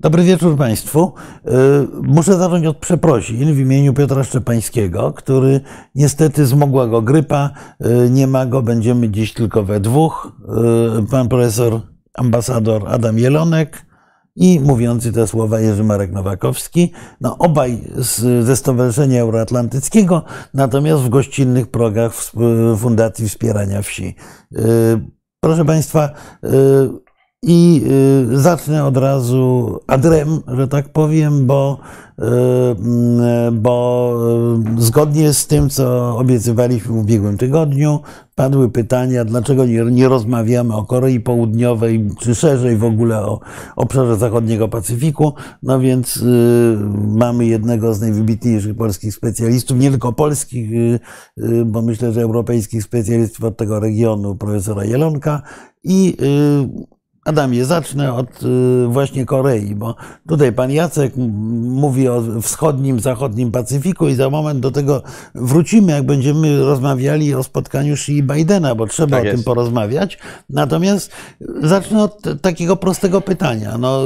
[0.00, 1.12] Dobry wieczór Państwu.
[1.46, 1.50] Y,
[2.02, 5.60] muszę zacząć od przeprosin w imieniu Piotra Szczepańskiego, który
[5.94, 7.50] niestety zmogła go grypa.
[8.06, 10.32] Y, nie ma go, będziemy dziś tylko we dwóch.
[11.02, 11.80] Y, pan profesor
[12.14, 13.86] ambasador Adam Jelonek
[14.36, 16.92] i mówiący te słowa Jerzy Marek Nowakowski.
[17.20, 20.22] No, obaj z, ze Stowarzyszenia Euroatlantyckiego,
[20.54, 22.12] natomiast w gościnnych progach
[22.78, 24.14] Fundacji Wspierania Wsi.
[25.40, 26.10] Proszę Państwa,
[27.48, 27.82] i
[28.32, 31.78] y, zacznę od razu adrem, że tak powiem, bo,
[32.18, 34.14] y, mm, bo
[34.78, 38.00] y, zgodnie z tym, co obiecywaliśmy w ubiegłym tygodniu,
[38.34, 43.40] padły pytania, dlaczego nie, nie rozmawiamy o Korei Południowej, czy szerzej w ogóle o
[43.76, 45.32] obszarze zachodniego Pacyfiku.
[45.62, 46.24] No więc
[46.94, 50.70] mamy jednego z najwybitniejszych polskich specjalistów, nie tylko polskich,
[51.66, 55.42] bo myślę, że europejskich specjalistów od tego regionu, profesora Jelonka.
[55.84, 56.16] I
[57.26, 59.94] Adamie, zacznę od y, właśnie Korei, bo
[60.28, 65.02] tutaj pan Jacek mówi o wschodnim, zachodnim Pacyfiku i za moment do tego
[65.34, 70.18] wrócimy, jak będziemy rozmawiali o spotkaniu Xi i Bidena, bo trzeba tak o tym porozmawiać.
[70.50, 71.12] Natomiast
[71.62, 73.78] zacznę od takiego prostego pytania.
[73.78, 74.02] No,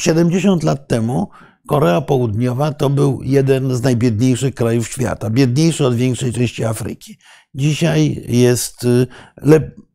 [0.00, 1.28] 70 y, lat temu
[1.68, 7.18] Korea Południowa to był jeden z najbiedniejszych krajów świata, biedniejszy od większej części Afryki.
[7.54, 9.89] Dzisiaj jest y, lepiej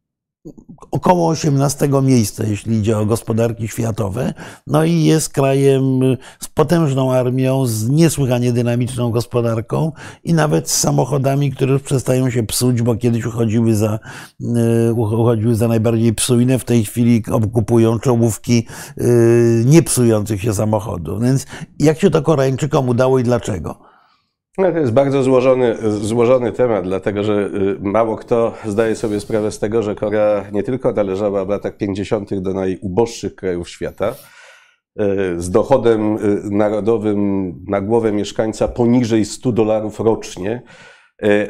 [0.91, 4.33] około 18 miejsca, jeśli idzie o gospodarki światowe.
[4.67, 5.99] No i jest krajem
[6.39, 9.91] z potężną armią, z niesłychanie dynamiczną gospodarką
[10.23, 13.99] i nawet z samochodami, które już przestają się psuć, bo kiedyś uchodziły za,
[14.89, 17.23] y, uchodziły za najbardziej psujne, w tej chwili
[17.53, 21.23] kupują czołówki y, niepsujących się samochodów.
[21.23, 21.45] Więc
[21.79, 23.94] jak się to Koreańczykom udało i dlaczego?
[24.57, 29.51] No, to jest bardzo złożony, złożony temat, dlatego że y, mało kto zdaje sobie sprawę
[29.51, 32.39] z tego, że Korea nie tylko należała w latach 50.
[32.39, 34.15] do najuboższych krajów świata,
[35.01, 40.61] y, z dochodem y, narodowym na głowę mieszkańca poniżej 100 dolarów rocznie,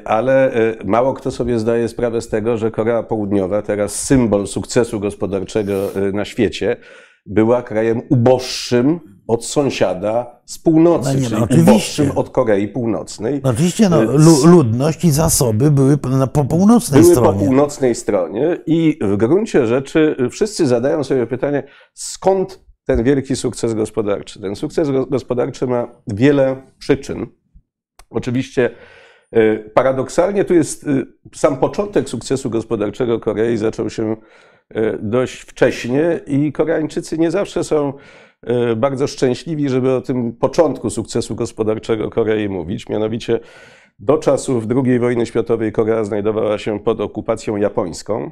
[0.06, 0.52] ale
[0.86, 5.74] mało kto sobie zdaje sprawę z tego, że Korea Południowa, teraz symbol sukcesu gospodarczego
[6.14, 6.78] na świecie,
[7.26, 13.42] była krajem uboższym od sąsiada z północy, no nie, no, czyli od Korei Północnej.
[13.44, 14.02] No oczywiście no,
[14.46, 15.98] ludność i zasoby były
[16.34, 17.32] po północnej były stronie.
[17.32, 23.36] Były po północnej stronie i w gruncie rzeczy wszyscy zadają sobie pytanie, skąd ten wielki
[23.36, 24.42] sukces gospodarczy.
[24.42, 27.28] Ten sukces gospodarczy ma wiele przyczyn.
[28.10, 28.70] Oczywiście
[29.32, 30.88] e, paradoksalnie tu jest e,
[31.36, 34.16] sam początek sukcesu gospodarczego Korei zaczął się
[34.70, 37.94] e, dość wcześnie i Koreańczycy nie zawsze są
[38.76, 42.90] bardzo szczęśliwi, żeby o tym początku sukcesu gospodarczego Korei mówić.
[42.90, 43.40] Mianowicie
[44.00, 48.32] do czasów II wojny światowej Korea znajdowała się pod okupacją japońską.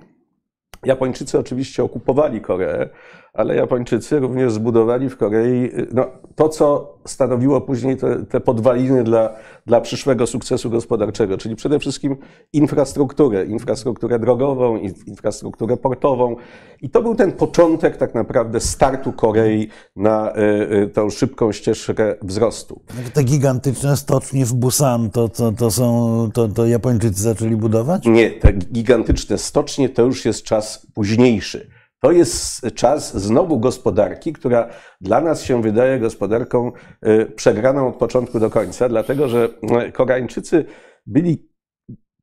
[0.85, 2.89] Japończycy oczywiście okupowali Koreę,
[3.33, 6.05] ale Japończycy również zbudowali w Korei no,
[6.35, 9.35] to, co stanowiło później te, te, podwaliny dla,
[9.65, 12.17] dla przyszłego sukcesu gospodarczego, czyli przede wszystkim
[12.53, 14.77] infrastrukturę, infrastrukturę drogową,
[15.07, 16.35] infrastrukturę portową.
[16.81, 20.41] I to był ten początek tak naprawdę startu Korei na y,
[20.83, 22.81] y, tą szybką ścieżkę wzrostu.
[23.13, 28.05] Te gigantyczne stocznie w Busan, to, to, to, są, to, to Japończycy zaczęli budować?
[28.05, 31.72] Nie, te gigantyczne stocznie to już jest czas późniejszy.
[32.03, 34.69] To jest czas znowu gospodarki, która
[35.01, 36.71] dla nas się wydaje gospodarką
[37.07, 39.49] y, przegraną od początku do końca, dlatego że
[39.87, 40.65] y, Koreańczycy
[41.05, 41.49] byli,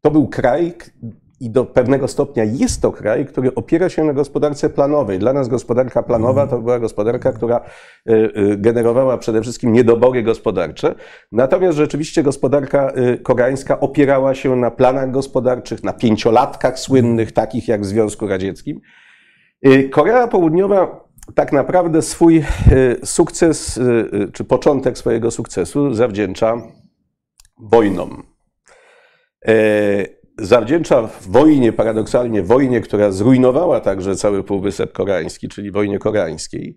[0.01, 0.75] to był kraj,
[1.41, 5.19] i do pewnego stopnia jest to kraj, który opiera się na gospodarce planowej.
[5.19, 7.61] Dla nas gospodarka planowa to była gospodarka, która
[8.11, 10.95] y, generowała przede wszystkim niedobory gospodarcze.
[11.33, 12.93] Natomiast rzeczywiście gospodarka
[13.23, 18.81] koreańska opierała się na planach gospodarczych, na pięciolatkach słynnych, takich jak w Związku Radzieckim.
[19.67, 26.63] Y, Korea Południowa tak naprawdę swój y, sukces, y, czy początek swojego sukcesu zawdzięcza
[27.59, 28.23] wojnom.
[30.39, 36.77] Zawdzięcza wojnie, paradoksalnie wojnie, która zrujnowała także cały Półwysep Koreański, czyli wojnie koreańskiej.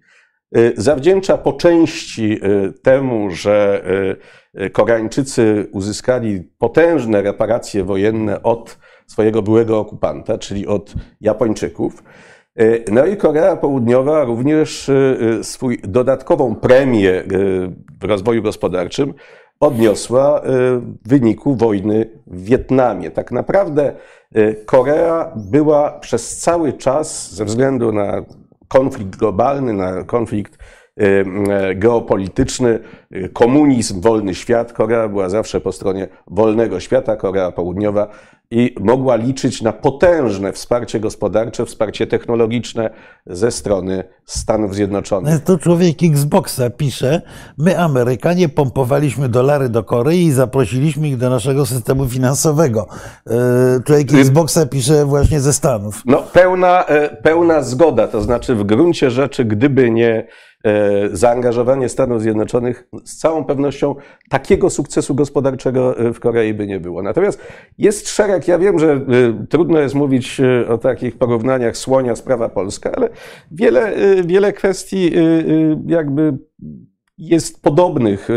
[0.78, 2.40] Zawdzięcza po części
[2.84, 3.84] temu, że
[4.74, 8.78] Koreańczycy uzyskali potężne reparacje wojenne od
[9.08, 12.04] swojego byłego okupanta, czyli od Japończyków.
[12.56, 17.24] E, no i Korea Południowa również e, e, swój dodatkową premię
[18.02, 19.14] w rozwoju gospodarczym
[19.60, 23.12] odniosła w wyniku wojny w Wietnamie.
[23.12, 23.94] Tak naprawdę
[24.66, 28.26] Korea była przez cały czas, ze względu na
[28.68, 30.58] konflikt globalny, na konflikt
[31.76, 32.80] geopolityczny,
[33.34, 38.08] komunizm, wolny świat, Korea była zawsze po stronie wolnego świata, Korea Południowa
[38.54, 42.90] i mogła liczyć na potężne wsparcie gospodarcze, wsparcie technologiczne
[43.28, 45.44] ze strony Stanów Zjednoczonych.
[45.44, 47.22] To człowiek Xboxa pisze,
[47.58, 52.88] my Amerykanie pompowaliśmy dolary do Korei i zaprosiliśmy ich do naszego systemu finansowego.
[53.28, 56.02] E, człowiek Xboxa pisze właśnie ze Stanów.
[56.06, 60.28] No, pełna, e, pełna zgoda, to znaczy w gruncie rzeczy, gdyby nie
[61.12, 63.96] zaangażowanie Stanów Zjednoczonych z całą pewnością
[64.30, 67.04] takiego sukcesu gospodarczego e, w Korei by nie było.
[67.04, 67.42] Natomiast
[67.78, 69.00] jest szereg, ja wiem, że e,
[69.50, 73.10] trudno jest mówić o takich porównaniach słonia, sprawa polska, ale
[73.52, 73.94] wiele,
[74.26, 75.12] wiele kwestii
[75.88, 76.38] jakby
[77.18, 78.28] jest podobnych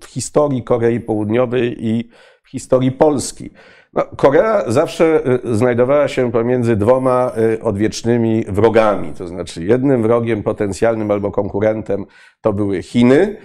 [0.00, 2.08] w historii Korei Południowej i
[2.42, 3.50] w historii Polski.
[3.92, 9.12] No, Korea zawsze y, znajdowała się pomiędzy dwoma y, odwiecznymi wrogami.
[9.12, 12.06] To znaczy, jednym wrogiem potencjalnym albo konkurentem
[12.40, 13.36] to były Chiny,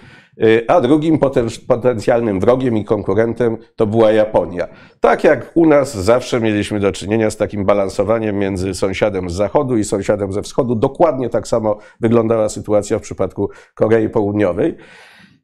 [0.42, 1.18] y, a drugim
[1.66, 4.68] potencjalnym wrogiem i konkurentem to była Japonia.
[5.00, 9.76] Tak jak u nas zawsze mieliśmy do czynienia z takim balansowaniem między sąsiadem z zachodu
[9.76, 14.76] i sąsiadem ze wschodu, dokładnie tak samo wyglądała sytuacja w przypadku Korei Południowej.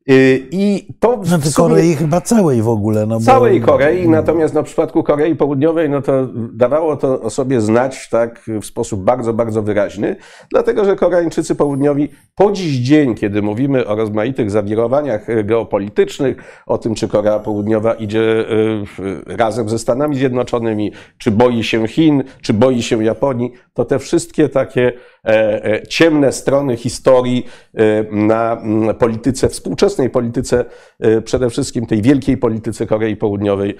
[0.08, 3.06] Y, I to znaczy sumie, Korei chyba całej w ogóle.
[3.06, 3.66] No całej bo...
[3.66, 8.40] Korei, natomiast no, w przypadku Korei Południowej no to dawało to o sobie znać tak
[8.60, 10.16] w sposób bardzo, bardzo wyraźny,
[10.50, 16.94] dlatego że Koreańczycy Południowi po dziś dzień, kiedy mówimy o rozmaitych zawirowaniach geopolitycznych, o tym,
[16.94, 18.84] czy Korea Południowa idzie y,
[19.26, 24.48] razem ze Stanami Zjednoczonymi, czy boi się Chin, czy boi się Japonii, to te wszystkie
[24.48, 24.92] takie
[25.24, 28.62] e, e, ciemne strony historii e, na
[28.98, 30.64] polityce współczesnej, współczesnej polityce,
[31.00, 33.76] e, przede wszystkim tej wielkiej polityce Korei Południowej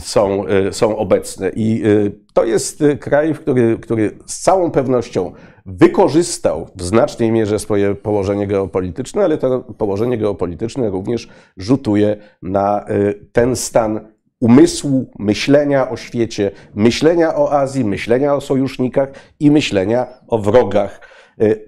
[0.00, 1.50] są, e, są obecne.
[1.56, 5.32] I e, to jest kraj, który, który z całą pewnością
[5.66, 12.84] wykorzystał w znacznej mierze swoje położenie geopolityczne, ale to położenie geopolityczne również rzutuje na
[13.32, 14.00] ten stan
[14.40, 19.08] umysłu, myślenia o świecie, myślenia o Azji, myślenia o sojusznikach
[19.40, 21.21] i myślenia o wrogach Y,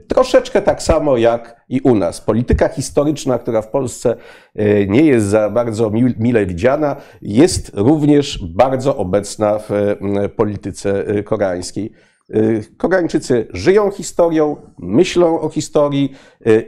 [0.08, 2.20] troszeczkę tak samo jak i u nas.
[2.20, 4.16] Polityka historyczna, która w Polsce
[4.60, 11.92] y, nie jest za bardzo mile widziana, jest również bardzo obecna w y, polityce koreańskiej.
[12.76, 16.12] Koreańczycy żyją historią, myślą o historii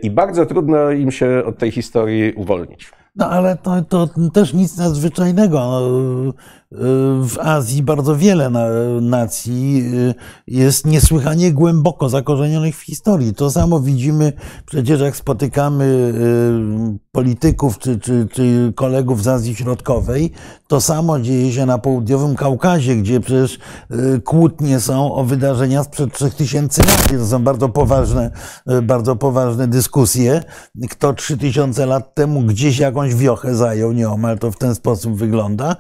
[0.03, 2.93] i bardzo trudno im się od tej historii uwolnić.
[3.17, 5.81] No ale to, to też nic nadzwyczajnego.
[6.73, 8.51] W Azji bardzo wiele
[9.01, 10.15] nacji y,
[10.47, 13.35] jest niesłychanie głęboko zakorzenionych w historii.
[13.35, 14.33] To samo widzimy
[14.67, 20.33] przecież, jak spotykamy y, polityków czy, czy, czy kolegów z Azji Środkowej.
[20.69, 23.59] To samo dzieje się na południowym Kaukazie, gdzie przecież
[23.91, 27.09] y, kłótnie są o wydarzenia sprzed 3000 lat.
[27.09, 28.31] To są bardzo poważne,
[28.83, 30.43] bardzo poważne dyskusje.
[30.91, 35.77] Kto 3000 lat temu gdzieś jakąś wiochę zajął, nieomal to w ten sposób wygląda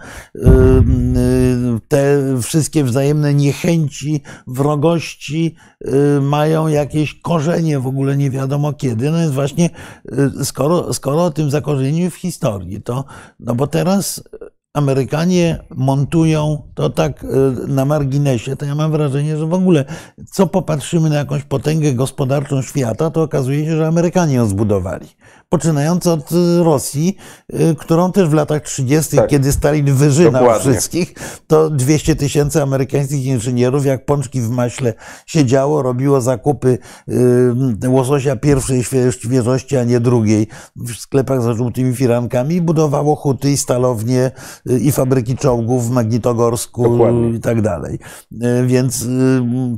[1.88, 5.54] te wszystkie wzajemne niechęci, wrogości
[5.86, 9.10] y, mają jakieś korzenie w ogóle nie wiadomo kiedy.
[9.10, 9.70] No jest właśnie,
[10.40, 13.04] y, skoro, skoro o tym zakorzeniu w historii, to,
[13.40, 14.22] no bo teraz
[14.74, 17.26] Amerykanie montują to tak
[17.68, 19.84] na marginesie, to ja mam wrażenie, że w ogóle
[20.32, 25.08] co popatrzymy na jakąś potęgę gospodarczą świata, to okazuje się, że Amerykanie ją zbudowali
[25.48, 27.16] poczynając od y, Rosji,
[27.54, 29.26] y, którą też w latach 30., tak.
[29.26, 30.72] kiedy Stalin wyżynał Dokładnie.
[30.72, 31.14] wszystkich,
[31.46, 34.94] to 200 tysięcy amerykańskich inżynierów, jak pączki w maśle,
[35.26, 36.78] siedziało, robiło zakupy
[37.84, 43.50] y, łososia pierwszej świeżości, a nie drugiej, w sklepach za żółtymi firankami i budowało huty
[43.50, 44.30] i stalownie
[44.80, 47.30] i fabryki czołgów w Magnitogorsku Dokładnie.
[47.30, 47.98] i tak dalej.
[48.66, 49.04] Więc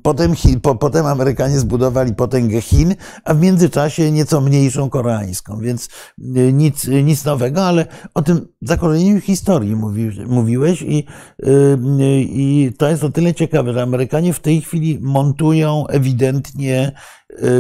[0.03, 6.53] potem, po, potem Amerykanie zbudowali potęgę Chin, a w międzyczasie nieco mniejszą koreańską więc y,
[6.53, 11.05] nic, y, nic nowego, ale o tym zakorzenieniu historii mówi, mówiłeś i,
[11.47, 11.79] y,
[12.23, 16.93] i to jest o tyle ciekawe, że Amerykanie w tej chwili montują ewidentnie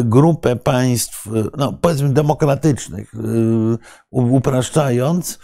[0.04, 3.12] grupę państw, no powiedzmy demokratycznych,
[4.10, 5.38] upraszczając,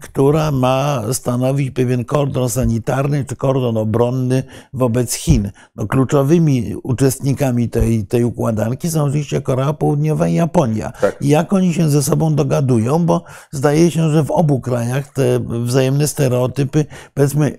[0.00, 4.42] która ma stanowić pewien kordon sanitarny czy kordon obronny
[4.72, 5.50] wobec Chin.
[5.76, 10.92] No, kluczowymi uczestnikami tej, tej układanki są oczywiście Korea Południowa i Japonia.
[11.00, 11.22] Tak.
[11.22, 15.40] I jak oni się ze sobą dogadują, bo zdaje się, że w obu krajach te
[15.40, 17.58] wzajemne stereotypy, powiedzmy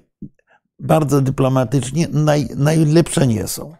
[0.80, 3.74] bardzo dyplomatycznie, naj, najlepsze nie są.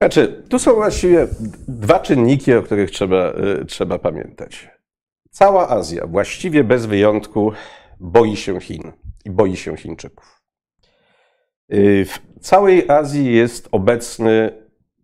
[0.00, 1.28] Znaczy, tu są właściwie
[1.68, 3.32] dwa czynniki, o których trzeba,
[3.62, 4.73] y, trzeba pamiętać.
[5.34, 7.52] Cała Azja, właściwie bez wyjątku,
[8.00, 8.92] boi się Chin
[9.24, 10.42] i boi się Chińczyków.
[11.72, 14.50] Y, w całej Azji jest obecny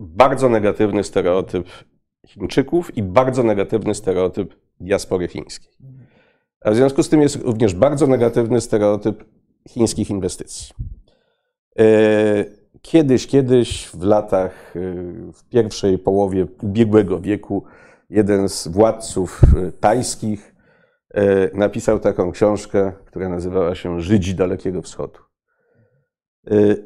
[0.00, 1.68] bardzo negatywny stereotyp
[2.26, 5.70] Chińczyków i bardzo negatywny stereotyp diaspory chińskiej.
[6.60, 9.24] A w związku z tym jest również bardzo negatywny stereotyp
[9.68, 10.74] chińskich inwestycji.
[12.82, 14.74] Kiedyś, kiedyś w latach,
[15.32, 17.64] w pierwszej połowie ubiegłego wieku,
[18.10, 19.40] jeden z władców
[19.80, 20.54] tajskich
[21.54, 25.18] napisał taką książkę, która nazywała się Żydzi Dalekiego Wschodu.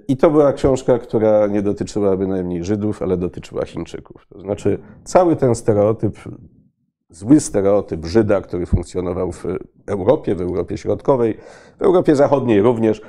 [0.08, 4.26] I to była książka, która nie dotyczyła bynajmniej Żydów, ale dotyczyła Chińczyków.
[4.28, 6.18] To znaczy, cały ten stereotyp,
[7.10, 9.44] zły stereotyp Żyda, który funkcjonował w
[9.86, 11.38] Europie, w Europie Środkowej,
[11.78, 13.02] w Europie Zachodniej również,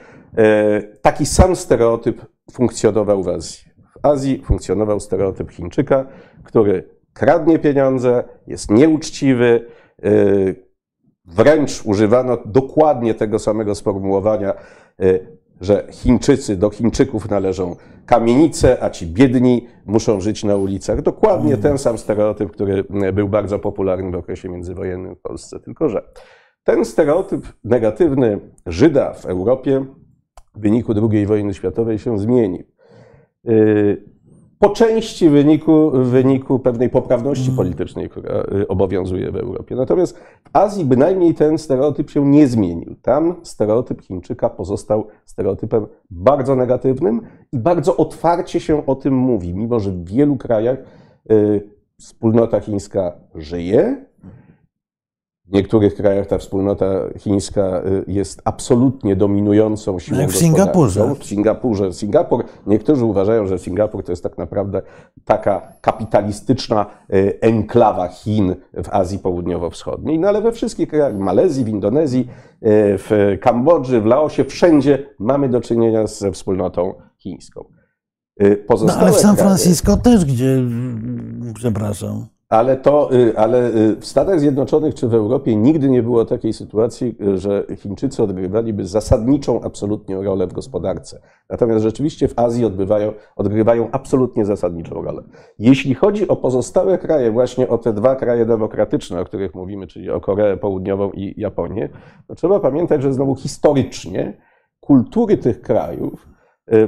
[1.02, 3.72] taki sam stereotyp funkcjonował w Azji.
[4.02, 6.06] W Azji funkcjonował stereotyp Chińczyka,
[6.44, 9.66] który kradnie pieniądze, jest nieuczciwy,
[11.26, 14.54] wręcz używano dokładnie tego samego sformułowania
[15.62, 21.02] że Chińczycy, do Chińczyków należą kamienice, a ci biedni muszą żyć na ulicach.
[21.02, 25.60] Dokładnie ten sam stereotyp, który był bardzo popularny w okresie międzywojennym w Polsce.
[25.60, 26.02] Tylko, że
[26.64, 29.86] ten stereotyp negatywny Żyda w Europie
[30.56, 32.64] w wyniku II wojny światowej się zmienił.
[34.60, 39.76] Po części w wyniku, w wyniku pewnej poprawności politycznej, która obowiązuje w Europie.
[39.76, 42.96] Natomiast w Azji bynajmniej ten stereotyp się nie zmienił.
[43.02, 47.22] Tam stereotyp Chińczyka pozostał stereotypem bardzo negatywnym
[47.52, 50.78] i bardzo otwarcie się o tym mówi, mimo że w wielu krajach
[52.00, 54.06] wspólnota chińska żyje,
[55.48, 56.86] w niektórych krajach ta wspólnota
[57.20, 61.16] chińska jest absolutnie dominującą siłą Jak w Singapurze.
[61.20, 61.94] W Singapurze.
[61.94, 64.82] Singapur, niektórzy uważają, że Singapur to jest tak naprawdę
[65.26, 66.86] taka kapitalistyczna
[67.42, 70.20] enklawa Chin w Azji Południowo-Wschodniej.
[70.20, 72.28] No ale we wszystkich krajach, w Malezji, w Indonezji,
[72.98, 77.66] w Kambodży, w Laosie, wszędzie mamy do czynienia ze wspólnotą chińską.
[78.68, 80.64] Pozostałe no ale w San Francisco kraje, też, gdzie,
[81.54, 82.26] przepraszam.
[82.50, 87.66] Ale, to, ale w Stanach Zjednoczonych czy w Europie nigdy nie było takiej sytuacji, że
[87.78, 91.22] Chińczycy odgrywaliby zasadniczą absolutnie rolę w gospodarce.
[91.50, 95.24] Natomiast rzeczywiście w Azji odbywają, odgrywają absolutnie zasadniczą rolę.
[95.60, 100.12] Jeśli chodzi o pozostałe kraje, właśnie o te dwa kraje demokratyczne, o których mówimy, czyli
[100.12, 101.90] o Koreę Południową i Japonię,
[102.28, 104.38] to trzeba pamiętać, że znowu historycznie
[104.80, 106.28] kultury tych krajów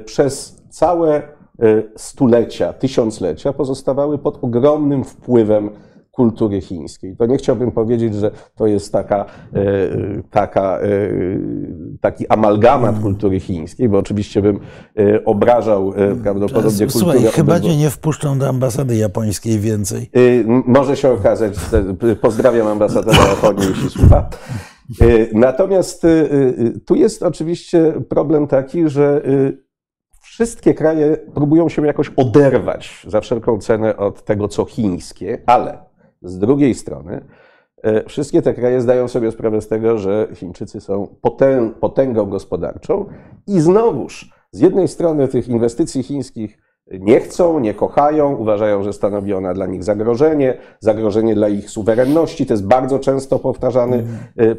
[0.05, 1.36] przez całe
[1.95, 5.69] stulecia, tysiąclecia pozostawały pod ogromnym wpływem
[6.11, 7.15] kultury chińskiej.
[7.15, 9.25] To nie chciałbym powiedzieć, że to jest taka,
[10.31, 10.79] taka,
[12.01, 14.59] taki amalgamat kultury chińskiej, bo oczywiście bym
[15.25, 17.31] obrażał prawdopodobnie Słuchaj, kulturę.
[17.31, 20.09] chyba cię nie wpuszczą do ambasady japońskiej więcej.
[20.65, 21.53] Może się okazać.
[22.21, 24.29] Pozdrawiam ambasadora Japonii, jeśli słucha.
[25.33, 26.05] Natomiast
[26.85, 29.21] tu jest oczywiście problem taki, że
[30.37, 35.77] Wszystkie kraje próbują się jakoś oderwać za wszelką cenę od tego, co chińskie, ale
[36.21, 37.21] z drugiej strony
[38.07, 41.07] wszystkie te kraje zdają sobie sprawę z tego, że Chińczycy są
[41.79, 43.05] potęgą gospodarczą
[43.47, 46.57] i znowuż z jednej strony tych inwestycji chińskich
[46.91, 52.45] nie chcą, nie kochają, uważają, że stanowi ona dla nich zagrożenie, zagrożenie dla ich suwerenności.
[52.45, 54.03] To jest bardzo często powtarzany,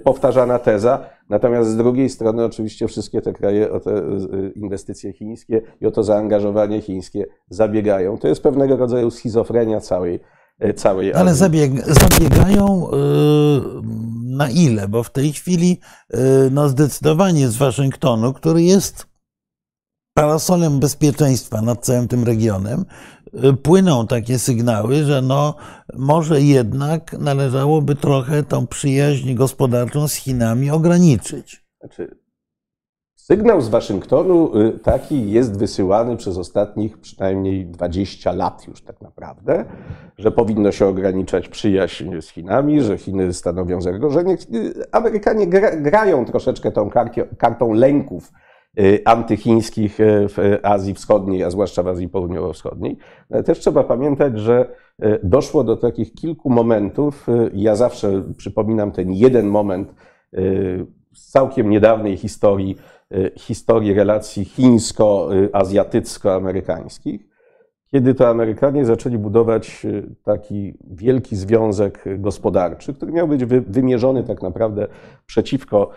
[0.04, 1.04] powtarzana teza.
[1.28, 4.02] Natomiast z drugiej strony, oczywiście, wszystkie te kraje o te
[4.54, 8.18] inwestycje chińskie i o to zaangażowanie chińskie zabiegają.
[8.18, 10.20] To jest pewnego rodzaju schizofrenia całej.
[10.76, 13.82] Całej Ale zabieg, zabiegają yy,
[14.36, 14.88] na ile?
[14.88, 15.80] Bo w tej chwili
[16.10, 16.18] yy,
[16.50, 19.06] no zdecydowanie z Waszyngtonu, który jest
[20.14, 22.84] parasolem bezpieczeństwa nad całym tym regionem,
[23.62, 25.54] płyną takie sygnały, że no,
[25.94, 31.64] może jednak należałoby trochę tą przyjaźń gospodarczą z Chinami ograniczyć.
[31.80, 32.18] Znaczy,
[33.14, 39.64] sygnał z Waszyngtonu taki jest wysyłany przez ostatnich przynajmniej 20 lat już tak naprawdę,
[40.18, 44.36] że powinno się ograniczać przyjaźń z Chinami, że Chiny stanowią zagrożenie.
[44.92, 46.90] Amerykanie grają troszeczkę tą
[47.38, 48.32] kartą lęków
[49.04, 52.96] antychińskich w Azji Wschodniej, a zwłaszcza w Azji Południowo-Wschodniej.
[53.30, 54.70] Ale też trzeba pamiętać, że
[55.22, 57.26] doszło do takich kilku momentów.
[57.54, 59.94] Ja zawsze przypominam ten jeden moment
[61.14, 62.76] z całkiem niedawnej historii,
[63.36, 67.28] historii relacji chińsko-azjatycko-amerykańskich,
[67.90, 69.86] kiedy to Amerykanie zaczęli budować
[70.22, 74.86] taki wielki związek gospodarczy, który miał być wymierzony tak naprawdę
[75.26, 75.90] przeciwko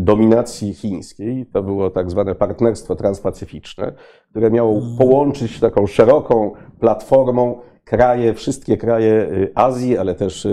[0.00, 1.46] dominacji chińskiej.
[1.46, 3.92] To było tak zwane partnerstwo transpacyficzne,
[4.30, 10.48] które miało połączyć taką szeroką platformą kraje, wszystkie kraje Azji, ale też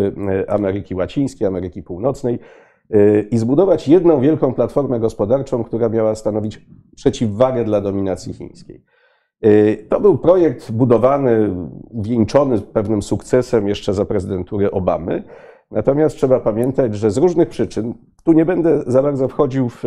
[0.47, 2.39] Ameryki Łacińskiej, Ameryki Północnej
[3.31, 6.65] i zbudować jedną wielką platformę gospodarczą, która miała stanowić
[6.95, 8.83] przeciwwagę dla dominacji chińskiej.
[9.89, 11.55] To był projekt budowany,
[11.93, 15.23] wieńczony pewnym sukcesem jeszcze za prezydentury Obamy.
[15.71, 19.83] Natomiast trzeba pamiętać, że z różnych przyczyn, tu nie będę za bardzo wchodził w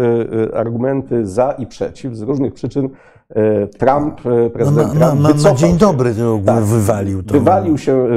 [0.55, 2.89] argumenty za i przeciw, z różnych przyczyn
[3.79, 4.21] Trump,
[4.53, 7.33] prezydent no, na, Trump na, dzień dobry to tak, wywalił to.
[7.35, 8.09] Wywalił się,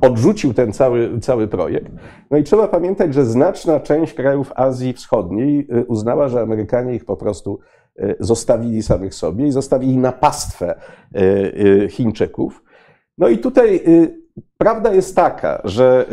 [0.00, 1.92] odrzucił ten cały, cały projekt.
[2.30, 7.16] No i trzeba pamiętać, że znaczna część krajów Azji Wschodniej uznała, że Amerykanie ich po
[7.16, 7.58] prostu
[8.20, 10.74] zostawili samych sobie i zostawili na pastwę
[11.88, 12.62] Chińczyków.
[13.18, 13.82] No i tutaj
[14.58, 16.06] prawda jest taka, że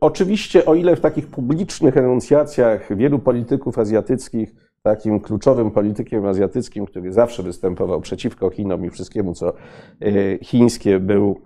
[0.00, 7.12] oczywiście o ile w takich publicznych enuncjacjach wielu polityków azjatyckich takim kluczowym politykiem azjatyckim, który
[7.12, 9.52] zawsze występował przeciwko Chinom i wszystkiemu, co
[10.42, 11.40] chińskie, był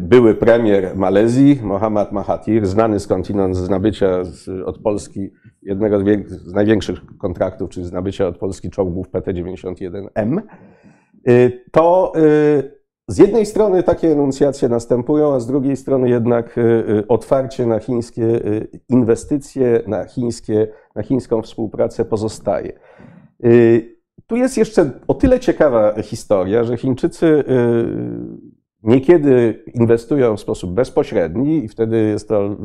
[0.00, 4.22] były premier Malezji, Mohammad Mahathir, znany skądinąd z nabycia
[4.64, 5.30] od Polski
[5.62, 10.40] jednego z największych kontraktów, czyli z nabycia od Polski czołgów PT-91M,
[11.72, 12.12] to
[13.08, 16.56] z jednej strony takie enuncjacje następują, a z drugiej strony jednak
[17.08, 18.40] otwarcie na chińskie
[18.88, 22.72] inwestycje, na, chińskie, na chińską współpracę pozostaje.
[24.26, 27.44] Tu jest jeszcze o tyle ciekawa historia, że Chińczycy
[28.82, 32.56] niekiedy inwestują w sposób bezpośredni i wtedy jest to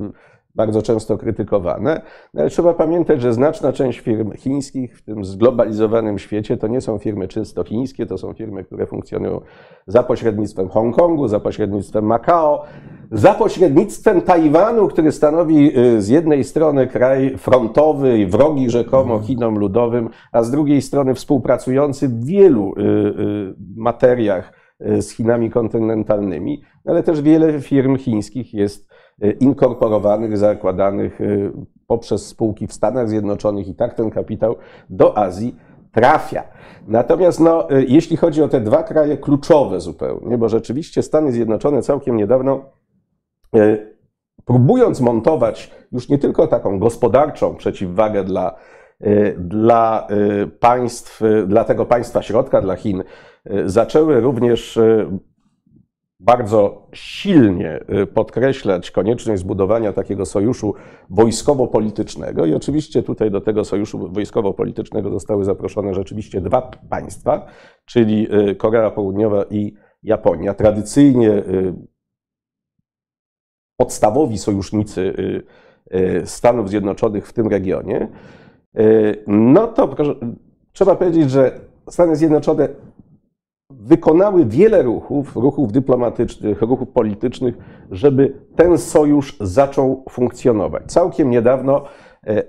[0.55, 2.01] bardzo często krytykowane.
[2.33, 6.81] No ale trzeba pamiętać, że znaczna część firm chińskich w tym zglobalizowanym świecie to nie
[6.81, 9.41] są firmy czysto chińskie, to są firmy, które funkcjonują
[9.88, 12.63] za pośrednictwem Hongkongu, za pośrednictwem Makao,
[13.12, 20.10] za pośrednictwem Tajwanu, który stanowi z jednej strony kraj frontowy i wrogi rzekomo Chinom ludowym,
[20.31, 22.74] a z drugiej strony współpracujący w wielu
[23.75, 28.93] materiach z Chinami kontynentalnymi, ale też wiele firm chińskich jest
[29.39, 31.20] inkorporowanych, zakładanych
[31.88, 34.55] poprzez spółki w Stanach Zjednoczonych i tak ten kapitał
[34.89, 35.55] do Azji
[35.91, 36.43] trafia.
[36.88, 42.17] Natomiast no, jeśli chodzi o te dwa kraje kluczowe zupełnie, bo rzeczywiście Stany Zjednoczone całkiem
[42.17, 42.62] niedawno
[44.46, 48.55] próbując montować już nie tylko taką gospodarczą przeciwwagę dla,
[49.37, 50.07] dla
[50.59, 53.03] państw, dla tego państwa środka, dla Chin,
[53.66, 54.79] zaczęły również
[56.24, 57.79] bardzo silnie
[58.14, 60.74] podkreślać konieczność zbudowania takiego sojuszu
[61.09, 62.46] wojskowo-politycznego.
[62.46, 67.46] I oczywiście tutaj do tego sojuszu wojskowo-politycznego zostały zaproszone rzeczywiście dwa państwa,
[67.86, 70.53] czyli Korea Południowa i Japonia.
[70.53, 71.44] Tradycyjnie
[73.77, 75.14] podstawowi sojusznicy
[76.25, 78.07] Stanów Zjednoczonych w tym regionie.
[79.27, 80.16] No to proszę,
[80.74, 81.59] trzeba powiedzieć, że
[81.90, 82.70] Stany Zjednoczone
[83.79, 87.57] wykonały wiele ruchów, ruchów dyplomatycznych, ruchów politycznych,
[87.92, 90.83] żeby ten sojusz zaczął funkcjonować.
[90.88, 91.83] Całkiem niedawno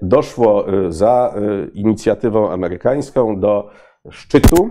[0.03, 1.35] doszło za
[1.75, 3.71] inicjatywą amerykańską do
[4.11, 4.71] szczytu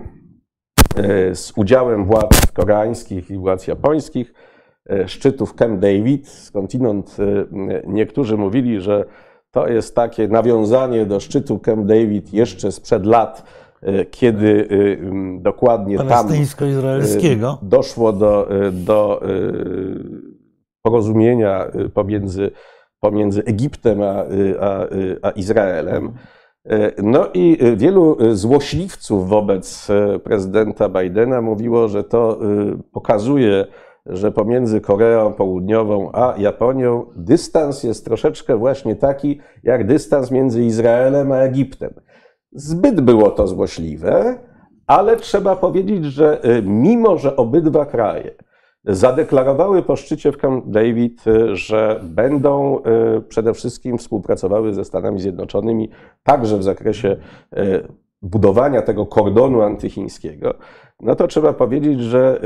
[1.34, 4.34] z udziałem władz koreańskich i władz japońskich,
[5.06, 6.28] szczytu w Camp David.
[6.28, 7.16] Skądinąd
[7.86, 9.04] niektórzy mówili, że
[9.50, 13.44] to jest takie nawiązanie do szczytu Camp David jeszcze sprzed lat,
[14.10, 14.68] kiedy
[15.40, 16.28] dokładnie tam
[17.62, 19.20] doszło do, do
[20.82, 22.50] porozumienia pomiędzy,
[23.00, 24.24] pomiędzy Egiptem a,
[24.60, 24.86] a,
[25.22, 26.12] a Izraelem.
[27.02, 29.88] No i wielu złośliwców wobec
[30.24, 32.38] prezydenta Bidena mówiło, że to
[32.92, 33.66] pokazuje,
[34.06, 41.32] że pomiędzy Koreą Południową a Japonią dystans jest troszeczkę właśnie taki, jak dystans między Izraelem
[41.32, 41.94] a Egiptem.
[42.54, 44.38] Zbyt było to złośliwe,
[44.86, 48.30] ale trzeba powiedzieć, że mimo, że obydwa kraje
[48.84, 52.82] zadeklarowały po szczycie w Camp David, że będą
[53.28, 55.90] przede wszystkim współpracowały ze Stanami Zjednoczonymi
[56.22, 57.16] także w zakresie
[58.22, 60.54] budowania tego kordonu antychińskiego,
[61.00, 62.40] no to trzeba powiedzieć, że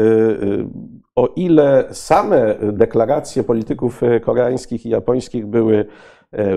[1.17, 5.85] o ile same deklaracje polityków koreańskich i japońskich były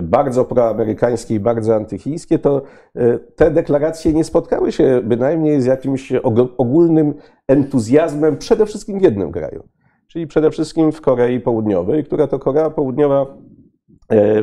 [0.02, 2.62] bardzo proamerykańskie i bardzo antychińskie, to
[3.36, 6.14] te deklaracje nie spotkały się bynajmniej z jakimś
[6.58, 7.14] ogólnym
[7.48, 9.64] entuzjazmem przede wszystkim w jednym kraju,
[10.08, 13.26] czyli przede wszystkim w Korei Południowej, która to Korea Południowa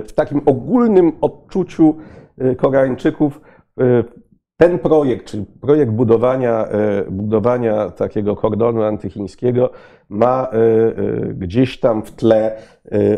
[0.04, 1.94] w takim ogólnym odczuciu
[2.56, 3.40] Koreańczyków
[4.56, 6.68] ten projekt, czyli projekt budowania,
[7.10, 9.70] budowania takiego kordonu antychińskiego,
[10.08, 10.48] ma
[11.34, 12.56] gdzieś tam w tle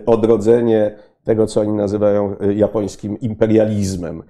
[0.07, 4.22] odrodzenie tego, co oni nazywają japońskim imperializmem.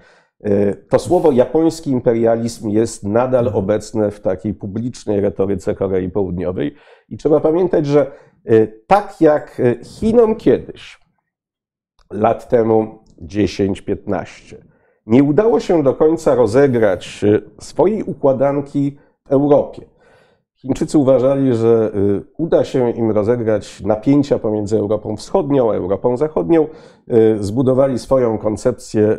[0.88, 6.74] To słowo japoński imperializm jest nadal obecne w takiej publicznej retoryce Korei Południowej
[7.09, 8.11] i trzeba pamiętać, że
[8.87, 11.00] tak jak Chinom kiedyś,
[12.11, 14.57] lat temu 10-15,
[15.07, 17.24] nie udało się do końca rozegrać
[17.61, 18.98] swojej układanki
[19.29, 19.83] w Europie.
[20.62, 26.66] Chińczycy uważali, że y, uda się im rozegrać napięcia pomiędzy Europą Wschodnią a Europą Zachodnią.
[27.12, 29.18] Y, zbudowali swoją koncepcję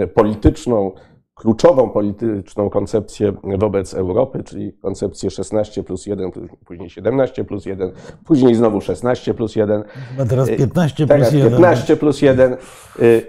[0.00, 0.92] y, polityczną,
[1.34, 6.30] kluczową polityczną koncepcję wobec Europy, czyli koncepcję 16 plus 1,
[6.66, 7.92] później 17 plus 1,
[8.24, 9.84] później znowu 16 plus 1.
[10.18, 11.50] A teraz 15 Teraz plus 1.
[11.50, 12.56] 15 plus 1.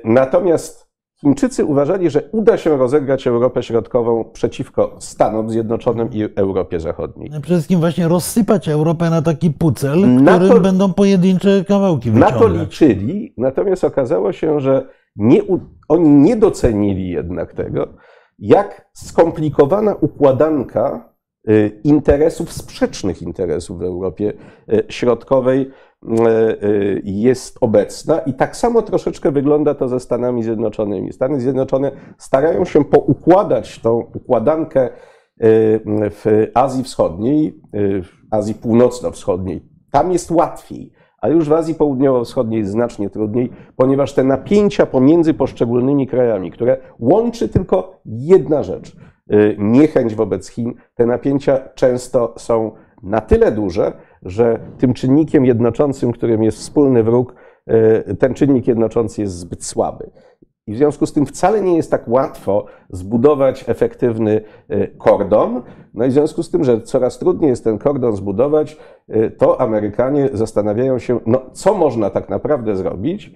[0.03, 0.88] Natomiast
[1.23, 7.29] Chińczycy uważali, że uda się rozegrać Europę Środkową przeciwko Stanom Zjednoczonym i Europie Zachodniej.
[7.29, 12.31] Przede wszystkim właśnie rozsypać Europę na taki pucel, Na którym to- będą pojedyncze kawałki Na
[12.31, 12.61] to wyciągać.
[12.61, 15.41] liczyli, natomiast okazało się, że nie,
[15.89, 17.87] oni nie docenili jednak tego,
[18.39, 21.13] jak skomplikowana układanka
[21.49, 24.33] y, interesów, sprzecznych interesów w Europie
[24.73, 25.71] y, Środkowej
[27.03, 31.13] jest obecna i tak samo troszeczkę wygląda to ze Stanami Zjednoczonymi.
[31.13, 34.91] Stany Zjednoczone starają się poukładać tą układankę y,
[36.09, 37.61] w Azji Wschodniej,
[38.03, 39.61] w Azji Północno-Wschodniej.
[39.91, 40.91] Tam jest łatwiej.
[41.21, 47.49] A już w Azji Południowo-Wschodniej znacznie trudniej, ponieważ te napięcia pomiędzy poszczególnymi krajami, które łączy
[47.49, 48.95] tylko jedna rzecz
[49.57, 52.71] niechęć wobec Chin, te napięcia często są
[53.03, 57.35] na tyle duże, że tym czynnikiem jednoczącym, którym jest wspólny wróg,
[58.09, 60.11] y, ten czynnik jednoczący jest zbyt słaby.
[60.67, 65.61] I w związku z tym wcale nie jest tak łatwo zbudować efektywny y, kordon.
[65.93, 68.77] No i w związku z tym, że coraz trudniej jest ten kordon zbudować,
[69.15, 73.31] y, to Amerykanie zastanawiają się, no, co można tak naprawdę zrobić,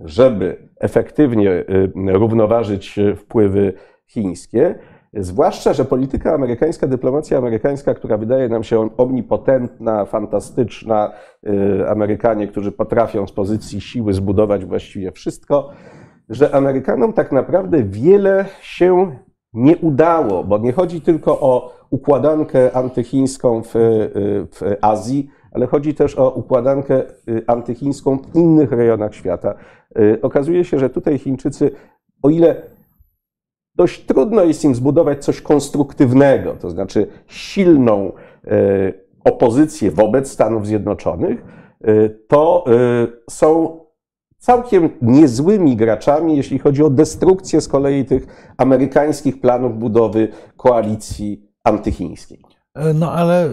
[0.00, 1.64] żeby efektywnie
[2.06, 3.72] równoważyć wpływy
[4.06, 4.74] chińskie.
[5.14, 11.12] Zwłaszcza, że polityka amerykańska, dyplomacja amerykańska, która wydaje nam się omnipotentna, fantastyczna,
[11.46, 15.70] y, Amerykanie, którzy potrafią z pozycji siły zbudować właściwie wszystko,
[16.28, 19.16] że Amerykanom tak naprawdę wiele się
[19.52, 23.70] nie udało, bo nie chodzi tylko o układankę antychińską w,
[24.52, 27.02] w Azji, ale chodzi też o układankę
[27.46, 29.54] antychińską w innych rejonach świata.
[30.22, 31.70] Okazuje się, że tutaj Chińczycy,
[32.22, 32.62] o ile
[33.78, 38.12] dość trudno jest im zbudować coś konstruktywnego, to znaczy silną
[38.46, 38.92] e,
[39.24, 41.44] opozycję wobec Stanów Zjednoczonych,
[41.80, 42.72] e, to e,
[43.30, 43.80] są
[44.38, 52.42] całkiem niezłymi graczami, jeśli chodzi o destrukcję z kolei tych amerykańskich planów budowy koalicji antychińskiej.
[52.94, 53.50] No ale,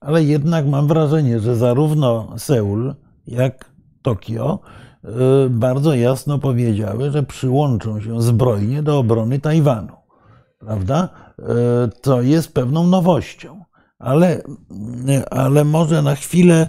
[0.00, 2.94] ale jednak mam wrażenie, że zarówno Seul,
[3.26, 3.70] jak
[4.02, 4.60] Tokio
[5.50, 9.92] bardzo jasno powiedziały, że przyłączą się zbrojnie do obrony Tajwanu.
[10.58, 11.08] Prawda?
[11.38, 11.42] Y,
[12.02, 13.64] To jest pewną nowością.
[13.98, 14.42] Ale,
[15.30, 16.68] ale może na chwilę,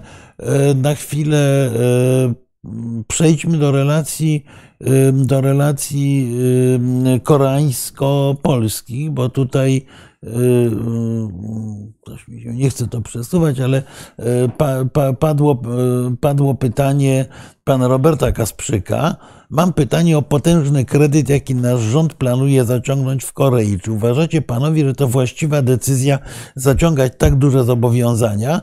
[0.71, 1.73] y, na chwilę y,
[3.07, 4.45] przejdźmy do relacji,
[4.87, 6.37] y, do relacji
[7.15, 9.85] y, koreańsko-polskich, bo tutaj
[10.27, 13.77] y, y, ktoś mi się nie chce to przesuwać, ale
[14.19, 14.23] y,
[14.57, 15.61] pa, pa, padło,
[16.11, 17.25] y, padło pytanie
[17.63, 19.15] pana Roberta Kasprzyka.
[19.49, 23.79] Mam pytanie o potężny kredyt, jaki nasz rząd planuje zaciągnąć w Korei.
[23.79, 26.19] Czy uważacie panowie, że to właściwa decyzja
[26.55, 28.61] zaciągać tak duże zobowiązania?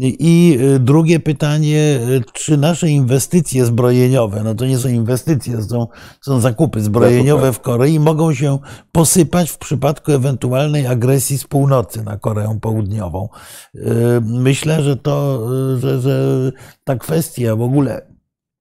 [0.00, 5.86] I y, drugie pytanie, y, czy nasze inwestycje zbrojeniowe, no to nie są inwestycje, są,
[6.20, 8.58] są zakupy zbrojeniowe w Korei, mogą się
[8.92, 13.28] posypać w przypadku ewentualnej agresji z północy na Koreę Południową?
[13.74, 13.80] Y,
[14.22, 16.52] Myślę, że to, że, że
[16.84, 18.15] ta kwestia w ogóle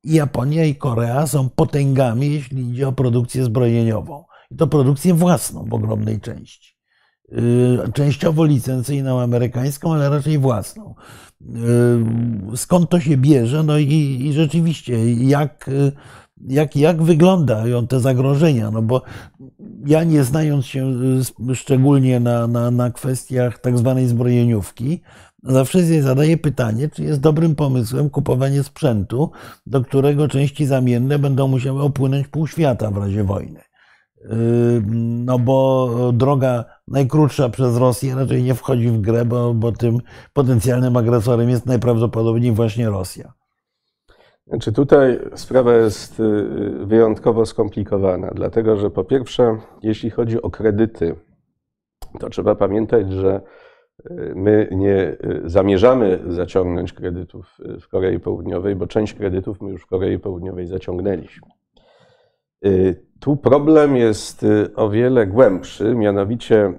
[0.05, 4.23] Japonia i Korea są potęgami, jeśli idzie o produkcję zbrojeniową.
[4.51, 6.75] I to produkcję własną w ogromnej części.
[7.29, 10.95] Yy, Częściowo licencyjną amerykańską, ale raczej własną.
[11.41, 13.63] Yy, Skąd to się bierze?
[13.63, 15.69] No i, i rzeczywiście, jak,
[16.47, 18.71] jak, jak wyglądają te zagrożenia?
[18.71, 19.01] No bo
[19.85, 20.93] ja nie znając się
[21.49, 25.01] y, szczególnie na, na, na kwestiach tak zwanej zbrojeniówki,
[25.45, 29.31] zawsze sobie zadaję pytanie, czy jest dobrym pomysłem kupowanie sprzętu,
[29.65, 33.59] do którego części zamienne będą musiały opłynąć pół świata w razie wojny.
[34.21, 34.29] Yy,
[35.25, 39.97] No bo droga najkrótsza przez Rosję raczej nie wchodzi w grę, bo, bo tym
[40.33, 43.33] potencjalnym agresorem jest najprawdopodobniej właśnie Rosja.
[44.47, 46.45] Znaczy tutaj sprawa jest y,
[46.85, 51.15] wyjątkowo skomplikowana, dlatego że po pierwsze, jeśli chodzi o kredyty,
[52.19, 53.41] to trzeba pamiętać, że
[54.35, 59.81] my nie y, zamierzamy zaciągnąć kredytów y, w Korei Południowej, bo część kredytów my już
[59.81, 61.47] w Korei Południowej zaciągnęliśmy.
[62.65, 66.73] Y, Tu problem jest o wiele głębszy, mianowicie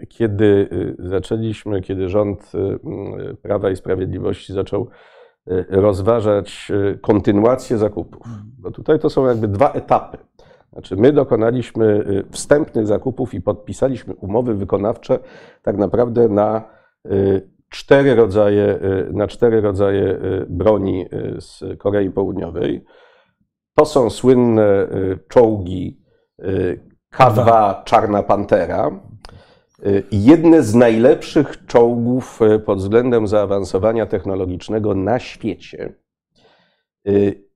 [0.00, 0.68] y, kiedy
[0.98, 2.52] zaczęliśmy, kiedy rząd
[3.42, 4.88] Prawa i Sprawiedliwości zaczął
[5.68, 8.26] rozważać kontynuację zakupów.
[8.58, 10.18] Bo tutaj to są jakby dwa etapy.
[10.78, 15.18] Znaczy, my dokonaliśmy y, wstępnych zakupów i podpisaliśmy umowy wykonawcze
[15.62, 16.78] tak naprawdę na
[17.68, 18.78] cztery rodzaje,
[19.12, 21.06] na cztery rodzaje broni
[21.38, 22.84] z Korei Południowej.
[23.74, 24.88] To są słynne
[25.28, 26.00] czołgi
[27.14, 29.00] K2 Czarna Pantera.
[30.12, 35.94] Jedne z najlepszych czołgów pod względem zaawansowania technologicznego na świecie.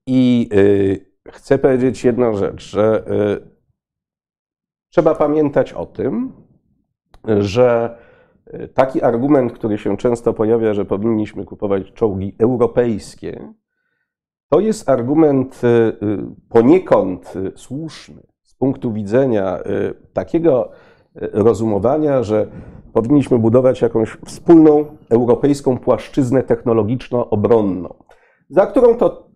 [0.06, 0.48] I
[1.30, 3.04] chcę powiedzieć jedną rzecz, że
[4.90, 6.32] trzeba pamiętać o tym,
[7.38, 7.98] że
[8.74, 13.54] taki argument, który się często pojawia, że powinniśmy kupować czołgi europejskie,
[14.48, 15.60] to jest argument
[16.48, 19.58] poniekąd słuszny z punktu widzenia
[20.12, 20.70] takiego
[21.14, 22.46] rozumowania, że
[22.92, 27.94] powinniśmy budować jakąś wspólną europejską płaszczyznę technologiczno-obronną,
[28.48, 29.28] za którą to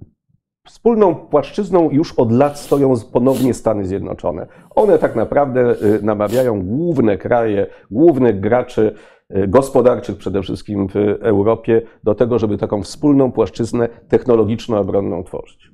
[0.67, 4.47] Wspólną płaszczyzną już od lat stoją ponownie Stany Zjednoczone.
[4.75, 8.95] One tak naprawdę y, namawiają główne kraje, głównych graczy
[9.37, 15.71] y, gospodarczych przede wszystkim w Europie do tego, żeby taką wspólną płaszczyznę technologiczno-obronną tworzyć.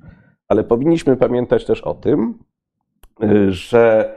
[0.49, 2.39] Ale powinniśmy pamiętać też o tym,
[3.23, 4.15] y, że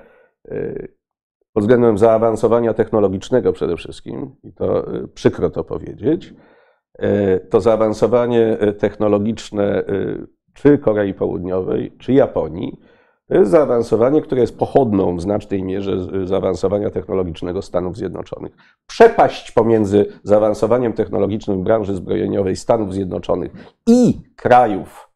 [1.54, 6.34] pod względem zaawansowania technologicznego przede wszystkim, i to przykro to powiedzieć,
[7.50, 9.84] to zaawansowanie technologiczne
[10.56, 12.80] czy Korei Południowej, czy Japonii,
[13.28, 15.92] to jest zaawansowanie, które jest pochodną w znacznej mierze
[16.28, 18.52] zaawansowania technologicznego Stanów Zjednoczonych.
[18.88, 23.52] Przepaść pomiędzy zaawansowaniem technologicznym branży zbrojeniowej Stanów Zjednoczonych
[23.88, 25.10] i krajów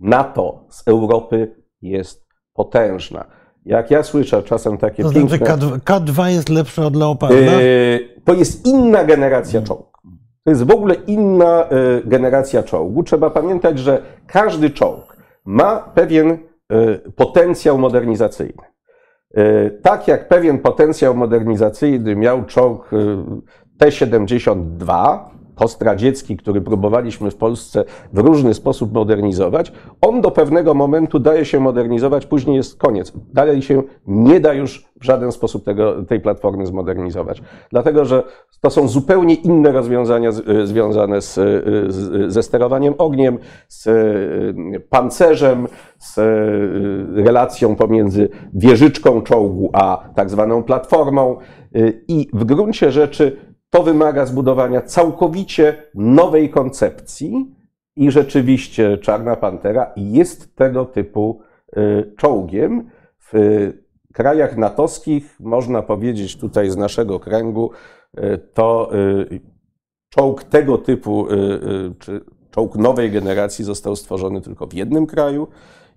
[0.00, 3.24] NATO z Europy jest potężna.
[3.64, 5.36] Jak ja słyszę czasem takie to piękne...
[5.36, 7.36] Znaczy K2, K2 jest lepsze od Leoparda?
[7.36, 9.87] Yy, to jest inna generacja czołgów.
[10.48, 11.68] To jest w ogóle inna e,
[12.04, 13.02] generacja czołgu.
[13.02, 16.38] Trzeba pamiętać, że każdy czołg ma pewien e,
[17.16, 18.62] potencjał modernizacyjny.
[19.34, 22.90] E, tak jak pewien potencjał modernizacyjny miał czołg
[23.78, 25.18] T-72,
[25.58, 31.60] postradziecki, który próbowaliśmy w Polsce w różny sposób modernizować, on do pewnego momentu daje się
[31.60, 33.12] modernizować, później jest koniec.
[33.32, 37.42] Dalej się nie da już w żaden sposób tego, tej platformy zmodernizować.
[37.70, 38.22] Dlatego, że
[38.60, 41.42] to są zupełnie inne rozwiązania z, e, związane z, e,
[41.88, 43.88] z, ze sterowaniem ogniem, z
[44.88, 45.68] pancerzem,
[45.98, 46.18] z
[47.26, 51.36] relacją pomiędzy wieżyczką czołgu a tak zwaną platformą.
[52.08, 53.36] I w gruncie rzeczy
[53.70, 57.54] to wymaga zbudowania całkowicie nowej koncepcji
[57.96, 61.40] i rzeczywiście Czarna Pantera jest tego typu
[61.76, 62.90] y, czołgiem.
[63.32, 63.32] W
[64.12, 67.70] krajach natowskich, można powiedzieć tutaj z naszego kręgu,
[68.18, 68.90] y, to
[69.30, 69.40] y,
[70.08, 71.26] czołg tego typu,
[71.98, 75.48] czy czołg nowej generacji został stworzony tylko w jednym kraju.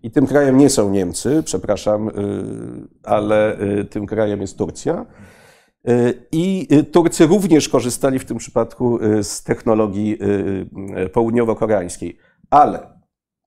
[0.03, 2.09] I tym krajem nie są Niemcy, przepraszam,
[3.03, 3.57] ale
[3.89, 5.05] tym krajem jest Turcja.
[5.89, 10.17] Y, I y, Turcy również korzystali w tym przypadku y, z technologii
[11.13, 12.17] południowo-koreańskiej,
[12.49, 12.79] ale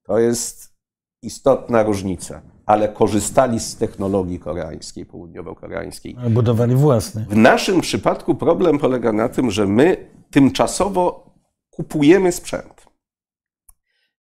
[0.02, 0.74] to jest
[1.22, 2.42] istotna różnica.
[2.66, 6.30] Ale korzystali z technologii koreańskiej, południowo-koreańskiej.
[6.30, 7.26] Budowali własne.
[7.30, 9.96] W naszym przypadku problem polega na tym, że my
[10.30, 11.30] tymczasowo
[11.70, 12.73] kupujemy sprzęt.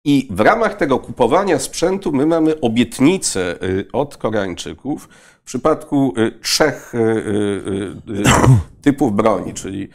[0.10, 3.56] I w ramach tego kupowania sprzętu my mamy obietnicę
[3.93, 5.10] od Koreańczyków,
[5.41, 8.24] w przypadku y, trzech y, y,
[8.86, 9.89] typów broni, czyli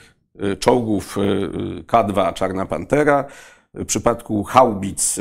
[0.59, 1.17] czołgów
[1.87, 3.25] K2 Czarna Pantera,
[3.75, 5.19] w przypadku haubic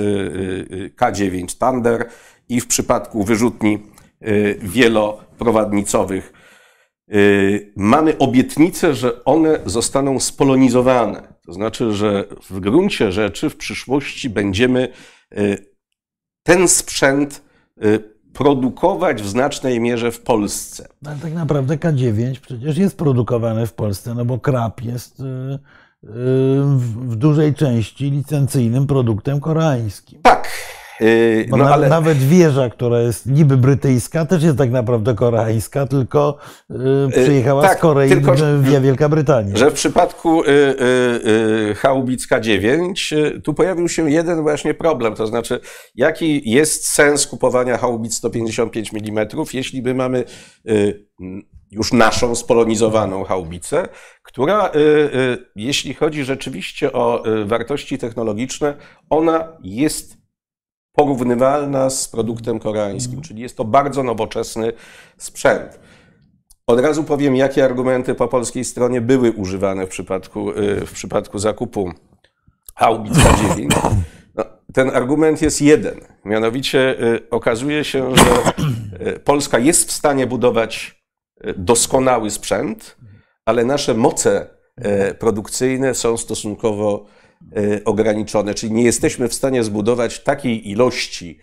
[1.01, 2.09] K9 Thunder
[2.49, 3.79] i w przypadku wyrzutni
[4.59, 6.33] wieloprowadnicowych
[7.75, 11.21] mamy obietnicę, że one zostaną spolonizowane.
[11.51, 14.87] To znaczy, że w gruncie rzeczy w przyszłości będziemy
[16.43, 17.41] ten sprzęt
[18.33, 20.87] produkować w znacznej mierze w Polsce.
[21.05, 25.57] Ale tak naprawdę K9 przecież jest produkowane w Polsce, no bo krab jest y, y,
[26.85, 30.21] w dużej części licencyjnym produktem koreańskim.
[30.21, 30.49] Tak,
[31.49, 31.89] no, na, ale...
[31.89, 36.37] Nawet wieża, która jest niby brytyjska, też jest tak naprawdę koreańska, tylko
[36.69, 39.57] yy, przyjechała tak, z Korei tylko, via Wielka Brytania.
[39.57, 40.43] Że w przypadku
[41.75, 45.59] haubic K9 tu pojawił się jeden właśnie problem, to znaczy
[45.95, 50.23] jaki jest sens kupowania haubic 155 mm, jeśli my mamy
[51.71, 53.87] już naszą spolonizowaną haubicę,
[54.23, 54.71] która,
[55.55, 58.75] jeśli chodzi rzeczywiście o wartości technologiczne,
[59.09, 60.20] ona jest
[60.91, 63.23] porównywalna z produktem koreańskim, mhm.
[63.27, 64.73] czyli jest to bardzo nowoczesny
[65.17, 65.79] sprzęt.
[66.67, 71.39] Od razu powiem, jakie argumenty po polskiej stronie były używane w przypadku, y, w przypadku
[71.39, 71.91] zakupu
[72.75, 73.67] haubic K9.
[74.35, 75.99] No, ten argument jest jeden.
[76.25, 78.53] Mianowicie y, okazuje się, że
[79.07, 81.01] y, Polska jest w stanie budować
[81.57, 82.97] doskonały sprzęt,
[83.45, 84.47] ale nasze moce
[85.19, 87.05] produkcyjne są stosunkowo
[87.85, 91.39] ograniczone, czyli nie jesteśmy w stanie zbudować takiej ilości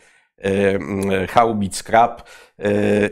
[1.28, 2.22] haubic krab,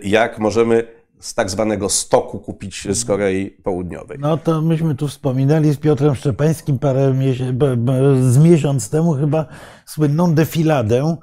[0.02, 4.18] jak możemy z tak zwanego stoku kupić z Korei Południowej.
[4.20, 7.14] No to myśmy tu wspominali z Piotrem Szczepańskim parę
[8.20, 9.46] z miesiąc temu chyba
[9.86, 11.16] słynną defiladę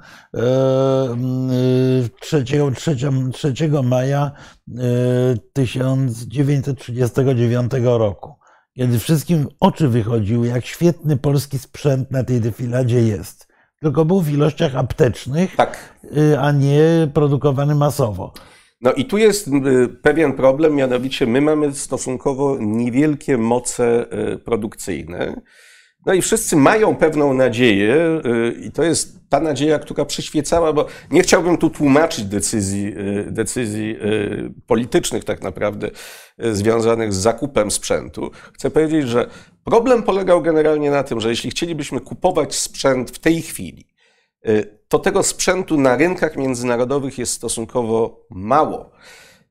[2.20, 2.56] 3, 3,
[3.32, 4.30] 3 maja
[5.52, 8.34] 1939 e, roku,
[8.76, 13.48] kiedy wszystkim oczy wychodziły, jak świetny polski sprzęt na tej defiladzie jest.
[13.80, 15.94] Tylko był w ilościach aptecznych, tak.
[16.32, 18.32] E, a nie produkowany masowo.
[18.80, 25.40] No i tu jest y, pewien problem, mianowicie my mamy stosunkowo niewielkie moce y, produkcyjne.
[26.06, 30.86] No i wszyscy mają pewną nadzieję, y, i to jest ta nadzieja, która przyświecała, bo
[31.10, 32.94] nie chciałbym tu tłumaczyć decyzji,
[33.26, 33.96] decyzji
[34.66, 35.90] politycznych, tak naprawdę,
[36.38, 38.30] związanych z zakupem sprzętu.
[38.52, 39.30] Chcę powiedzieć, że
[39.64, 43.86] problem polegał generalnie na tym, że jeśli chcielibyśmy kupować sprzęt w tej chwili,
[44.48, 48.90] Y, to tego sprzętu na rynkach międzynarodowych jest stosunkowo mało.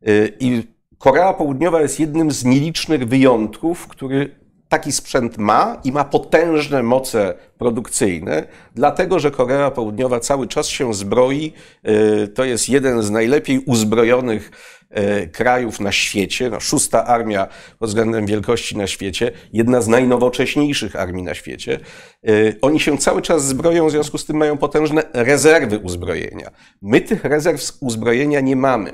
[0.08, 0.64] Y, I
[0.98, 4.43] Korea Południowa jest jednym z nielicznych wyjątków, który
[4.74, 8.44] taki sprzęt ma i ma potężne moce produkcyjne,
[8.76, 11.54] dlatego że Korea Południowa cały czas się zbroi.
[11.88, 14.52] Y, to jest jeden z najlepiej uzbrojonych
[14.94, 17.48] E, krajów na świecie, no, szósta armia
[17.80, 21.80] pod względem wielkości na świecie, jedna z najnowocześniejszych armii na świecie.
[22.28, 22.30] E,
[22.62, 26.52] oni się cały czas zbroją, w związku z tym mają potężne rezerwy uzbrojenia.
[26.82, 28.92] My tych rezerw uzbrojenia nie mamy.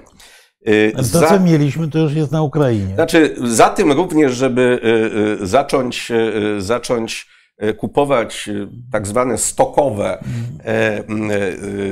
[0.95, 2.93] To, za, co mieliśmy, to już jest na Ukrainie.
[2.95, 4.80] Znaczy, za tym również, żeby
[5.41, 6.12] zacząć,
[6.58, 7.28] zacząć
[7.78, 8.50] kupować
[8.91, 10.24] tak zwane stokowe,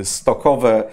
[0.03, 0.83] stokowe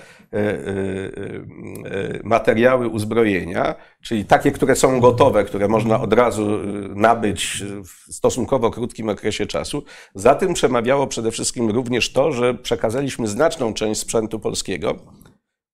[2.25, 6.59] materiały uzbrojenia, czyli takie, które są gotowe, które można od razu
[6.95, 9.85] nabyć w stosunkowo krótkim okresie czasu.
[10.15, 14.97] Za tym przemawiało przede wszystkim również to, że przekazaliśmy znaczną część sprzętu polskiego.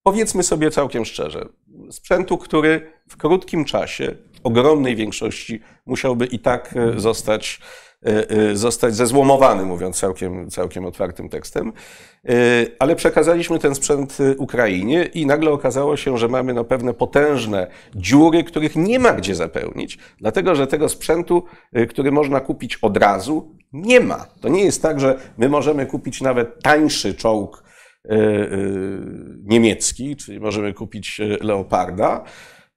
[0.02, 1.48] Powiedzmy sobie całkiem szczerze,
[1.90, 7.60] sprzętu, który w krótkim czasie, ogromnej większości, musiałby i tak zostać
[8.06, 11.72] E, e, zostać zezłomowany, mówiąc całkiem, całkiem otwartym tekstem.
[12.28, 12.32] E,
[12.78, 18.44] ale przekazaliśmy ten sprzęt Ukrainie i nagle okazało się, że mamy no pewne potężne dziury,
[18.44, 21.44] których nie ma gdzie zapełnić, dlatego że tego sprzętu,
[21.88, 24.26] który można kupić od razu, nie ma.
[24.40, 27.62] To nie jest tak, że my możemy kupić nawet tańszy czołg
[29.44, 32.24] niemiecki, czyli możemy kupić Leoparda,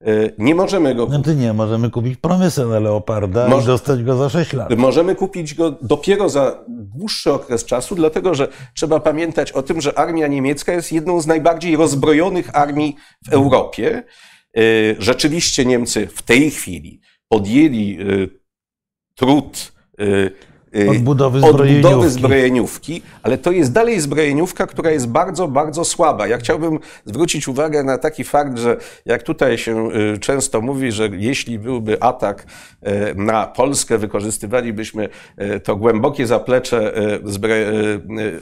[0.06, 1.08] E, nie możemy go.
[1.12, 3.64] No to nie, możemy kupić promysę na Leoparda Moż...
[3.64, 4.78] i dostać go za 6 lat.
[4.78, 9.98] Możemy kupić go dopiero za dłuższy okres czasu, dlatego że trzeba pamiętać o tym, że
[9.98, 14.04] armia niemiecka jest jedną z najbardziej rozbrojonych armii w Europie.
[14.58, 14.62] E,
[15.00, 18.28] rzeczywiście Niemcy w tej chwili podjęli e,
[19.16, 19.74] trud
[20.90, 21.86] odbudowy zbrojeniówki.
[21.86, 26.28] odbudowy zbrojeniówki, ale to jest dalej zbrojeniówka, która jest bardzo, bardzo słaba.
[26.28, 31.10] Ja chciałbym zwrócić uwagę na taki fakt, że jak tutaj się y, często mówi, że
[31.14, 32.46] jeśli byłby atak
[32.88, 35.10] y, na Polskę, wykorzystywalibyśmy
[35.64, 36.94] to głębokie zaplecze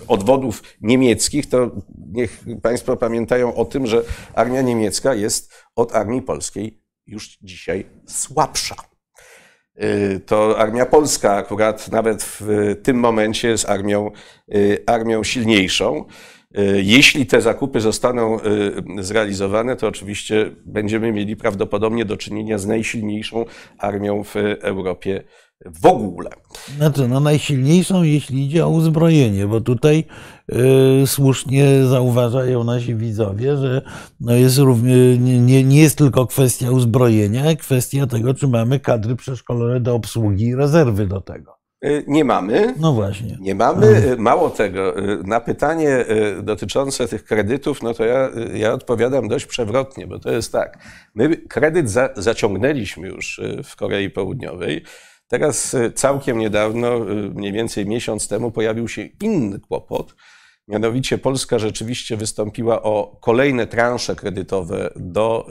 [0.07, 1.71] odwodów niemieckich, to
[2.11, 8.90] niech Państwo pamiętają o tym, że armia niemiecka jest od armii polskiej już dzisiaj słabsza.
[9.83, 14.11] Y, to armia polska akurat nawet w tym momencie jest armią,
[14.55, 16.05] y, armią silniejszą.
[16.57, 18.37] Y, jeśli te zakupy zostaną
[18.99, 23.45] zrealizowane, to oczywiście będziemy mieli prawdopodobnie do czynienia z najsilniejszą
[23.77, 25.23] armią w Europie
[25.65, 26.29] w ogóle.
[26.77, 30.03] Znaczy, no najsilniejszą, jeśli idzie o uzbrojenie, bo tutaj
[31.05, 33.81] słusznie zauważają nasi widzowie, że
[34.19, 39.79] no jest równie, nie, nie jest tylko kwestia uzbrojenia, kwestia tego, czy mamy kadry przeszkolone
[39.79, 41.57] do obsługi i rezerwy do tego.
[41.85, 42.75] Y, nie mamy.
[42.79, 43.37] No właśnie.
[43.41, 43.87] Nie mamy.
[43.87, 44.21] Mhm.
[44.21, 46.05] Mało tego, na pytanie
[46.43, 50.77] dotyczące tych kredytów, no to ja, ja odpowiadam dość przewrotnie, bo to jest tak.
[51.15, 54.83] My kredyt za, zaciągnęliśmy już w Korei Południowej.
[55.31, 60.15] Teraz y, całkiem niedawno, y, mniej więcej miesiąc temu, pojawił się inny kłopot.
[60.67, 65.47] Mianowicie Polska rzeczywiście wystąpiła o kolejne transze kredytowe do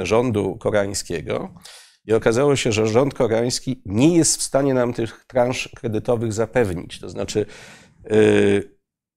[0.00, 1.54] y, rządu koreańskiego.
[2.04, 7.00] I okazało się, że rząd koreański nie jest w stanie nam tych transz kredytowych zapewnić.
[7.00, 7.46] To znaczy,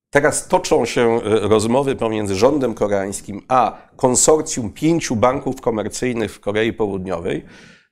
[0.10, 7.46] teraz toczą się rozmowy pomiędzy rządem koreańskim a konsorcjum pięciu banków komercyjnych w Korei Południowej,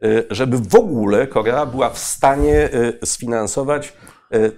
[0.04, 2.70] Y, żeby w ogóle Korea była w stanie
[3.04, 3.94] y, sfinansować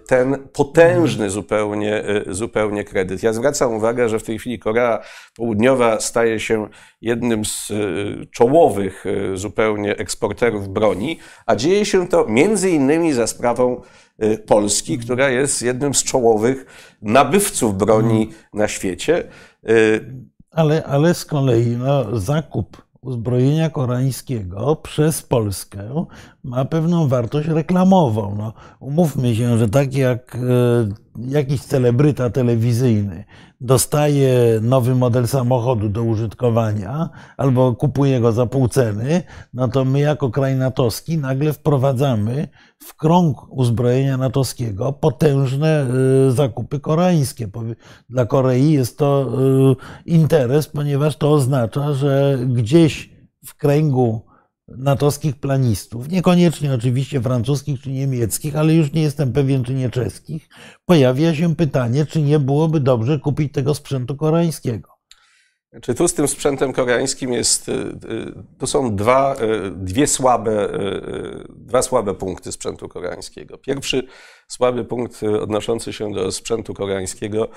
[0.07, 3.23] ten potężny zupełnie, zupełnie kredyt.
[3.23, 4.99] Ja zwracam uwagę, że w tej chwili Korea
[5.35, 6.67] Południowa staje się
[7.01, 7.71] jednym z
[8.31, 13.81] czołowych zupełnie eksporterów broni, a dzieje się to między innymi za sprawą
[14.47, 16.65] Polski, która jest jednym z czołowych
[17.01, 19.23] nabywców broni na świecie.
[20.51, 26.05] Ale, ale z kolei no, zakup uzbrojenia koreańskiego przez Polskę
[26.45, 28.35] ma pewną wartość reklamową.
[28.37, 30.39] No, umówmy się, że tak jak e,
[31.17, 33.25] jakiś celebryta telewizyjny
[33.61, 39.23] dostaje nowy model samochodu do użytkowania albo kupuje go za pół ceny,
[39.53, 42.47] no to my jako kraj natowski nagle wprowadzamy
[42.83, 45.87] w krąg uzbrojenia natowskiego potężne
[46.27, 47.47] y, zakupy koreańskie.
[48.09, 49.31] Dla Korei jest to
[50.05, 53.09] y, interes, ponieważ to oznacza, że gdzieś
[53.45, 54.24] w kręgu
[54.67, 60.49] natowskich planistów, niekoniecznie oczywiście francuskich czy niemieckich, ale już nie jestem pewien, czy nie czeskich,
[60.85, 64.95] pojawia się pytanie, czy nie byłoby dobrze kupić tego sprzętu koreańskiego.
[65.81, 70.69] Czy tu z tym sprzętem koreańskim jest, y, y, tu są dwa, y, dwie słabe,
[71.49, 73.57] dwa słabe punkty sprzętu koreańskiego.
[73.57, 74.07] Pierwszy
[74.47, 77.49] słaby punkt odnoszący się do sprzętu koreańskiego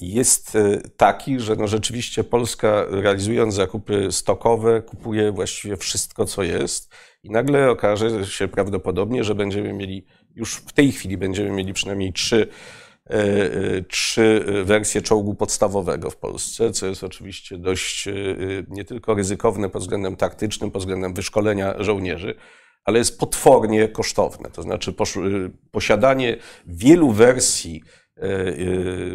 [0.00, 0.58] jest
[0.96, 7.70] taki, że no rzeczywiście Polska realizując zakupy stokowe kupuje właściwie wszystko, co jest i nagle
[7.70, 12.48] okaże się prawdopodobnie, że będziemy mieli, już w tej chwili będziemy mieli przynajmniej trzy
[13.06, 18.08] e, trzy wersje czołgu podstawowego w Polsce, co jest oczywiście dość
[18.68, 22.34] nie tylko ryzykowne pod względem taktycznym, pod względem wyszkolenia żołnierzy,
[22.84, 24.50] ale jest potwornie kosztowne.
[24.50, 24.94] To znaczy
[25.70, 26.36] posiadanie
[26.66, 27.82] wielu wersji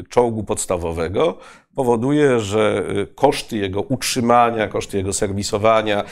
[0.10, 1.38] czołgu podstawowego
[1.76, 2.86] powoduje, że
[3.16, 6.04] koszty jego utrzymania, koszty jego serwisowania,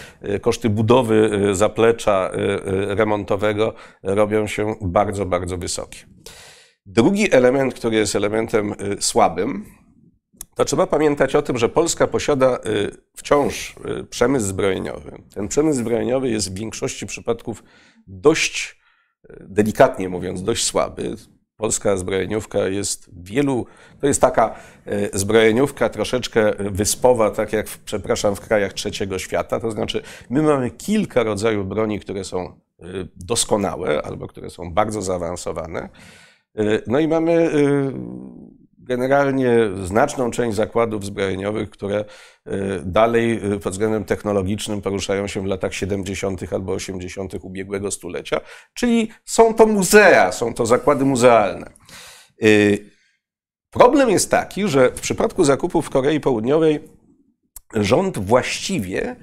[0.42, 2.32] koszty budowy zaplecza
[2.88, 3.74] remontowego
[4.04, 6.00] robią się bardzo, bardzo wysokie.
[6.86, 9.66] Drugi element, który jest elementem słabym,
[10.56, 12.60] to trzeba pamiętać o tym, że Polska posiada
[13.16, 13.76] wciąż
[14.10, 15.12] przemysł zbrojeniowy.
[15.36, 17.64] Ten przemysł zbrojeniowy jest w większości przypadków
[18.08, 18.82] dość,
[19.40, 21.16] delikatnie mówiąc, dość słaby.
[21.62, 23.66] Polska zbrojeniówka jest wielu,
[24.00, 24.56] to jest taka
[25.14, 29.60] zbrojeniówka troszeczkę wyspowa, tak jak, przepraszam, w krajach trzeciego świata.
[29.60, 32.54] To znaczy, my mamy kilka rodzajów broni, które są
[33.16, 35.90] doskonałe albo które są bardzo zaawansowane.
[36.60, 37.52] Y, no i mamy
[38.82, 42.06] generalnie znaczną część zakładów zbrojeniowych, które
[42.48, 42.52] y,
[42.86, 46.54] dalej pod względem technologicznym poruszają się w latach 70.
[46.54, 47.34] albo 80.
[47.42, 48.42] ubiegłego stulecia,
[48.74, 51.72] czyli są to muzea, są to zakłady muzealne.
[53.70, 56.80] Problem jest taki, że w przypadku zakupów w Korei Południowej
[57.74, 59.16] rząd właściwie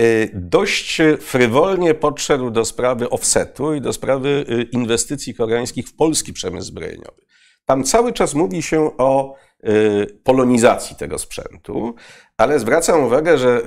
[0.00, 6.32] Y, dość frywolnie podszedł do sprawy offsetu i do sprawy y, inwestycji koreańskich w polski
[6.32, 7.22] przemysł zbrojeniowy.
[7.64, 9.34] Tam cały czas mówi się o
[9.68, 11.94] y, polonizacji tego sprzętu,
[12.36, 13.62] ale zwracam uwagę, że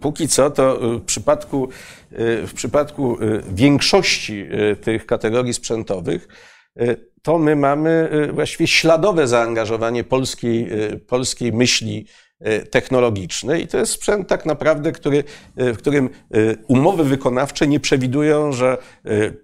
[0.00, 1.68] póki co to w przypadku,
[2.46, 3.18] w przypadku
[3.52, 4.46] większości
[4.82, 6.28] tych kategorii sprzętowych
[7.22, 10.68] to my mamy właściwie śladowe zaangażowanie polskiej,
[11.06, 12.06] polskiej myśli
[12.70, 15.24] technologiczny i to jest sprzęt tak naprawdę, który,
[15.56, 16.10] w którym
[16.68, 18.78] umowy wykonawcze nie przewidują, że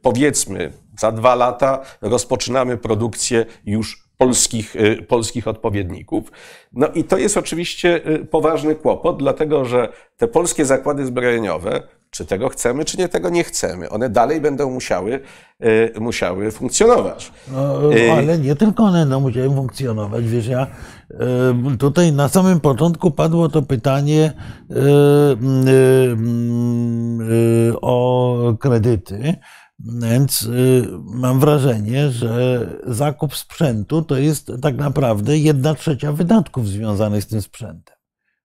[0.02, 0.72] powiedzmy
[1.02, 4.74] za dwa lata rozpoczynamy produkcję już polskich,
[5.08, 6.32] polskich odpowiedników.
[6.72, 8.00] No i to jest oczywiście
[8.30, 13.44] poważny kłopot, dlatego że te polskie zakłady zbrojeniowe czy tego chcemy, czy nie tego nie
[13.44, 13.90] chcemy.
[13.90, 15.20] One dalej będą musiały,
[15.60, 17.32] e, musiały funkcjonować.
[17.52, 17.78] No,
[18.12, 20.24] ale nie tylko one będą musiały funkcjonować.
[20.24, 20.66] Wiesz, ja
[21.78, 24.32] tutaj na samym początku padło to pytanie
[27.82, 29.36] o kredyty.
[29.84, 30.48] Więc
[31.04, 37.42] mam wrażenie, że zakup sprzętu to jest tak naprawdę jedna trzecia wydatków związanych z tym
[37.42, 37.96] sprzętem,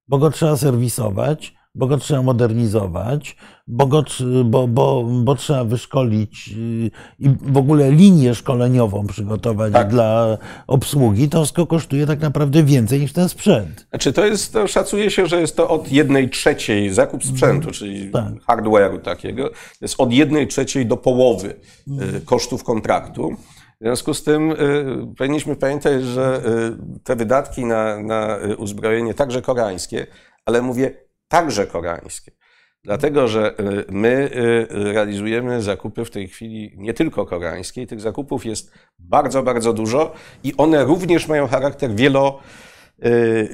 [0.07, 3.35] bo go trzeba serwisować, bo go trzeba modernizować,
[3.67, 4.03] bo, go,
[4.45, 9.89] bo, bo, bo trzeba wyszkolić y, i w ogóle linię szkoleniową przygotować tak.
[9.89, 13.87] dla obsługi, to wszystko kosztuje tak naprawdę więcej niż ten sprzęt.
[13.89, 17.73] Znaczy to jest, to szacuje się, że jest to od jednej trzeciej zakup sprzętu, mm,
[17.73, 18.33] czyli tak.
[18.47, 19.49] hardware'u takiego,
[19.81, 21.55] jest od jednej trzeciej do połowy
[21.87, 22.21] mm.
[22.25, 23.35] kosztów kontraktu.
[23.81, 24.55] W związku z tym y,
[25.17, 26.41] powinniśmy pamiętać, że
[26.97, 30.07] y, te wydatki na, na uzbrojenie, także koreańskie,
[30.45, 32.31] ale mówię także koreańskie.
[32.83, 34.29] Dlatego, że y, my
[34.71, 40.13] y, realizujemy zakupy w tej chwili nie tylko koreańskie, tych zakupów jest bardzo, bardzo dużo
[40.43, 42.39] i one również mają charakter wielo,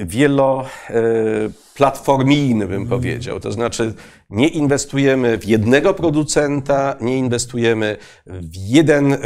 [0.06, 3.40] wieloplatformijny, bym powiedział.
[3.40, 3.94] To znaczy,
[4.30, 9.18] nie inwestujemy w jednego producenta, nie inwestujemy w jeden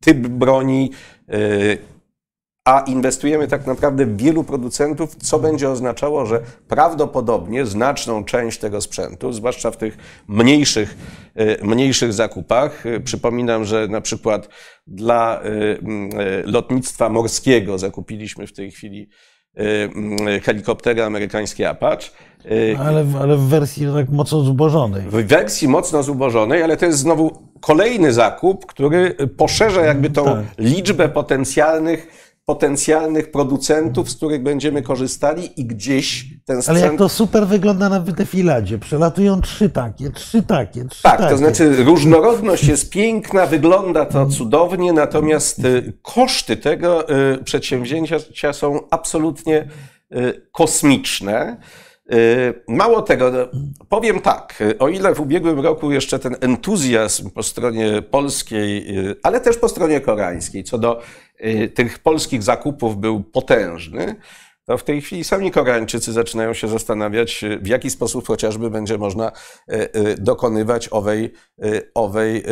[0.00, 0.90] typ broni,
[2.66, 8.80] a inwestujemy tak naprawdę w wielu producentów, co będzie oznaczało, że prawdopodobnie znaczną część tego
[8.80, 9.98] sprzętu, zwłaszcza w tych
[10.28, 10.96] mniejszych,
[11.34, 14.48] e, mniejszych zakupach, e, przypominam, że na przykład
[14.86, 15.46] dla e,
[16.44, 19.08] lotnictwa morskiego zakupiliśmy w tej chwili
[20.42, 22.10] helikoptery amerykańskie Apache.
[22.78, 25.02] Ale, ale w wersji tak mocno zubożonej.
[25.02, 30.44] W wersji mocno zubożonej, ale to jest znowu kolejny zakup, który poszerza jakby tą tak.
[30.58, 36.78] liczbę potencjalnych potencjalnych producentów, z których będziemy korzystali i gdzieś ten sprzęt...
[36.78, 38.78] Ale jak to super wygląda na defiladzie.
[38.78, 41.30] Przelatują trzy takie, trzy takie, trzy tak, takie.
[41.30, 48.80] to znaczy różnorodność jest piękna, wygląda to cudownie, natomiast y, koszty tego y, przedsięwzięcia są
[48.90, 49.68] absolutnie
[50.12, 51.56] y, kosmiczne.
[52.68, 58.02] Mało tego, no, powiem tak, o ile w ubiegłym roku jeszcze ten entuzjazm po stronie
[58.02, 58.86] polskiej,
[59.22, 61.00] ale też po stronie koreańskiej co do
[61.74, 64.16] tych polskich zakupów był potężny,
[64.66, 68.98] to w tej chwili sami Koreańczycy zaczynają się zastanawiać, y, w jaki sposób chociażby będzie
[68.98, 69.32] można
[69.72, 71.32] y, dokonywać owej,
[71.94, 72.44] owej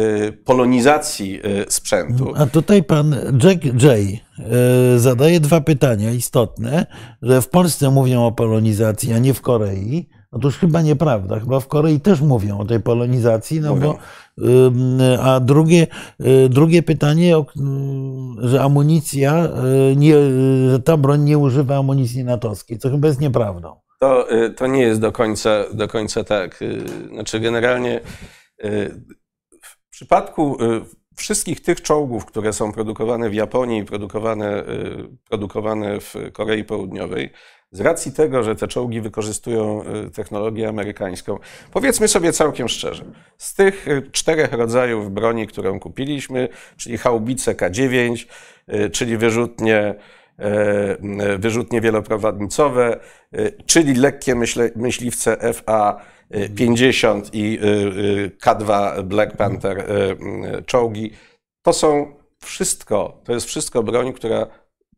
[0.44, 2.32] polonizacji sprzętu.
[2.36, 4.20] A tutaj pan Jack Jay
[4.96, 6.86] zadaje dwa pytania istotne,
[7.22, 10.08] że w Polsce mówią o polonizacji, a nie w Korei.
[10.30, 11.40] Otóż chyba nieprawda.
[11.40, 13.92] Chyba w Korei też mówią o tej polonizacji, no mówią.
[13.92, 13.98] bo
[15.20, 15.86] a drugie,
[16.20, 17.34] y, drugie pytanie,
[18.38, 19.48] że amunicja,
[19.92, 20.14] y, nie,
[20.70, 23.80] że ta broń nie używa amunicji natowskiej, co chyba jest nieprawdą.
[24.00, 26.60] To, y, to nie jest do końca, do końca tak.
[27.12, 28.00] Znaczy, generalnie
[29.62, 30.56] w przypadku
[31.16, 34.64] wszystkich tych czołgów, które są produkowane w Japonii i produkowane,
[35.28, 37.30] produkowane w Korei Południowej,
[37.74, 41.38] z racji tego, że te czołgi wykorzystują y, technologię amerykańską,
[41.72, 43.04] powiedzmy sobie całkiem szczerze,
[43.38, 48.26] z tych y, czterech rodzajów broni, którą kupiliśmy, czyli haubice K9,
[48.74, 49.94] y, czyli wyrzutnie,
[51.38, 53.00] wyrzutnie wieloprowadnicowe,
[53.66, 54.34] czyli lekkie
[54.76, 57.58] myśliwce FA-50 i
[58.44, 59.86] K2 Black Panther
[60.66, 61.10] czołgi,
[61.62, 64.46] to są wszystko, to jest wszystko broń, która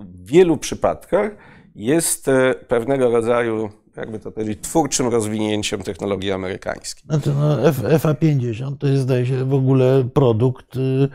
[0.00, 1.30] w wielu przypadkach
[1.76, 7.02] jest e, pewnego rodzaju, jakby to powiedzieć, twórczym rozwinięciem technologii amerykańskiej.
[7.06, 11.08] Znaczy, no, FA-50 to jest, zdaje się, w ogóle produkt y, y,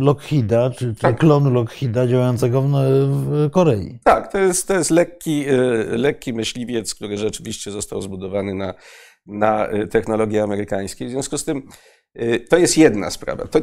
[0.00, 1.18] Lockheeda, czy, czy tak.
[1.18, 3.98] klon Lockheeda działającego w, w, Korei.
[4.04, 8.74] Tak, to jest, to jest lekki, y, lekki myśliwiec, który rzeczywiście został zbudowany na,
[9.26, 11.08] na technologii amerykańskiej.
[11.08, 11.68] W związku z tym
[12.48, 13.46] to jest jedna sprawa.
[13.46, 13.58] To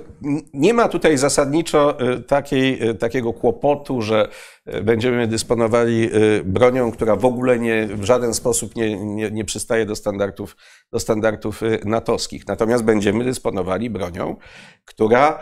[0.54, 4.28] nie ma tutaj zasadniczo y, takiej, y, takiego kłopotu, że
[4.84, 6.10] będziemy dysponowali
[6.46, 10.56] bronią, która w ogóle nie, w żaden sposób nie, nie, nie przystaje do standardów,
[10.92, 12.48] do standardów natowskich.
[12.48, 14.36] Natomiast będziemy dysponowali bronią,
[14.86, 15.40] która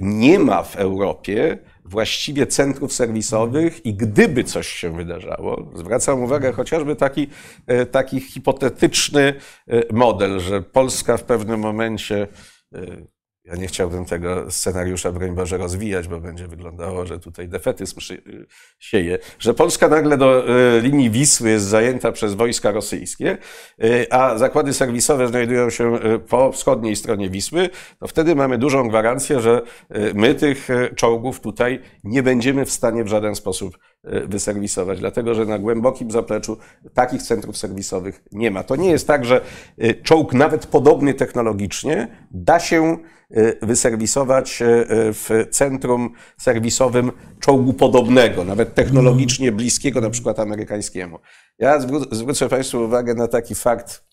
[0.00, 1.58] nie ma w Europie
[1.90, 7.26] właściwie centrów serwisowych i gdyby coś się wydarzało, zwracam uwagę chociażby taki,
[7.66, 9.34] e, taki hipotetyczny
[9.68, 12.28] e, model, że Polska w pewnym momencie
[12.74, 12.80] e,
[13.50, 18.00] ja nie chciałbym tego scenariusza, broń Boże, rozwijać, bo będzie wyglądało, że tutaj defetyzm
[18.78, 23.38] sieje, że Polska nagle do e, linii Wisły jest zajęta przez wojska rosyjskie,
[23.82, 28.88] e, a zakłady serwisowe znajdują się e, po wschodniej stronie Wisły, to wtedy mamy dużą
[28.88, 29.62] gwarancję, że
[30.14, 35.58] my tych czołgów tutaj nie będziemy w stanie w żaden sposób wyserwisować, dlatego że na
[35.58, 36.56] głębokim zapleczu
[36.94, 38.62] takich centrów serwisowych nie ma.
[38.62, 39.40] To nie jest tak, że
[40.02, 42.98] czołg nawet podobny technologicznie da się
[43.36, 44.62] Y, wyserwisować
[45.12, 51.18] w centrum serwisowym czołgu podobnego, nawet technologicznie bliskiego, na przykład amerykańskiemu.
[51.58, 51.80] Ja
[52.10, 54.04] zwrócę Państwu uwagę na taki fakt,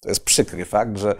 [0.00, 1.14] to jest przykry fakt, że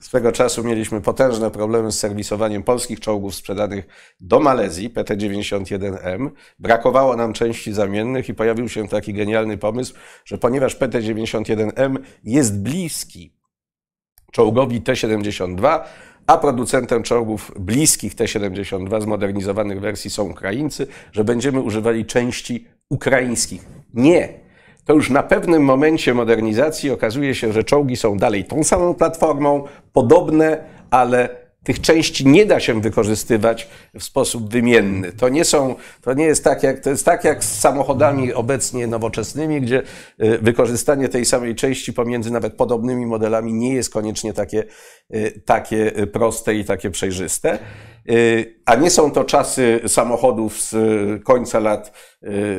[0.00, 3.86] swego czasu mieliśmy potężne problemy z serwisowaniem polskich czołgów sprzedanych
[4.20, 6.30] do Malezji, PT-91M.
[6.58, 13.32] Brakowało nam części zamiennych i pojawił się taki genialny pomysł, że ponieważ PT-91M jest bliski
[14.32, 15.80] czołgowi T-72,
[16.26, 23.64] a producentem czołgów bliskich T-72 zmodernizowanych wersji są Ukraińcy, że będziemy używali części ukraińskich.
[23.94, 24.45] Nie.
[24.86, 29.64] To już na pewnym momencie modernizacji okazuje się, że czołgi są dalej tą samą platformą,
[29.92, 31.28] podobne, ale
[31.64, 33.68] tych części nie da się wykorzystywać
[33.98, 35.12] w sposób wymienny.
[35.12, 38.86] To nie są, to nie jest tak jak, to jest tak jak z samochodami obecnie
[38.86, 39.82] nowoczesnymi, gdzie
[40.22, 44.64] y, wykorzystanie tej samej części pomiędzy nawet podobnymi modelami nie jest koniecznie takie,
[45.14, 47.58] y, takie proste i takie przejrzyste.
[48.10, 50.74] Y, a nie są to czasy samochodów z
[51.24, 51.92] końca lat,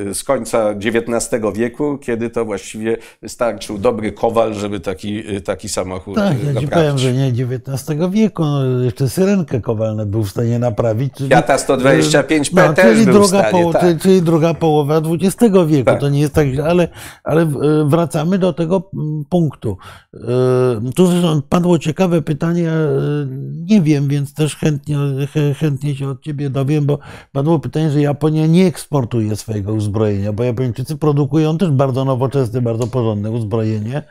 [0.09, 5.69] y, z końca XIX wieku, kiedy to właściwie wystarczył dobry kowal, żeby taki, y, taki
[5.69, 6.69] samochód Tak, ja ci naprawić.
[6.71, 11.13] powiem, że nie XIX wieku, no, jeszcze syrenkę kowalne był w stanie naprawić.
[11.13, 14.01] czyli- Fiata 125P no, też czyli był druga w stanie, poło- tak.
[14.01, 15.85] czyli, druga połowa XX wieku.
[15.85, 15.99] Tak.
[15.99, 16.87] To nie jest tak źle, ale,
[17.23, 17.47] ale
[17.85, 18.89] wracamy do tego
[19.29, 19.77] punktu.
[20.95, 22.71] Tu zresztą padło ciekawe pytanie,
[23.69, 26.99] nie wiem, więc też chętnie, chę- chętnie się od ciebie dowiem, bo
[27.31, 32.87] padło pytanie, że Japonia nie eksportuje swojego uzbrojenia, bo Japończycy produkują też bardzo nowoczesne, bardzo
[32.87, 34.03] porządne uzbrojenie.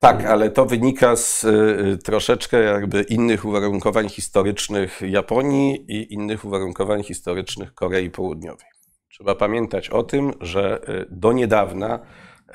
[0.00, 7.02] Tak, ale to wynika z y, troszeczkę jakby innych uwarunkowań historycznych Japonii i innych uwarunkowań
[7.02, 8.66] historycznych Korei Południowej.
[9.08, 11.98] Trzeba pamiętać o tym, że y, do niedawna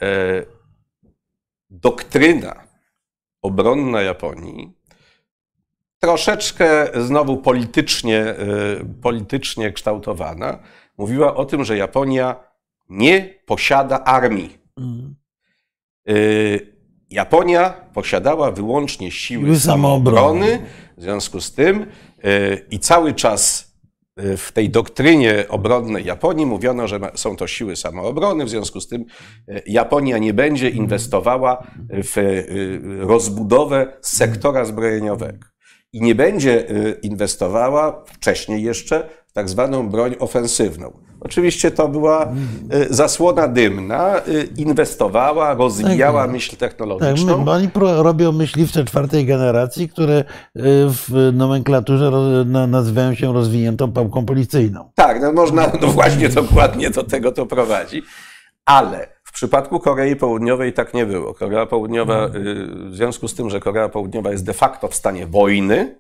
[0.02, 0.46] e,
[1.70, 2.64] doktryna
[3.42, 4.74] obronna Japonii
[6.04, 10.60] troszeczkę znowu politycznie, y, politycznie kształtowana,
[10.98, 12.36] mówiła o tym, że Japonia
[12.90, 14.58] nie posiada armii.
[14.78, 15.16] Mm.
[16.10, 16.74] Y,
[17.10, 20.46] Japonia posiadała wyłącznie siły Siły samoobrony.
[20.46, 21.86] samoobrony, w związku z tym
[22.26, 23.74] y, i cały czas
[24.38, 29.06] w tej doktrynie obronnej Japonii mówiono, że są to siły samoobrony, w związku z tym
[29.66, 32.44] Japonia nie będzie inwestowała w
[33.00, 35.53] rozbudowę sektora zbrojeniowego
[35.94, 40.92] i nie będzie y, inwestowała wcześniej jeszcze w tak zwaną broń ofensywną.
[41.20, 46.32] Oczywiście to była y, zasłona dymna, y, inwestowała, rozwijała Tak.
[46.32, 47.46] myśl Tak, technologiczną.
[47.46, 50.24] bo oni robią myśliwce czwartej generacji, które
[50.90, 52.12] w nomenklaturze
[52.68, 54.92] nazywają się rozwiniętą pałką policyjną.
[54.96, 58.02] Tak, no można, no właśnie dokładnie do tego to prowadzi.
[58.66, 61.34] Ale w przypadku Korei Południowej tak nie było.
[61.34, 62.30] Korea Południowa, y,
[62.90, 65.96] w związku z tym, że Korea Południowa jest de facto w stanie wojny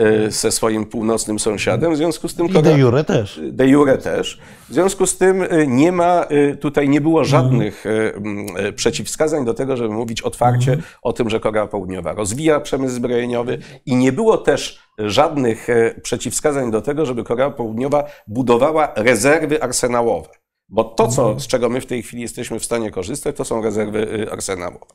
[0.00, 3.40] y, ze swoim północnym sąsiadem, w związku z tym I Korea, de jure też.
[3.52, 4.40] de jure też.
[4.68, 6.26] W związku z tym y, nie ma,
[6.60, 11.40] tutaj nie było żadnych y, mm, przeciwwskazań do tego, żeby mówić otwarcie o tym, że
[11.40, 15.66] Korea Południowa rozwija przemysł zbrojeniowy i nie było też żadnych
[16.02, 20.28] przeciwwskazań do tego, żeby Korea Południowa budowała rezerwy arsenałowe.
[20.68, 23.62] Bo to, co, z czego my w tej chwili jesteśmy w stanie korzystać, to są
[23.62, 24.94] rezerwy y, arsenałowe.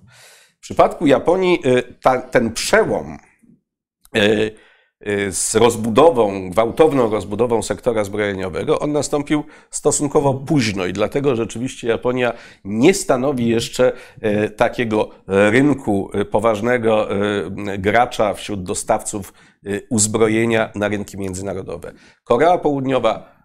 [0.57, 3.17] W przypadku Japonii y, ta, ten przełom
[4.17, 4.55] y,
[5.29, 12.93] z rozbudową, gwałtowną rozbudową sektora zbrojeniowego, on nastąpił stosunkowo późno i dlatego rzeczywiście Japonia nie
[12.93, 13.91] stanowi jeszcze
[14.57, 17.07] takiego rynku poważnego
[17.77, 19.33] gracza wśród dostawców
[19.89, 21.93] uzbrojenia na rynki międzynarodowe.
[22.23, 23.35] Korea Południowa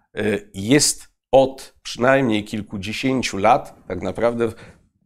[0.53, 4.51] jest od przynajmniej kilkudziesięciu lat tak naprawdę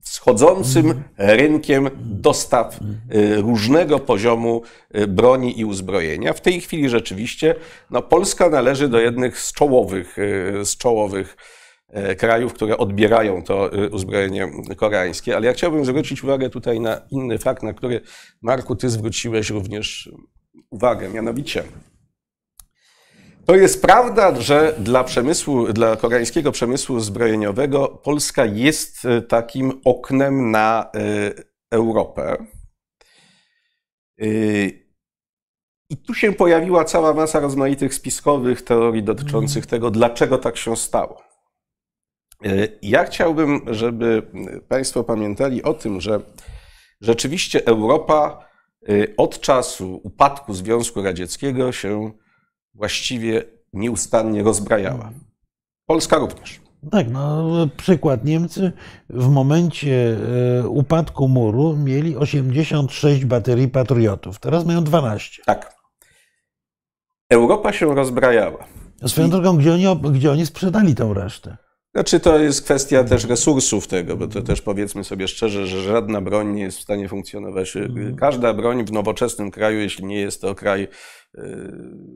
[0.03, 2.79] wschodzącym rynkiem dostaw
[3.15, 4.61] y, różnego poziomu
[4.97, 6.33] y, broni i uzbrojenia.
[6.33, 7.55] W tej chwili rzeczywiście
[7.91, 11.37] no, Polska należy do jednych z czołowych, y, z czołowych
[12.17, 15.35] krajów, które odbierają to uzbrojenie koreańskie.
[15.35, 18.01] Ale ja chciałbym zwrócić uwagę tutaj na inny fakt, na który
[18.41, 20.11] Marku, ty zwróciłeś również
[20.69, 21.63] uwagę, mianowicie
[23.45, 30.51] to jest prawda, że dla przemysłu, dla koreańskiego przemysłu zbrojeniowego Polska jest e, takim oknem
[30.51, 31.33] na e,
[31.71, 32.45] Europę.
[34.21, 34.25] E,
[35.89, 41.23] I tu się pojawiła cała masa rozmaitych spiskowych teorii dotyczących tego, dlaczego tak się stało.
[42.81, 44.31] Ja chciałbym, żeby
[44.67, 46.19] Państwo pamiętali o tym, że
[47.01, 48.47] rzeczywiście Europa
[49.17, 52.11] od czasu upadku Związku Radzieckiego się
[52.73, 53.43] właściwie
[53.73, 55.11] nieustannie rozbrajała.
[55.85, 56.61] Polska również.
[56.91, 57.47] Tak, no
[57.77, 58.25] przykład.
[58.25, 58.71] Niemcy
[59.09, 60.17] w momencie
[60.59, 64.39] e, upadku muru mieli 86 baterii patriotów.
[64.39, 65.43] Teraz mają 12.
[65.45, 65.75] Tak.
[67.29, 68.65] Europa się rozbrajała.
[69.05, 71.57] Swoją drogą, gdzie oni, gdzie oni sprzedali tą resztę?
[71.95, 76.21] Znaczy, to jest kwestia też resursów tego, bo to też powiedzmy sobie szczerze, że żadna
[76.21, 77.73] broń nie jest w stanie funkcjonować.
[78.17, 81.39] Każda broń w nowoczesnym kraju, jeśli nie jest to kraj y,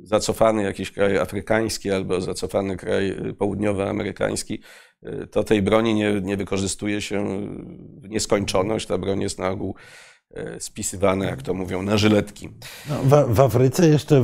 [0.03, 4.61] zacofany, jakiś kraj afrykański albo zacofany kraj y, południowoamerykański,
[5.03, 7.47] y, to tej broni nie, nie wykorzystuje się
[8.01, 8.88] w nieskończoność.
[8.88, 9.75] Ta broń jest na ogół
[10.38, 12.49] y, spisywana, jak to mówią, na żyletki.
[12.89, 14.23] No, w, w Afryce jeszcze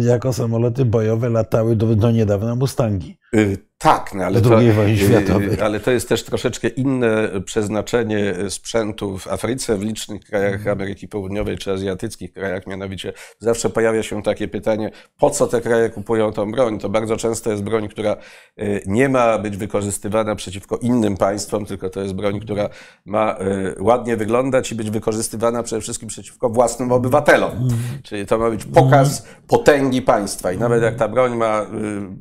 [0.00, 3.18] jako samoloty bojowe latały do, do niedawna Mustangi.
[3.34, 5.60] Y, tak, no ale, to, y, światowej.
[5.60, 10.78] ale to jest też troszeczkę inne przeznaczenie sprzętu w Afryce, w licznych krajach Mhm.
[10.78, 12.66] Ameryki Południowej czy azjatyckich krajach.
[12.66, 16.78] Mianowicie zawsze pojawia się takie pytanie, po co te kraje kupują tą broń?
[16.78, 18.16] To bardzo często jest broń, która
[18.58, 22.68] y, nie ma być wykorzystywana przeciwko innym państwom, tylko to jest broń, która
[23.04, 27.50] ma y, ładnie wyglądać i być wykorzystywana przede wszystkim przeciwko własnym obywatelom.
[27.52, 28.02] Mhm.
[28.02, 30.52] Czyli to ma być pokaz potęgi państwa.
[30.52, 31.66] I nawet jak ta broń ma y,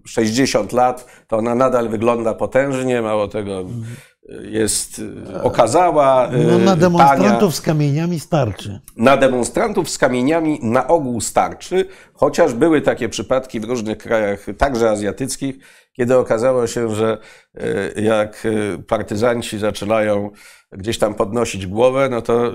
[0.08, 0.97] 60 lat,
[1.28, 3.66] to ona nadal wygląda potężnie, mało tego
[4.42, 6.76] jest y, okazała, y, No, na tania.
[6.76, 8.80] demonstrantów z kamieniami starczy.
[8.98, 14.90] Na demonstrantów z kamieniami na ogół starczy, chociaż były takie przypadki w różnych krajach, także
[14.90, 15.56] azjatyckich,
[15.94, 17.18] kiedy okazało się, że
[17.96, 18.48] y, jak
[18.88, 20.32] partyzanci zaczynają
[20.72, 22.52] gdzieś tam podnosić głowę, no to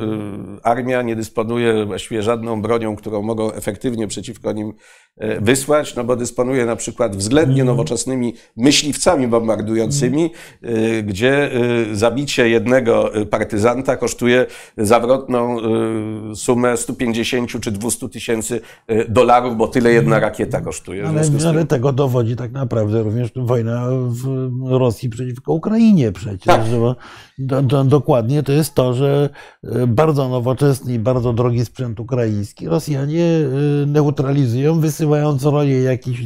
[0.62, 4.72] armia nie dysponuje właściwie żadną bronią, którą mogą efektywnie przeciwko nim
[5.40, 10.30] wysłać, no bo dysponuje na przykład względnie nowoczesnymi myśliwcami bombardującymi,
[10.64, 11.50] y, gdzie
[11.90, 14.46] y, zabicie jednego partyzanta kosztuje
[14.76, 15.56] zawrotną
[16.34, 18.60] sumę 150 czy 200 tysięcy
[19.08, 21.08] dolarów, bo tyle jedna rakieta kosztuje.
[21.08, 26.44] Ale, ale tego dowodzi tak naprawdę również wojna w Rosji przeciwko Ukrainie przecież.
[26.44, 26.62] Tak.
[27.38, 29.28] do, do, dokładnie to jest to, że
[29.64, 36.20] e, bardzo nowoczesny i bardzo drogi sprzęt ukraiński Rosjanie e, neutralizują, wysyłając roje jakichś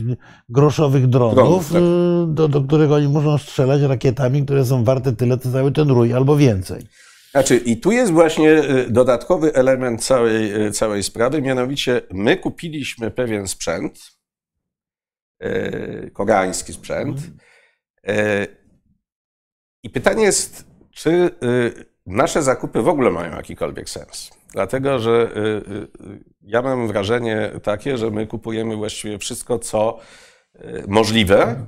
[0.48, 1.82] groszowych dronów, Dronów, tak.
[1.82, 5.88] e, do, do których oni muszą strzelać rakietami, które są warte tyle, co cały ten
[5.88, 6.86] rój, albo więcej.
[7.30, 13.10] Znaczy, i tu jest właśnie y, dodatkowy element całej, y, całej sprawy, mianowicie my kupiliśmy
[13.10, 14.00] pewien sprzęt,
[15.44, 17.18] y, koreański sprzęt.
[18.08, 18.46] y,
[19.82, 24.30] I pytanie jest, czy y, nasze zakupy w ogóle mają jakikolwiek sens?
[24.60, 25.40] Dlatego, że y,
[25.72, 25.88] y,
[26.42, 29.98] ja mam wrażenie takie, że my kupujemy właściwie wszystko, co
[30.54, 31.66] y, możliwe.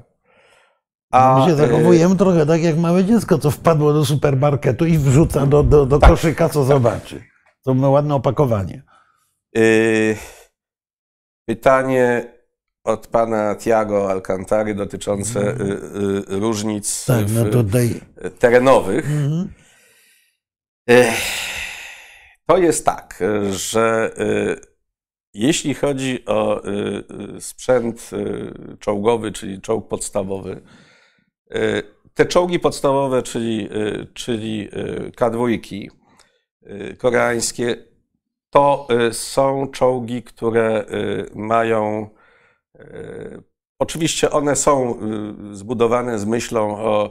[1.12, 5.62] My się zachowujemy trochę tak jak małe dziecko, co wpadło do supermarketu i wrzuca do,
[5.62, 6.11] do, do Tak.
[6.11, 7.22] koszyka, co zobaczy.
[7.64, 8.82] To ma ładne opakowanie.
[11.47, 12.32] Pytanie
[12.84, 15.57] od pana Tiago Alcantary dotyczące y,
[16.28, 18.01] różnic Tak, no w- tutaj.
[18.39, 19.05] terenowych.
[19.07, 19.49] Mhm.
[22.49, 24.61] To jest tak, że y,
[25.34, 27.05] jeśli chodzi o y,
[27.36, 30.62] y, sprzęt y, czołgowy, czyli czołg podstawowy,
[31.57, 31.82] y,
[32.14, 34.68] te czołgi podstawowe, czyli, y, czyli
[35.09, 35.88] y, K2
[36.62, 37.76] y, koreańskie,
[38.51, 42.11] to y, są czołgi, które y, mają.
[42.80, 43.42] y,
[43.80, 44.94] Oczywiście one są
[45.53, 47.11] y, zbudowane z myślą o, y,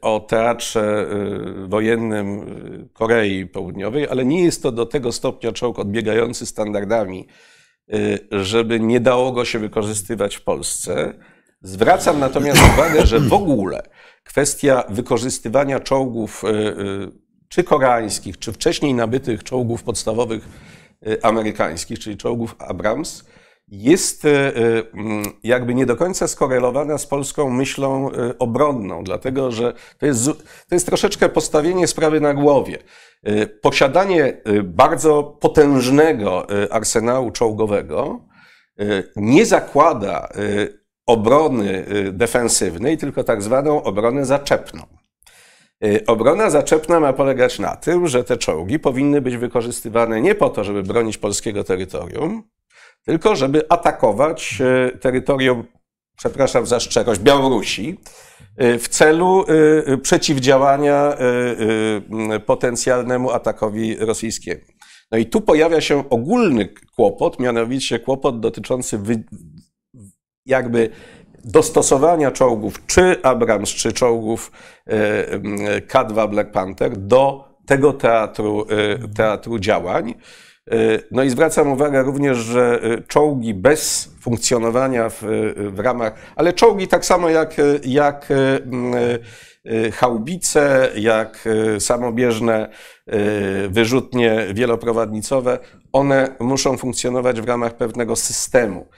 [0.00, 1.06] o teatrze
[1.64, 7.26] y, wojennym y, Korei Południowej, ale nie jest to do tego stopnia czołg odbiegający standardami,
[7.94, 11.14] y, żeby nie dało go się wykorzystywać w Polsce.
[11.62, 13.82] Zwracam natomiast uwagę, że w ogóle
[14.24, 17.12] kwestia wykorzystywania czołgów y, y,
[17.48, 20.48] czy koreańskich, czy wcześniej nabytych czołgów podstawowych
[21.06, 23.24] y, amerykańskich, czyli czołgów Abrams,
[23.70, 29.50] jest y, y, mm, jakby nie do końca skorelowana z polską myślą y, obronną, dlatego
[29.50, 30.24] że to jest,
[30.68, 32.78] to jest troszeczkę postawienie sprawy na głowie.
[33.62, 38.20] Posiadanie bardzo potężnego arsenału czołgowego
[39.16, 40.28] nie zakłada
[41.06, 44.82] obrony defensywnej, tylko tak zwaną obronę zaczepną.
[46.06, 50.64] Obrona zaczepna ma polegać na tym, że te czołgi powinny być wykorzystywane nie po to,
[50.64, 52.42] żeby bronić polskiego terytorium,
[53.04, 55.64] tylko żeby atakować e, terytorium,
[56.16, 57.98] przepraszam za szczerość, Białorusi
[58.56, 59.44] e, w celu
[59.86, 61.16] e, przeciwdziałania
[62.46, 64.60] potencjalnemu atakowi rosyjskiemu.
[65.10, 69.24] No i tu pojawia się ogólny kłopot, mianowicie kłopot dotyczący wy,
[70.46, 70.90] jakby
[71.44, 74.52] dostosowania czołgów, czy Abrams, czy czołgów
[74.86, 75.56] e, m,
[75.88, 78.66] K2 Black Panther do tego teatru,
[79.16, 80.14] teatru działań.
[80.70, 85.22] E, No i zwracam uwagę również, że e, czołgi bez funkcjonowania w,
[85.56, 88.28] w ramach, ale czołgi tak samo jak, e, jak
[89.92, 91.48] haubice, jak
[91.78, 92.68] samobieżne
[93.68, 95.58] wyrzutnie wieloprowadnicowe,
[95.92, 98.88] one muszą funkcjonować w ramach pewnego systemu.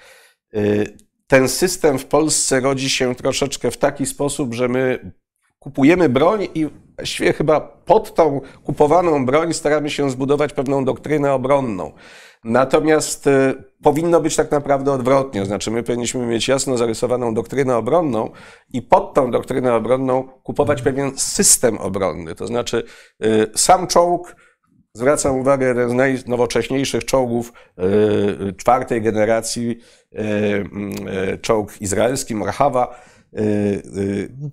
[1.26, 5.12] Ten system w Polsce rodzi się troszeczkę w taki sposób, że my
[5.58, 11.93] kupujemy broń i właściwie chyba pod tą kupowaną broń staramy się zbudować pewną doktrynę obronną.
[12.45, 15.47] Natomiast e, powinno być tak naprawdę odwrotnie.
[15.47, 18.30] Znaczy, my powinniśmy mieć jasno zarysowaną doktrynę obronną
[18.72, 22.34] i pod tą doktrynę obronną kupować pewien system obronny.
[22.34, 22.82] To znaczy,
[23.22, 24.36] e, sam czołg,
[24.95, 29.78] zwracam uwagę, jeden z najnowocześniejszych czołgów e, czwartej generacji,
[31.43, 33.01] czołg izraelski, Marhawa,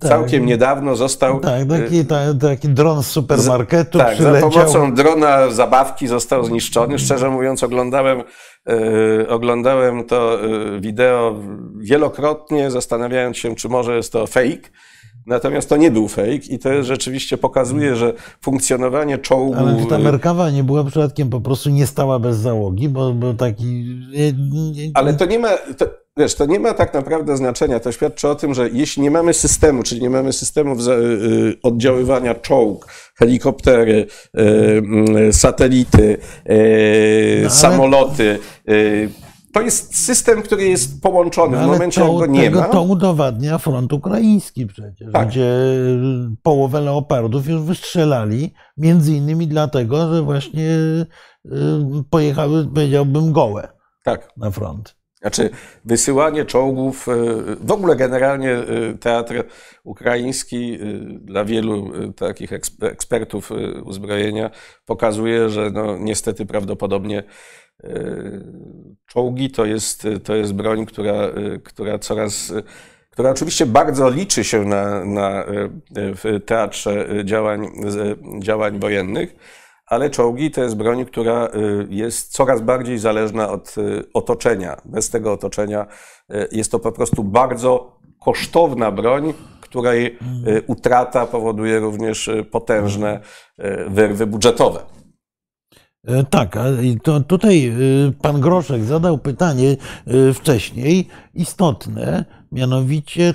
[0.00, 0.10] tak.
[0.10, 1.40] całkiem niedawno został.
[1.40, 3.98] Tak, taki, ta, taki dron z supermarketu.
[3.98, 4.52] Tak, przyleciał.
[4.52, 6.98] za pomocą drona zabawki został zniszczony.
[6.98, 8.22] Szczerze mówiąc, oglądałem,
[9.28, 10.38] oglądałem to
[10.80, 11.36] wideo
[11.78, 14.70] wielokrotnie, zastanawiając się, czy może jest to fake.
[15.26, 18.12] Natomiast to nie był fake i to rzeczywiście pokazuje, że
[18.42, 19.54] funkcjonowanie czołgu...
[19.58, 23.86] Ale ta Merkawa nie była przypadkiem, po prostu nie stała bez załogi, bo, bo taki...
[24.94, 25.48] Ale to nie ma...
[25.78, 27.80] To, wiesz, to nie ma tak naprawdę znaczenia.
[27.80, 31.56] To świadczy o tym, że jeśli nie mamy systemu, czyli nie mamy systemów y, y,
[31.62, 34.06] oddziaływania czołg, helikoptery,
[35.28, 36.18] y, satelity,
[37.42, 38.38] no, samoloty,
[39.52, 41.56] to jest system, który jest połączony.
[41.56, 42.68] W momencie, to, jak go nie tego, ma.
[42.68, 45.28] To udowadnia front ukraiński przecież, tak.
[45.28, 45.52] gdzie
[46.42, 51.50] połowę leopardów już wystrzelali, między innymi dlatego, że właśnie y,
[52.10, 53.68] pojechały, powiedziałbym, gołe
[54.04, 54.28] tak.
[54.36, 55.00] na front.
[55.20, 55.50] Znaczy,
[55.84, 59.44] wysyłanie czołgów, y, w ogóle generalnie y, teatr
[59.84, 60.78] ukraiński
[61.10, 62.50] dla wielu takich
[62.82, 63.50] ekspertów
[63.84, 64.50] uzbrojenia
[64.86, 67.22] pokazuje, że no, niestety prawdopodobnie
[69.06, 71.28] Czołgi to jest, to jest broń, która,
[71.64, 72.52] która coraz,
[73.10, 75.44] która oczywiście bardzo liczy się na, na,
[75.90, 77.66] w teatrze działań,
[78.40, 79.36] działań wojennych,
[79.86, 81.48] ale czołgi to jest broń, która
[81.88, 83.74] jest coraz bardziej zależna od
[84.14, 84.80] otoczenia.
[84.84, 85.86] Bez tego otoczenia
[86.52, 90.18] jest to po prostu bardzo kosztowna broń, której
[90.66, 93.20] utrata powoduje również potężne
[93.88, 94.99] wyrwy budżetowe.
[96.06, 96.58] E, tak,
[97.02, 97.72] to tutaj e,
[98.22, 99.76] pan Groszek zadał pytanie
[100.06, 103.34] e, wcześniej istotne, mianowicie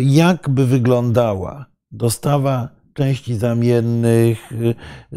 [0.00, 4.52] jak by wyglądała dostawa części zamiennych,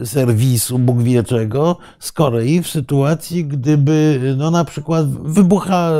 [0.06, 5.92] serwisu Bóg wie czego z Korei w sytuacji, gdyby no na przykład wybucha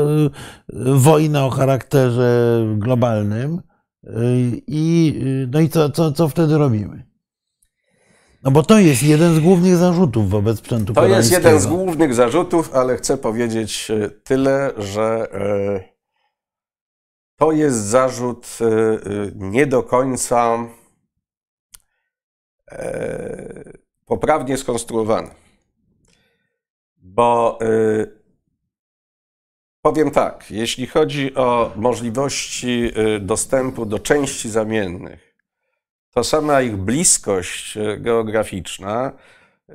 [0.94, 3.60] wojna o charakterze globalnym
[4.66, 5.14] i,
[5.52, 7.09] no i co, co, co wtedy robimy?
[8.42, 12.14] No bo to jest jeden z głównych zarzutów wobec sprzętu To jest jeden z głównych
[12.14, 15.84] zarzutów, ale chcę powiedzieć e, tyle, że e,
[17.36, 18.66] to jest zarzut e,
[19.34, 20.58] nie do końca
[24.06, 25.30] poprawnie skonstruowany.
[26.96, 27.58] Bo
[29.82, 35.29] powiem tak, jeśli chodzi o możliwości dostępu do części zamiennych,
[36.10, 39.12] to sama ich bliskość e, geograficzna
[39.68, 39.74] e,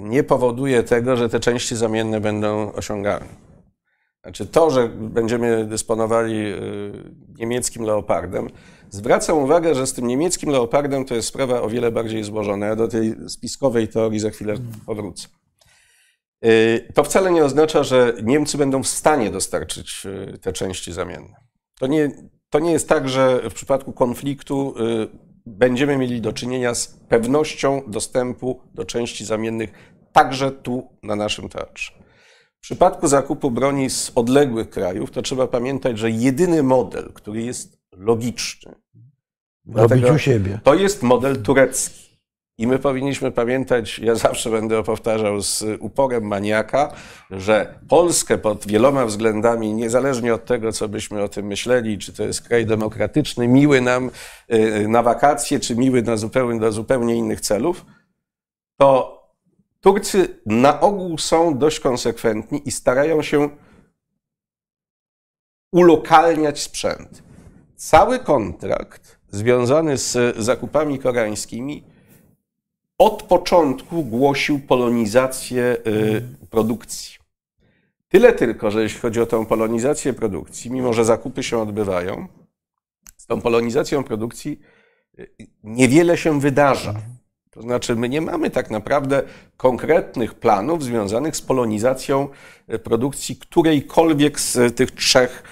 [0.00, 3.44] nie powoduje tego, że te części zamienne będą osiągalne.
[4.22, 6.56] Znaczy to, że będziemy dysponowali e,
[7.38, 8.48] niemieckim leopardem,
[8.90, 12.66] zwracam uwagę, że z tym niemieckim leopardem to jest sprawa o wiele bardziej złożona.
[12.66, 14.54] Ja do tej spiskowej teorii za chwilę
[14.86, 15.28] powrócę.
[16.94, 20.06] To wcale nie oznacza, że Niemcy będą w stanie dostarczyć
[20.40, 21.36] te części zamienne.
[21.78, 22.10] To nie,
[22.50, 24.74] to nie jest tak, że w przypadku konfliktu
[25.46, 29.70] będziemy mieli do czynienia z pewnością dostępu do części zamiennych
[30.12, 31.92] także tu na naszym teatrze.
[32.58, 37.78] W przypadku zakupu broni z odległych krajów, to trzeba pamiętać, że jedyny model, który jest
[37.92, 38.74] logiczny,
[39.74, 40.60] robić u siebie.
[40.64, 42.03] To jest model turecki.
[42.58, 46.94] I my powinniśmy pamiętać, ja zawsze będę powtarzał z uporem maniaka,
[47.30, 52.22] że Polskę pod wieloma względami, niezależnie od tego, co byśmy o tym myśleli, czy to
[52.22, 54.10] jest kraj demokratyczny, miły nam
[54.52, 57.84] y, na wakacje, czy miły na zupełnie, do zupełnie innych celów,
[58.76, 59.14] to
[59.80, 63.48] Turcy na ogół są dość konsekwentni i starają się
[65.72, 67.22] ulokalniać sprzęt.
[67.76, 71.93] Cały kontrakt związany z zakupami koreańskimi
[72.98, 77.18] od początku głosił polonizację y, produkcji.
[78.08, 82.26] Tyle tylko, że jeśli chodzi o tę polonizację produkcji, mimo że zakupy się odbywają,
[83.16, 84.60] z tą polonizacją produkcji
[85.18, 85.28] y,
[85.62, 86.94] niewiele się wydarza.
[87.50, 89.22] To znaczy, my nie mamy tak naprawdę
[89.56, 92.28] konkretnych planów związanych z polonizacją
[92.72, 95.42] y, produkcji którejkolwiek z tych trzech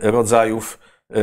[0.00, 0.78] rodzajów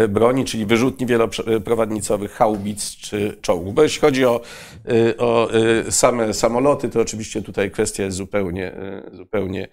[0.10, 3.74] broni, czyli wyrzutni wieloprowadnicowych, haubic czy czołgów.
[3.74, 4.42] Bo jeśli chodzi o,
[4.88, 8.72] e, o e, same samoloty, to oczywiście tutaj kwestia jest zupełnie,
[9.14, 9.68] zupełnie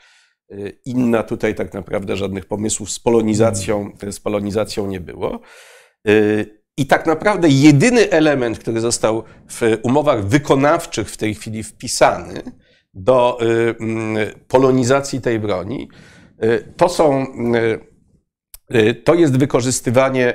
[0.84, 1.22] inna.
[1.22, 5.40] Tutaj tak naprawdę żadnych pomysłów z polonizacją, z polonizacją nie było.
[6.76, 12.42] I tak naprawdę jedyny element, który został w umowach wykonawczych w tej chwili wpisany
[12.94, 13.38] do
[14.48, 15.88] polonizacji tej broni,
[16.76, 17.26] to są
[19.04, 20.34] to jest wykorzystywanie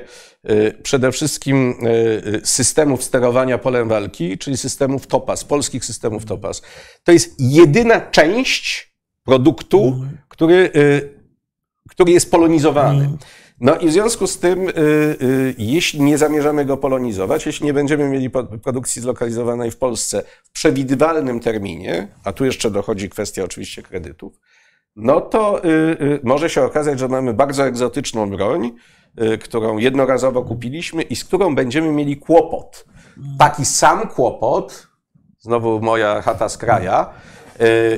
[0.50, 6.62] y, przede wszystkim y, systemów sterowania polem walki, czyli systemów TOPAS, polskich systemów TOPAS.
[7.04, 10.18] To jest jedyna część produktu, mhm.
[10.28, 10.72] który,
[11.90, 13.04] który jest polonizowany.
[13.04, 13.18] Mhm.
[13.64, 14.72] No i w związku z tym, y,
[15.22, 18.30] y, jeśli nie zamierzamy go polonizować, jeśli nie będziemy mieli
[18.64, 24.40] produkcji zlokalizowanej w Polsce w przewidywalnym terminie, a tu jeszcze dochodzi kwestia oczywiście kredytów,
[24.96, 28.72] no to y, może się okazać, że mamy bardzo egzotyczną broń,
[29.42, 32.86] którą jednorazowo kupiliśmy i z którą będziemy mieli kłopot.
[33.40, 34.88] Taki sam kłopot,
[35.40, 37.14] znowu moja chata z kraja,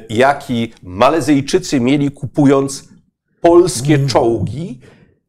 [0.10, 2.90] jaki Malezyjczycy mieli kupując
[3.42, 4.82] polskie czołgi,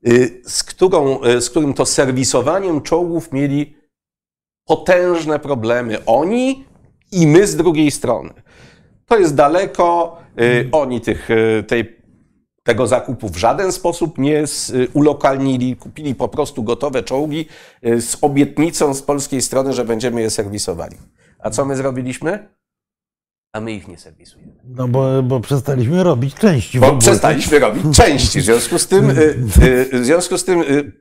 [0.09, 3.77] Y, z, którą, y, z którym to serwisowaniem czołgów mieli
[4.65, 6.05] potężne problemy.
[6.05, 6.65] Oni
[7.13, 8.35] i my z drugiej strony.
[9.07, 10.19] To jest daleko.
[10.41, 11.29] Y, oni tych,
[11.67, 11.97] tej,
[12.63, 14.45] tego zakupu w żaden sposób nie
[14.93, 15.77] ulokalnili.
[15.77, 17.47] Kupili po prostu gotowe czołgi
[17.83, 20.97] z obietnicą z polskiej strony, że będziemy je serwisowali.
[21.39, 22.57] A co my zrobiliśmy?
[23.57, 24.53] a my ich nie serwisujemy.
[24.65, 26.81] No bo, bo przestaliśmy robić części.
[26.81, 28.41] Bo przestaliśmy robić części.
[28.41, 29.15] W związku z tym, y,
[29.93, 30.93] y, w związku z tym y,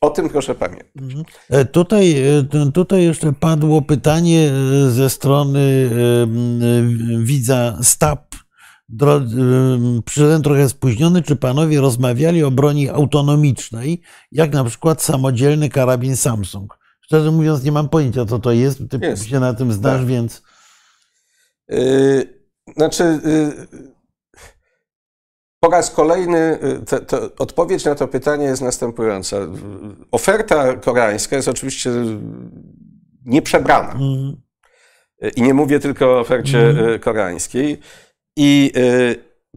[0.00, 0.88] o tym proszę pamiętać.
[1.00, 1.24] Mhm.
[1.50, 4.50] E, tutaj, e, tutaj jeszcze padło pytanie
[4.86, 5.90] e, ze strony
[7.18, 8.34] widza STAP.
[10.04, 11.22] Przyszedłem trochę spóźniony.
[11.22, 16.78] Czy panowie rozmawiali o broni autonomicznej, jak na przykład samodzielny karabin Samsung?
[17.00, 18.78] Szczerze mówiąc, nie mam pojęcia, co to jest.
[18.90, 19.26] Ty jest.
[19.26, 20.06] się na tym znasz, tak.
[20.06, 20.42] więc.
[21.68, 22.38] Yy,
[22.76, 23.97] znaczy, yy,
[25.60, 29.36] po raz kolejny to, to odpowiedź na to pytanie jest następująca.
[30.10, 31.90] Oferta koreańska jest oczywiście
[33.24, 33.92] nieprzebrana.
[33.92, 34.36] Mm.
[35.36, 37.00] I nie mówię tylko o ofercie mm.
[37.00, 37.80] koreańskiej.
[38.36, 38.72] I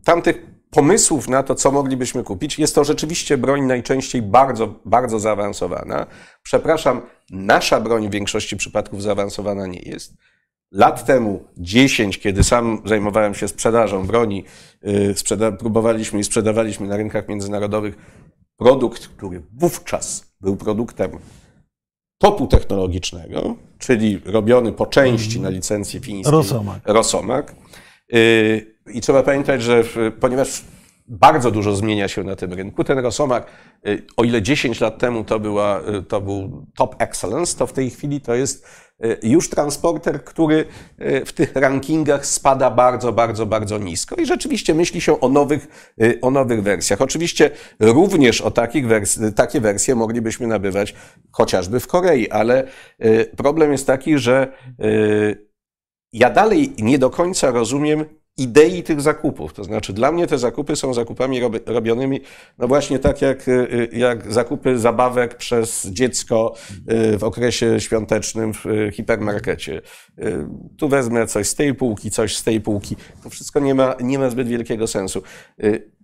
[0.04, 6.08] tamtych pomysłów na to, co moglibyśmy kupić, jest to rzeczywiście broń najczęściej bardzo, bardzo zaawansowana.
[6.44, 10.14] Przepraszam, nasza broń w większości przypadków zaawansowana nie jest
[10.72, 14.44] lat temu, 10, kiedy sam zajmowałem się sprzedażą broni,
[14.88, 17.96] y, sprzeda próbowaliśmy i sprzedawaliśmy na rynkach międzynarodowych
[18.58, 21.12] produkt, który wówczas był produktem
[22.18, 26.82] topu technologicznego, czyli robiony po części na licencji fińskiej Rosomak.
[26.86, 27.56] Rosomak.
[28.14, 29.84] Y, I trzeba pamiętać, że
[30.20, 30.64] ponieważ
[31.08, 32.84] bardzo dużo zmienia się na tym rynku.
[32.84, 33.48] Ten Rosomak,
[33.88, 37.90] y, o ile 10 lat temu to, była, to był top excellence, to w tej
[37.90, 38.66] chwili to jest
[39.24, 40.66] już transporter, który
[41.02, 44.16] y, w tych rankingach spada bardzo, bardzo, bardzo nisko.
[44.16, 47.02] I rzeczywiście myśli się o nowych, y, o nowych wersjach.
[47.02, 50.96] Oczywiście również o takich wers takie wersje moglibyśmy nabywać
[51.32, 52.68] chociażby w Korei, ale
[53.38, 54.54] problem jest taki, że
[56.14, 58.06] ja dalej nie do końca rozumiem,
[58.38, 59.54] idei tych zakupów.
[59.54, 62.22] To znaczy, dla mnie te zakupy są zakupami robionymi,
[62.58, 66.56] no właśnie tak jak, y, y, jak zakupy zabawek przez dziecko
[66.92, 69.82] y, w okresie świątecznym w hipermarkecie.
[70.78, 72.96] Tu wezmę coś z tej półki, coś z tej półki.
[73.24, 75.24] To wszystko nie ma, nie ma zbyt wielkiego sensu.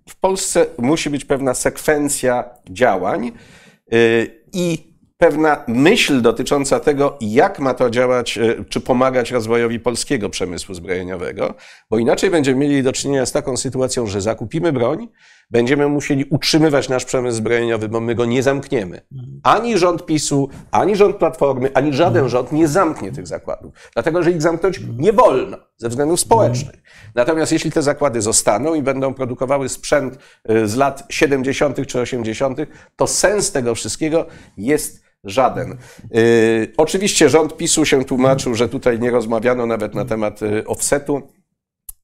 [0.10, 3.32] W Polsce musi być pewna sekwencja działań
[4.54, 10.76] i pewna myśl dotycząca tego, jak ma to działać, e, czy pomagać rozwojowi polskiego przemysłu
[10.76, 11.54] zbrojeniowego,
[11.90, 15.08] bo inaczej będziemy mieli do czynienia z taką sytuacją, że zakupimy broń,
[15.52, 19.02] będziemy musieli utrzymywać nasz przemysł zbrojeniowy, bo my go nie zamkniemy.
[19.44, 24.32] Ani rząd PiSu, ani rząd Platformy, ani żaden rząd nie zamknie tych zakładów, dlatego że
[24.32, 26.76] ich zamknąć nie wolno ze względów społecznych.
[27.16, 31.88] Natomiast jeśli te zakłady zostaną i będą produkowały sprzęt e, z lat 70.
[31.88, 32.60] czy 80.,
[32.96, 34.26] to sens tego wszystkiego
[34.58, 35.78] jest Żaden.
[36.16, 41.22] Y, oczywiście rząd PiSu się tłumaczył, że tutaj nie rozmawiano nawet na temat y, offsetu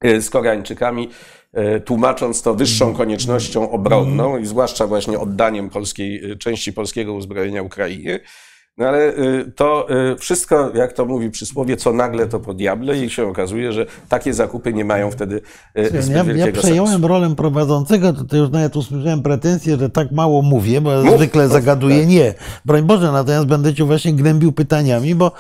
[0.05, 1.09] y, z Koreańczykami,
[1.85, 8.19] tłumacząc to wyższą koniecznością obronną i zwłaszcza właśnie oddaniem polskiej, części polskiego uzbrojenia Ukrainie.
[8.77, 12.97] No ale y, to y, wszystko, jak to mówi przysłowie, co nagle to po diable
[12.97, 15.41] i się okazuje, że takie zakupy nie mają wtedy
[15.77, 17.07] y, zbyt ja, ja przejąłem sensu.
[17.07, 21.47] rolę prowadzącego, to, to już nawet usłyszałem pretensję, że tak mało mówię, bo Mów, zwykle
[21.47, 22.07] zagaduję tak.
[22.07, 22.33] nie.
[22.65, 25.31] Broń Boże, natomiast będę cię właśnie gnębił pytaniami, bo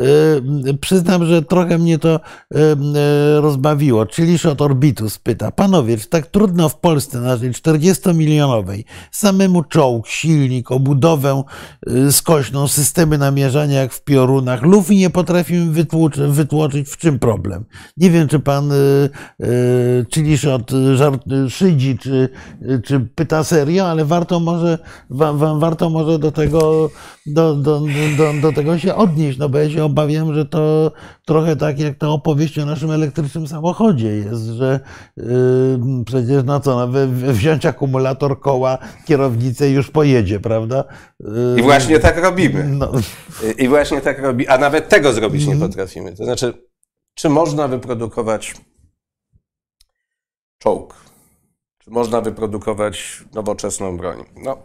[0.00, 4.06] y, przyznam, że trochę mnie to y, y, rozbawiło.
[4.06, 10.70] Czyli od Orbitus pyta, panowie, czy tak trudno w Polsce, naszej 40-milionowej, samemu czołg, silnik,
[10.70, 11.42] obudowę
[12.10, 14.62] skośną, systemy namierzania jak w piorunach.
[14.62, 17.64] Lufi nie potrafimy wytłoczyć, wytłoczyć, w czym problem.
[17.96, 18.74] Nie wiem, czy pan y,
[19.40, 22.28] y, Czyliszot żart, szydzi, czy,
[22.84, 24.78] czy pyta serio, ale warto może,
[25.10, 26.90] wa, warto może do, tego,
[27.26, 27.82] do, do,
[28.16, 30.92] do, do tego się odnieść, no bo ja się obawiam, że to
[31.26, 34.80] trochę tak jak ta opowieść o naszym elektrycznym samochodzie jest, że
[35.18, 35.22] y,
[36.06, 40.84] przecież no co, no, wziąć akumulator koła, kierownicę już pojedzie, prawda?
[41.20, 42.64] Y, I właśnie tak robimy.
[42.64, 42.92] No.
[43.58, 45.70] I właśnie tak robi, a nawet tego zrobić nie mhm.
[45.70, 46.16] potrafimy.
[46.16, 46.54] To znaczy,
[47.14, 48.54] czy można wyprodukować
[50.58, 50.94] czołg?
[51.78, 54.24] Czy można wyprodukować nowoczesną broń?
[54.36, 54.56] No,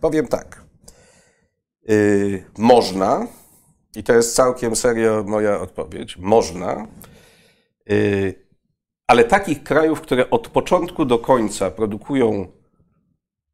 [0.00, 0.64] Powiem tak.
[1.88, 3.26] Yy, można,
[3.96, 6.86] i to jest całkiem serio moja odpowiedź, można,
[7.86, 8.34] yy,
[9.06, 12.46] ale takich krajów, które od początku do końca produkują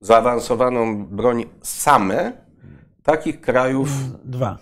[0.00, 2.32] zaawansowaną broń same,
[3.02, 3.88] takich krajów
[4.24, 4.58] Dwa.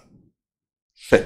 [0.95, 1.25] trzy.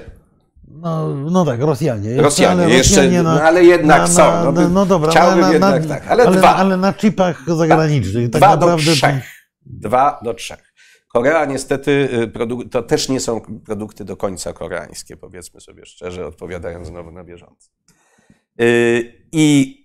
[0.67, 2.09] No, no tak, Rosjanie.
[2.09, 4.21] Jeszcze, Rosjanie, ale jeszcze, Rosjanie no, ale jednak na, są.
[4.23, 6.55] na, No, no, no dobra, chciałbym na, jednak na, tak, ale ale, dwa.
[6.55, 8.29] ale na chipach zagranicznych.
[8.31, 9.23] Tak Dwa do naprawdę to- trzech.
[9.65, 10.73] Dwa do trzech.
[11.15, 12.09] Korea niestety,
[12.65, 17.23] y, to też nie są produkty do końca koreańskie, powiedzmy sobie szczerze, odpowiadając znowu na
[17.23, 17.69] bieżąco.
[18.61, 19.77] Y, I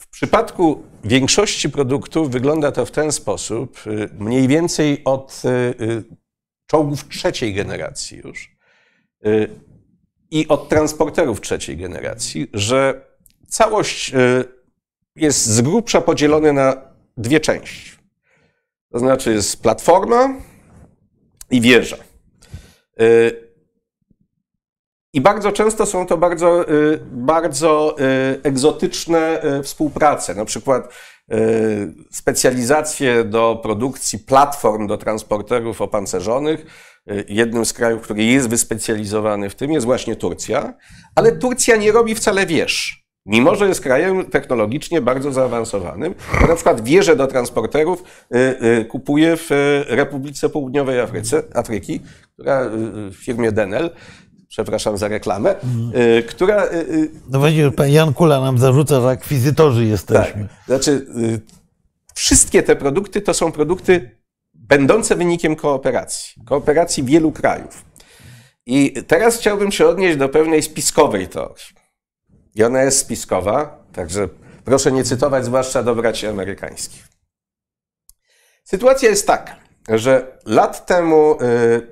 [0.00, 5.42] w przypadku większości produktów wygląda to w ten sposób, y, mniej więcej od
[6.66, 8.56] czołgów trzeciej generacji już
[10.30, 13.06] i od transporterów trzeciej generacji, że
[13.48, 14.12] całość
[15.16, 16.82] jest z grubsza podzielona na
[17.16, 17.97] dwie części.
[18.92, 20.34] To znaczy jest platforma
[21.50, 21.96] i wieża.
[23.00, 23.48] Y,
[25.12, 30.34] I bardzo często są to bardzo, y, bardzo y, egzotyczne współprace.
[30.34, 30.94] Na przykład
[32.10, 36.66] specjalizacje do produkcji platform do transporterów opancerzonych.
[37.28, 40.74] Jednym z krajów, który jest wyspecjalizowany w tym, jest właśnie Turcja.
[41.14, 43.07] Ale Turcja nie robi wcale wież.
[43.26, 48.02] Mimo, że jest krajem technologicznie bardzo zaawansowanym, to na przykład wieże do transporterów
[48.34, 48.38] y,
[48.80, 52.00] y, kupuje w y, Republice Południowej Afryce, Afryki,
[52.34, 52.70] która
[53.10, 53.90] w firmie Denel,
[54.48, 55.54] przepraszam za reklamę,
[56.28, 56.62] która
[57.30, 60.48] No właśnie, pan Jan Kula nam zarzuca, że akwizytorzy tak, jesteśmy.
[60.66, 61.40] znaczy y,
[62.14, 64.18] wszystkie te produkty to są produkty
[64.54, 67.84] będące wynikiem kooperacji, kooperacji wielu krajów.
[68.66, 71.77] I teraz chciałbym się odnieść do pewnej spiskowej teorii.
[72.58, 74.28] I ona jest spiskowa, także
[74.64, 77.08] proszę nie cytować, zwłaszcza do braci amerykańskich.
[78.64, 79.56] Sytuacja jest taka,
[79.88, 81.86] że lat temu y,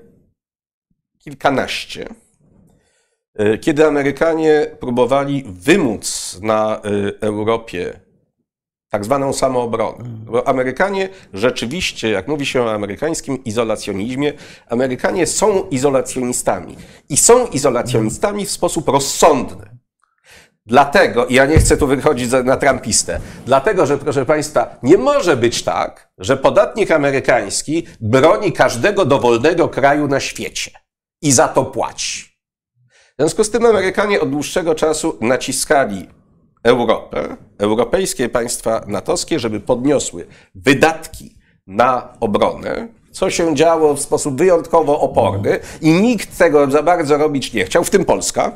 [1.19, 2.09] kilkanaście,
[3.41, 8.01] y, kiedy Amerykanie próbowali wymóc na y, Europie
[8.89, 10.05] tak zwaną samoobronę.
[10.05, 14.33] Bo Amerykanie rzeczywiście, jak mówi się o amerykańskim izolacjonizmie,
[14.69, 16.77] Amerykanie są izolacjonistami.
[17.09, 19.77] I są izolacjonistami w sposób rozsądny.
[20.67, 25.63] Dlatego, ja nie chcę tu wychodzić na trampistę, dlatego, że proszę Państwa, nie może być
[25.63, 30.71] tak, że podatnik amerykański broni każdego dowolnego kraju na świecie
[31.23, 32.37] i za to płaci.
[32.91, 36.09] W związku z tym Amerykanie od dłuższego czasu naciskali
[36.63, 41.37] Europę, europejskie państwa natowskie, żeby podniosły wydatki
[41.67, 47.53] na obronę, co się działo w sposób wyjątkowo oporny i nikt tego za bardzo robić
[47.53, 48.53] nie chciał, w tym Polska.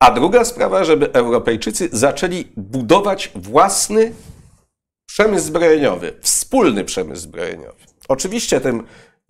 [0.00, 4.12] A druga sprawa, żeby Europejczycy zaczęli budować własny
[5.06, 7.78] przemysł zbrojeniowy, wspólny przemysł zbrojeniowy.
[8.08, 8.82] Oczywiście tym,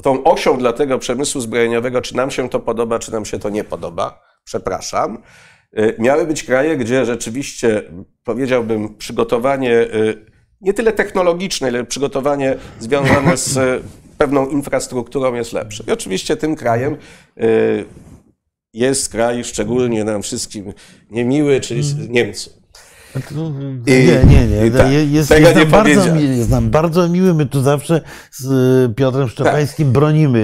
[0.02, 3.50] tą osią dla tego przemysłu zbrojeniowego, czy nam się to podoba, czy nam się to
[3.50, 5.22] nie podoba, przepraszam,
[5.78, 7.82] y, miały być kraje, gdzie rzeczywiście,
[8.24, 10.26] powiedziałbym, przygotowanie y,
[10.60, 13.82] nie tyle technologiczne, ile przygotowanie związane z y,
[14.18, 15.84] pewną infrastrukturą jest lepsze.
[15.88, 16.96] I oczywiście tym krajem
[18.74, 20.72] jest kraj szczególnie nam wszystkim
[21.10, 22.50] niemiły, czyli Niemcy.
[23.86, 24.66] Nie, nie, nie.
[24.66, 26.30] i tak, jest, tego jest, nie nam bardzo, powiedziałem.
[26.30, 27.34] mi- jest nam bardzo miły.
[27.34, 28.00] My tu zawsze
[28.30, 28.44] z
[28.90, 30.38] y, Piotrem Szczepańskim bronimy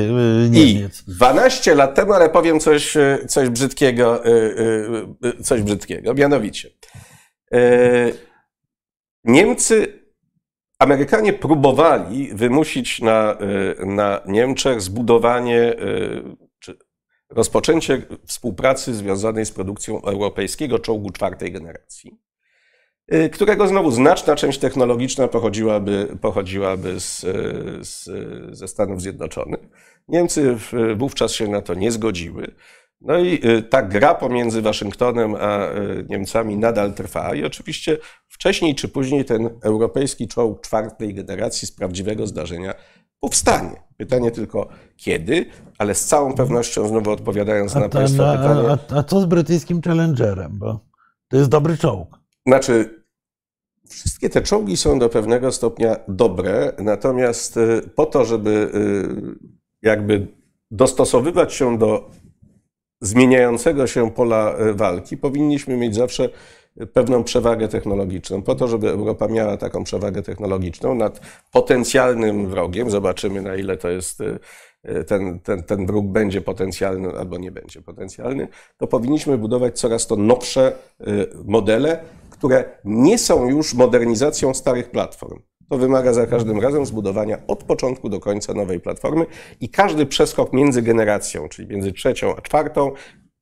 [0.46, 1.02] y, Niemiec.
[1.08, 4.22] I 12 lat temu, ale powiem coś, e, coś brzydkiego,
[5.42, 6.70] coś brzydkiego, mianowicie.
[9.24, 10.06] Niemcy,
[10.78, 13.36] Amerykanie próbowali wymusić na,
[13.86, 15.74] na Niemczech zbudowanie
[17.30, 22.20] rozpoczęcie współpracy związanej z produkcją europejskiego czołgu czwartej generacji,
[23.08, 27.32] e, którego znowu znaczna część technologiczna pochodziłaby, pochodziłaby z, e,
[27.84, 28.08] z,
[28.58, 29.60] ze Stanów Zjednoczonych.
[30.08, 30.56] Niemcy
[30.96, 32.54] wówczas się na to nie zgodziły.
[33.00, 37.34] No i y, ta gra pomiędzy Waszyngtonem a y, Niemcami nadal trwa.
[37.34, 37.98] I oczywiście
[38.28, 42.74] wcześniej czy później ten europejski czołg czwartej generacji z prawdziwego zdarzenia
[43.20, 43.86] powstanie.
[43.96, 45.46] Pytanie tylko kiedy,
[45.78, 49.20] ale z całą pewnością, znowu odpowiadając na A, ta, Państwa no, pytanie, a, a co
[49.20, 50.58] z brytyjskim Challengerem?
[50.58, 50.80] Bo
[51.28, 52.20] to jest dobry czołg.
[52.46, 53.04] Znaczy,
[53.88, 59.46] wszystkie te czołgi są do pewnego stopnia dobre, natomiast y, po to, żeby y,
[59.82, 60.26] jakby
[60.70, 62.10] dostosowywać się do
[63.00, 66.28] zmieniającego się pola y, walki, powinniśmy mieć zawsze
[66.92, 68.42] pewną przewagę technologiczną.
[68.42, 71.20] Po to, żeby Europa miała taką przewagę technologiczną nad
[71.52, 74.38] potencjalnym wrogiem, zobaczymy na ile to jest y,
[74.88, 80.06] y, ten, ten, ten wróg będzie potencjalny albo nie będzie potencjalny, to powinniśmy budować coraz
[80.06, 81.98] to nowsze y, modele,
[82.30, 85.38] które nie są już modernizacją starych platform.
[85.68, 89.26] to wymaga za każdym razem zbudowania od początku do końca nowej platformy
[89.60, 92.92] i każdy przeskok między generacją, czyli między trzecią a czwartą,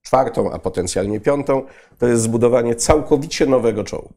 [0.05, 1.63] czwartą a potencjalnie piątą,
[1.99, 4.15] to jest zbudowanie całkowicie nowego czołgu.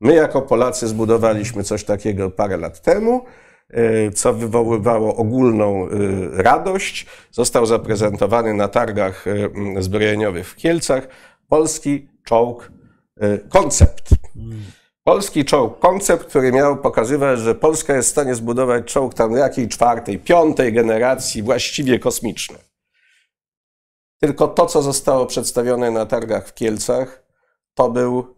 [0.00, 3.24] My jako Polacy zbudowaliśmy coś takiego parę lat temu,
[3.70, 7.06] y, co wywoływało ogólną y, radość.
[7.30, 11.08] Został zaprezentowany na targach y, zbrojeniowych w Kielcach
[11.48, 12.72] polski czołg
[13.48, 14.08] koncept.
[15.04, 19.68] Polski czołg koncept, który miał pokazywać, że Polska jest w stanie zbudować czołg tam jakiej
[19.68, 22.58] czwartej, piątej generacji, właściwie kosmiczny.
[24.20, 27.24] Tylko to, co zostało przedstawione na targach w Kielcach,
[27.74, 28.34] to był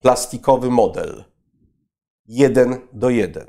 [0.00, 1.24] plastikowy model.
[2.26, 3.46] Jeden do jeden.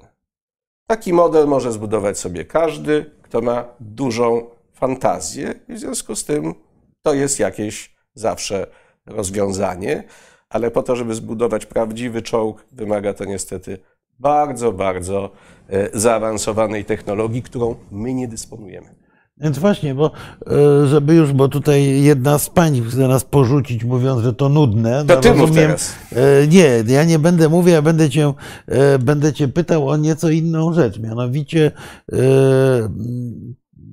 [0.88, 6.54] Taki model może zbudować sobie każdy, kto ma dużą fantazję, i w związku z tym
[7.02, 8.68] to jest jakieś zawsze
[9.06, 10.04] rozwiązanie,
[10.50, 13.78] ale po to, żeby zbudować prawdziwy czołg, wymaga to niestety
[14.20, 15.32] bardzo, bardzo
[15.70, 19.03] e, zaawansowanej technologii, którą my nie dysponujemy.
[19.38, 20.12] Więc właśnie, bo
[20.48, 25.06] e, żeby już, bo tutaj jedna z pań chce nas porzucić, mówiąc, że to nudne.
[25.06, 25.94] To no, ty rozumiem, teraz.
[26.12, 28.34] E, nie, ja nie będę mówił, ja będę cię,
[28.68, 31.72] e, będę cię pytał o nieco inną rzecz, mianowicie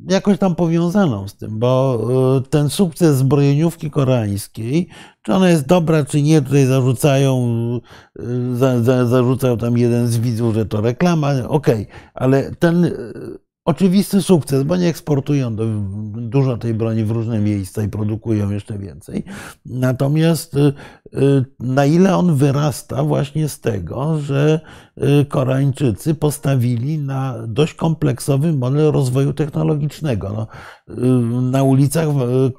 [0.08, 2.00] jakoś tam powiązaną z tym, bo
[2.50, 4.88] ten sukces zbrojeniówki koreańskiej,
[5.22, 7.48] czy ona jest dobra, czy nie, tutaj zarzucają,
[8.54, 12.90] za, za, zarzucał tam jeden z widzów, że to reklama, okej, okay, ale ten
[13.64, 15.64] oczywisty sukces, bo nie eksportują do,
[16.12, 19.24] dużo tej broni w różne miejsca i produkują jeszcze więcej.
[19.66, 20.72] Natomiast y,
[21.14, 24.60] y, na ile on wyrasta właśnie z tego, że
[25.20, 30.32] y, Koreańczycy postawili na dość kompleksowy model rozwoju technologicznego.
[30.32, 30.46] No,
[31.40, 32.08] na ulicach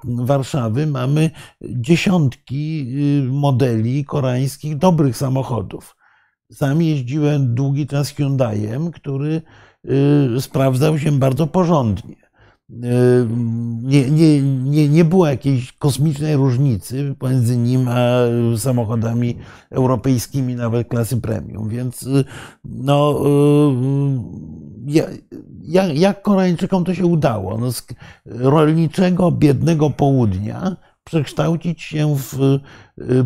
[0.04, 2.88] Warszawy mamy dziesiątki
[3.30, 5.96] modeli koreańskich dobrych samochodów.
[6.52, 9.42] Sam jeździłem długi czas Hyundaiem, który
[10.40, 12.32] sprawdzał się bardzo porządnie.
[12.72, 13.28] Y,
[13.82, 17.98] nie, nie, nie, nie było jakiejś kosmicznej różnicy pomiędzy nim a
[18.58, 19.38] samochodami
[19.70, 21.70] europejskimi, nawet klasy premium.
[21.70, 22.24] Więc y,
[22.66, 23.22] no,
[25.66, 27.58] jak, jak Koreańczykom to się udało?
[27.58, 27.84] No, z
[28.26, 32.60] rolniczego, biednego południa przekształcić się w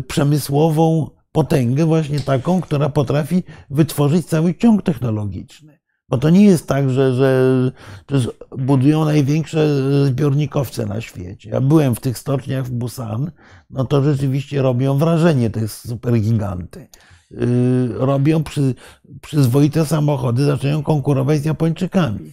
[0.08, 5.75] przemysłową potęgę, właśnie taką, która potrafi wytworzyć cały ciąg technologiczny.
[6.08, 8.28] Bo to nie jest tak, że, że
[8.58, 9.68] budują największe
[10.06, 11.50] zbiornikowce na świecie.
[11.50, 13.30] Ja byłem w tych stoczniach w Busan,
[13.70, 16.88] no to rzeczywiście robią wrażenie te supergiganty.
[17.32, 18.74] Y, robią przy,
[19.20, 22.32] przyzwoite samochody, zaczynają konkurować z Japończykami.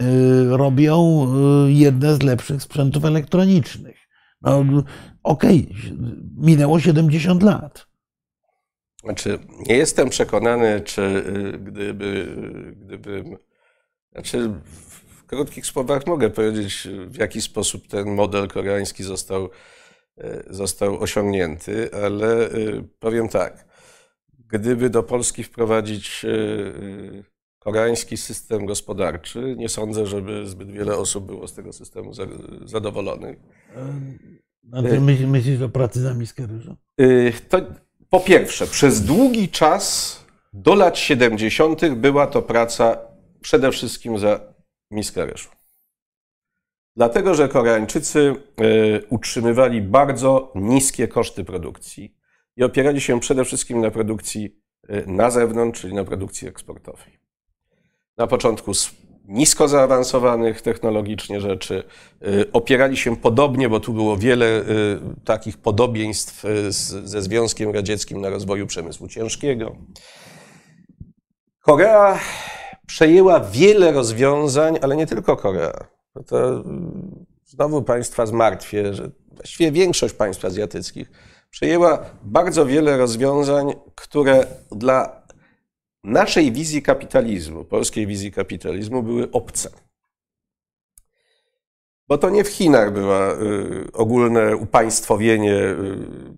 [0.00, 1.26] Y, robią
[1.66, 3.96] y, jedne z lepszych sprzętów elektronicznych.
[4.42, 4.64] No,
[5.22, 5.96] Okej, okay,
[6.36, 7.93] minęło 70 lat.
[9.04, 12.36] Znaczy, nie jestem przekonany, czy y, gdyby,
[12.76, 13.36] gdybym.
[14.12, 14.50] Znaczy,
[15.08, 21.90] w krótkich słowach mogę powiedzieć, w jaki sposób ten model koreański został, y, został osiągnięty,
[22.04, 23.66] ale y, powiem tak.
[24.48, 26.26] Gdyby do Polski wprowadzić
[27.58, 32.12] koreański system gospodarczy, nie sądzę, żeby zbyt wiele osób było z tego systemu
[32.64, 33.36] zadowolonych.
[35.26, 36.76] Myślisz o pracy za miskę ryżu?
[37.48, 37.60] To
[38.14, 40.18] po pierwsze, przez długi czas
[40.52, 41.88] do lat 70.
[41.88, 42.98] była to praca
[43.40, 44.40] przede wszystkim za
[44.90, 45.48] miskę ryżu.
[46.96, 52.16] Dlatego, że Koreańczycy e, utrzymywali bardzo niskie koszty produkcji
[52.56, 57.18] i opierali się przede wszystkim na produkcji e, na zewnątrz, czyli na produkcji eksportowej.
[58.16, 58.72] Na początku
[59.24, 61.84] nisko zaawansowanych technologicznie rzeczy.
[62.26, 64.64] Y, opierali się podobnie, bo tu było wiele y,
[65.24, 66.72] takich podobieństw y,
[67.08, 69.76] ze Związkiem Radzieckim na rozwoju przemysłu ciężkiego.
[71.60, 72.18] Korea
[72.86, 75.86] przejęła wiele rozwiązań, ale nie tylko Korea.
[76.26, 76.64] To
[77.44, 81.10] znowu państwa zmartwię, że właściwie większość państw azjatyckich
[81.50, 85.23] przejęła bardzo wiele rozwiązań, które dla
[86.04, 89.70] naszej wizji kapitalizmu, polskiej wizji kapitalizmu były obce.
[92.08, 95.76] Bo to nie w Chinach było y, ogólne upaństwowienie y,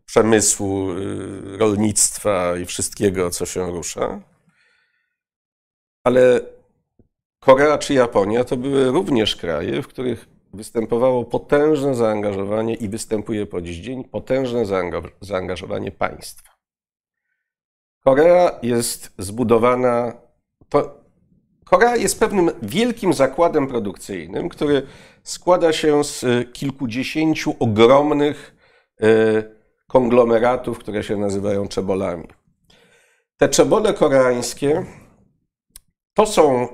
[0.06, 4.20] przemysłu, y, rolnictwa i wszystkiego, co się rusza,
[6.04, 6.40] ale
[7.40, 13.60] Korea czy Japonia to były również kraje, w których występowało potężne zaangażowanie i występuje po
[13.60, 14.64] dziś dzień potężne
[15.20, 16.55] zaangażowanie państwa.
[18.06, 20.12] Korea jest zbudowana.
[20.68, 21.00] To,
[21.64, 24.86] Korea jest pewnym wielkim zakładem produkcyjnym, który
[25.22, 28.56] składa się z kilkudziesięciu ogromnych
[29.02, 29.06] e,
[29.88, 32.28] konglomeratów, które się nazywają czebolami.
[33.36, 34.86] Te czebole koreańskie
[36.14, 36.68] to są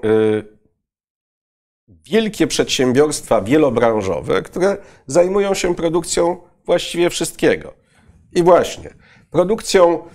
[1.88, 4.76] wielkie przedsiębiorstwa wielobranżowe, które
[5.06, 7.74] zajmują się produkcją właściwie wszystkiego.
[8.32, 8.94] I właśnie,
[9.30, 10.08] produkcją,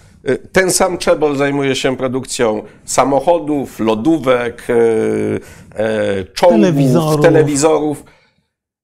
[0.52, 7.22] ten sam Czebol zajmuje się produkcją samochodów, lodówek, y, y, czołgów, telewizorów.
[7.22, 8.04] telewizorów.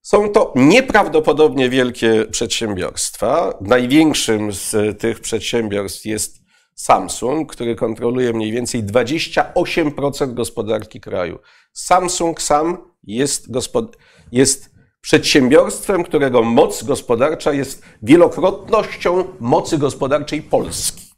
[0.01, 3.57] Są to nieprawdopodobnie wielkie przedsiębiorstwa.
[3.61, 6.43] Największym z tych przedsiębiorstw jest
[6.75, 11.39] Samsung, który kontroluje mniej więcej 28% gospodarki kraju.
[11.73, 13.97] Samsung sam jest, gospod-
[14.31, 14.71] jest
[15.01, 21.12] przedsiębiorstwem, którego moc gospodarcza jest wielokrotnością mocy gospodarczej Polski.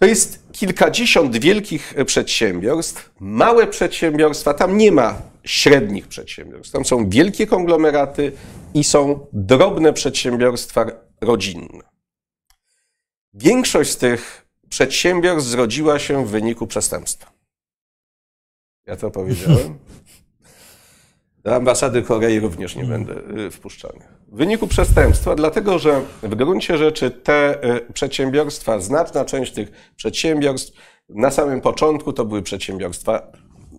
[0.00, 6.72] To jest kilkadziesiąt wielkich przedsiębiorstw, małe przedsiębiorstwa, tam nie ma średnich przedsiębiorstw.
[6.72, 8.32] Tam są wielkie konglomeraty
[8.74, 10.86] i są drobne przedsiębiorstwa
[11.20, 11.82] rodzinne.
[13.34, 17.32] Większość z tych przedsiębiorstw zrodziła się w wyniku przestępstwa.
[18.86, 19.78] Ja to powiedziałem.
[21.44, 23.14] Do ambasady Korei również nie będę
[23.46, 24.19] y, wpuszczany.
[24.32, 30.72] W wyniku przestępstwa, dlatego że w gruncie rzeczy te y, przedsiębiorstwa, znaczna część tych przedsiębiorstw
[31.08, 33.32] na samym początku to były przedsiębiorstwa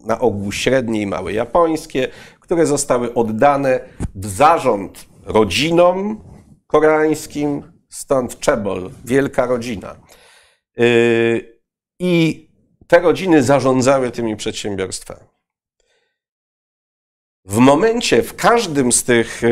[0.06, 2.08] na ogół średnie i małe japońskie,
[2.40, 3.80] które zostały oddane
[4.16, 6.24] w zarząd rodzinom
[6.68, 9.96] koreańskim, stąd Czebol, wielka rodzina.
[10.80, 11.62] Y,
[12.00, 12.48] I
[12.88, 15.31] te rodziny zarządzały tymi przedsiębiorstwami.
[17.46, 19.48] W momencie, w każdym z tych, y,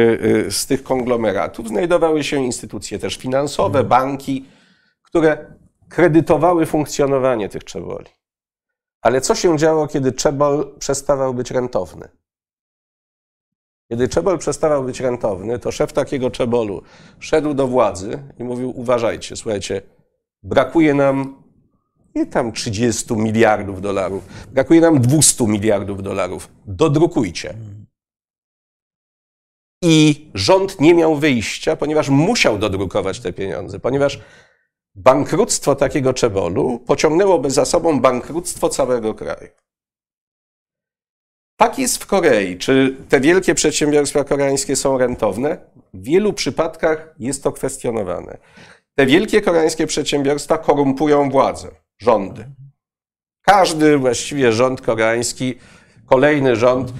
[0.48, 4.45] y, z tych konglomeratów znajdowały się instytucje też finansowe, banki,
[5.02, 5.56] które
[5.90, 8.06] kredytowały funkcjonowanie tych czeboli.
[9.02, 12.10] Ale co się działo, kiedy czebol przestawał być rentowny?
[13.90, 16.82] Kiedy czebol przestawał być rentowny, to szef takiego czebolu
[17.20, 19.82] szedł do władzy i mówił: Uważajcie, słuchajcie,
[20.44, 21.44] brakuje nam
[22.16, 26.49] nie tam 30 miliardów dolarów, brakuje nam 200 miliardów dolarów.
[26.66, 27.53] Dodrukujcie.
[29.84, 34.19] I rząd nie miał wyjścia, ponieważ musiał dodrukować te pieniądze, ponieważ
[34.95, 39.49] bankructwo takiego czebolu pociągnęłoby za sobą bankructwo całego kraju.
[41.60, 42.57] Tak jest w Korei.
[42.57, 45.57] Czy te wielkie przedsiębiorstwa koreańskie są rentowne?
[45.93, 48.38] W wielu przypadkach jest to kwestionowane.
[48.95, 52.45] Te wielkie koreańskie przedsiębiorstwa korumpują władzę, rządy.
[53.41, 55.56] Każdy właściwie rząd koreański,
[56.06, 56.93] kolejny rząd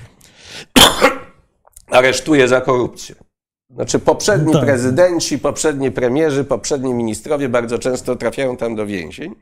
[1.92, 3.16] aresztuje za korupcję.
[3.70, 4.66] Znaczy poprzedni tak.
[4.66, 9.36] prezydenci, poprzedni premierzy, poprzedni ministrowie bardzo często trafiają tam do więzień,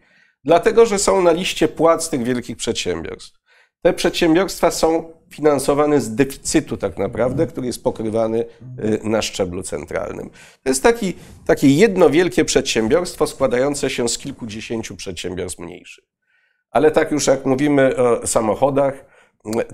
[0.43, 3.37] dlatego że są na liście płac tych wielkich przedsiębiorstw.
[3.81, 8.45] Te przedsiębiorstwa są finansowane z deficytu tak naprawdę, który jest pokrywany
[8.83, 10.29] y, na szczeblu centralnym.
[10.63, 11.13] To jest taki,
[11.45, 16.03] takie jedno wielkie przedsiębiorstwo składające się z kilkudziesięciu przedsiębiorstw mniejszych.
[16.71, 19.05] Ale tak już jak mówimy o samochodach,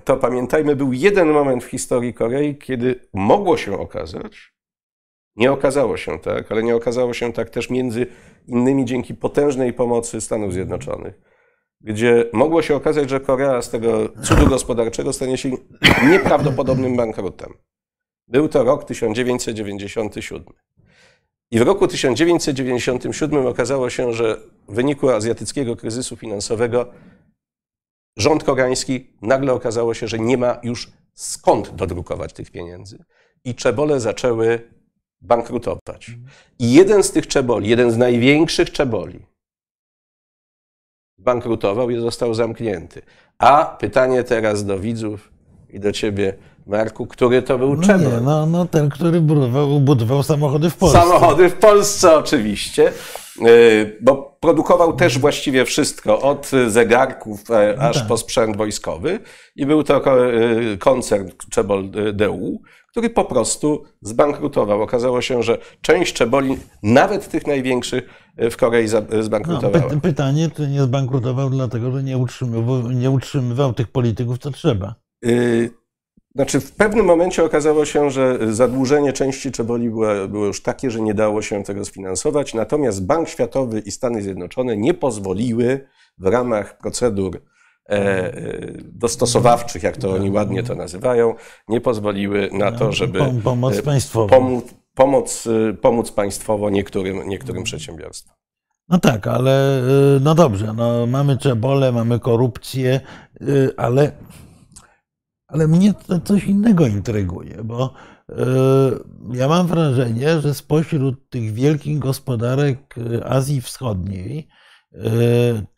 [0.03, 4.53] to pamiętajmy, był jeden moment w historii Korei, kiedy mogło się okazać,
[5.35, 8.07] nie okazało się tak, ale nie okazało się tak też między
[8.47, 11.21] innymi dzięki potężnej pomocy Stanów Zjednoczonych,
[11.81, 15.51] gdzie mogło się okazać, że Korea z tego cudu gospodarczego stanie się
[16.09, 17.53] nieprawdopodobnym bankrutem.
[18.27, 20.53] Był to rok 1997.
[21.51, 24.37] I w roku 1997 okazało się, że
[24.67, 26.85] w wyniku azjatyckiego kryzysu finansowego
[28.17, 33.03] rząd koreański nagle okazało się, że nie ma już skąd dodrukować tych pieniędzy.
[33.43, 34.69] I czebole zaczęły
[35.21, 36.11] bankrutować.
[36.59, 39.25] I jeden z tych czeboli, jeden z największych czeboli,
[41.17, 43.01] bankrutował i został zamknięty.
[43.37, 45.31] A pytanie teraz do widzów
[45.69, 46.37] i do ciebie,
[46.67, 47.97] Marku, który to był no?
[47.97, 50.99] Nie, no, no ten, który budował, budował samochody w Polsce.
[50.99, 52.91] Samochody w Polsce oczywiście,
[53.41, 58.07] y, bo produkował też właściwie wszystko, od zegarków e, aż tak.
[58.07, 59.19] po sprzęt wojskowy
[59.55, 62.61] i był to e, koncern Czebol DU,
[62.91, 64.81] który po prostu zbankrutował.
[64.81, 68.03] Okazało się, że część czeboli, nawet tych największych,
[68.37, 68.87] e, w Korei
[69.19, 69.93] zbankrutowała.
[69.93, 74.95] No, pytanie, czy nie zbankrutował dlatego, że nie utrzymywał, nie utrzymywał tych polityków, co trzeba?
[75.25, 75.82] Y
[76.35, 81.01] znaczy, w pewnym momencie okazało się, że zadłużenie części czeboli było, było, już takie, że
[81.01, 82.53] nie dało się tego sfinansować.
[82.53, 85.87] Natomiast Bank Światowy i Stany Zjednoczone nie pozwoliły
[86.17, 87.41] w ramach procedur
[87.89, 88.33] e, e
[88.83, 91.35] dostosowawczych, jak to oni ładnie to nazywają,
[91.67, 94.27] nie pozwoliły na to, żeby pomoc e, państwową.
[94.27, 94.65] Pomóc,
[94.95, 98.35] pomóc, e, pomóc państwowo niektórym, niektórym przedsiębiorstwom.
[98.89, 99.81] No tak, ale
[100.21, 102.99] no dobrze, no mamy czebole, mamy korupcję,
[103.77, 104.11] ale
[105.53, 107.93] ale mnie to coś innego intryguje, bo
[108.29, 108.35] e,
[109.33, 114.47] ja mam wrażenie, że spośród tych wielkich gospodarek e, Azji Wschodniej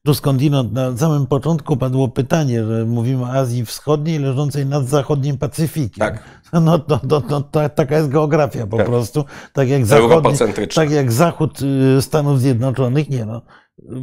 [0.04, 5.38] Tu skądinąd na samym początku padło pytanie, że mówimy o Azji Wschodniej leżącej nad zachodnim
[5.38, 6.00] Pacyfikiem.
[6.00, 6.24] Tak.
[6.54, 8.86] No to, to, to, to taka jest geografia po Tak.
[8.86, 9.26] prostu.
[9.54, 10.34] Tak jak, zachodni,
[10.76, 11.60] tak jak zachód
[11.98, 13.42] y, Stanów Zjednoczonych, nie no,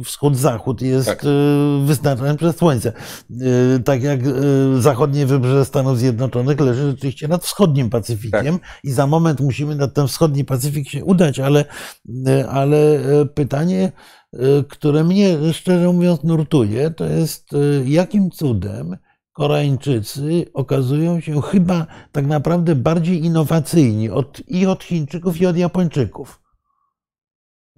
[0.03, 1.23] wschód-zachód jest Tak.
[1.23, 1.27] y,
[1.85, 2.93] wyznaczany przez Słońce.
[3.31, 9.07] Y, Tak jak y, zachodnie wybrzeże Stanów Zjednoczonych leży rzeczywiście nad wschodnim Pacyfikiem i za
[9.07, 11.65] moment musimy nad ten wschodni Pacyfik się udać, ale,
[12.49, 12.99] ale
[13.33, 13.91] pytanie,
[14.69, 17.49] które mnie szczerze mówiąc nurtuje, to jest
[17.85, 18.97] jakim cudem
[19.33, 26.42] Koreańczycy okazują się chyba tak naprawdę bardziej innowacyjni od, i od Chińczyków, i od Japończyków.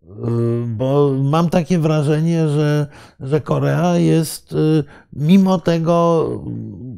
[0.05, 2.87] Y, Bo mam takie wrażenie, że,
[3.19, 4.83] że Korea jest y,
[5.13, 6.29] mimo tego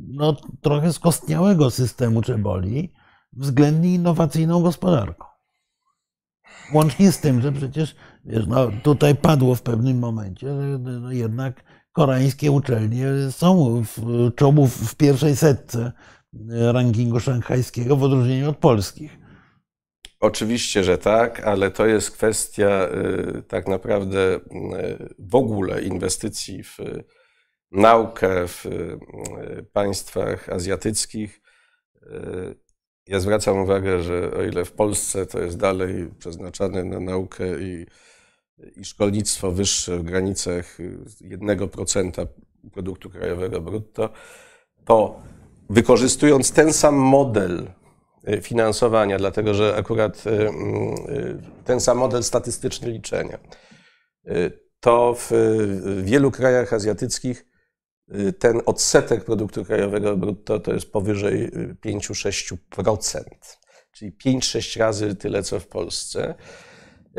[0.07, 2.93] no, trochę skostniałego systemu czeboli
[3.33, 5.25] względnie innowacyjną gospodarką.
[6.73, 11.63] Łącznie z tym, że przecież wiesz, no, tutaj padło w pewnym momencie, że no, jednak
[11.91, 15.91] koreańskie uczelnie są w czołu w pierwszej setce
[16.49, 19.26] rankingu szanghajskiego w odróżnieniu od polskich.
[20.19, 22.89] Oczywiście, że tak, ale to jest kwestia
[23.37, 24.39] y, tak naprawdę y,
[25.19, 27.03] w ogóle inwestycji w y,
[27.71, 28.65] naukę w
[29.73, 31.41] państwach azjatyckich.
[33.07, 37.85] Ja zwracam uwagę, że o ile w Polsce to jest dalej przeznaczane na naukę i,
[38.75, 42.27] i szkolnictwo wyższe w granicach y, 1%
[42.71, 44.09] produktu krajowego brutto,
[44.85, 45.21] to
[45.69, 47.67] wykorzystując ten sam model
[48.41, 53.39] finansowania, dlatego że akurat y, y, ten sam model statystyczny liczenia,
[54.27, 57.45] y, to w y, wielu krajach azjatyckich
[58.15, 63.23] y, ten odsetek produktu krajowego brutto to jest powyżej y, 5-6%,
[63.91, 66.35] czyli 5-6 razy tyle, co w Polsce.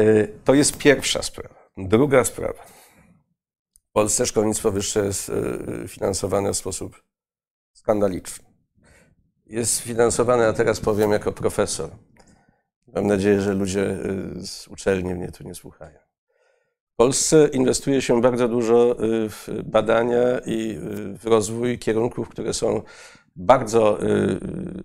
[0.00, 1.70] Y, To jest pierwsza sprawa.
[1.76, 2.66] Druga sprawa.
[3.90, 7.02] W Polsce szkolnictwo wyższe jest y, finansowane w sposób
[7.72, 8.47] skandaliczny.
[9.48, 11.90] Jest finansowane, a teraz powiem jako profesor.
[12.94, 15.98] Mam nadzieję, że ludzie y, z uczelni mnie tu nie słuchają.
[16.92, 22.54] W Polsce inwestuje się bardzo dużo y, w badania i y, w rozwój kierunków, które
[22.54, 22.82] są
[23.36, 23.98] bardzo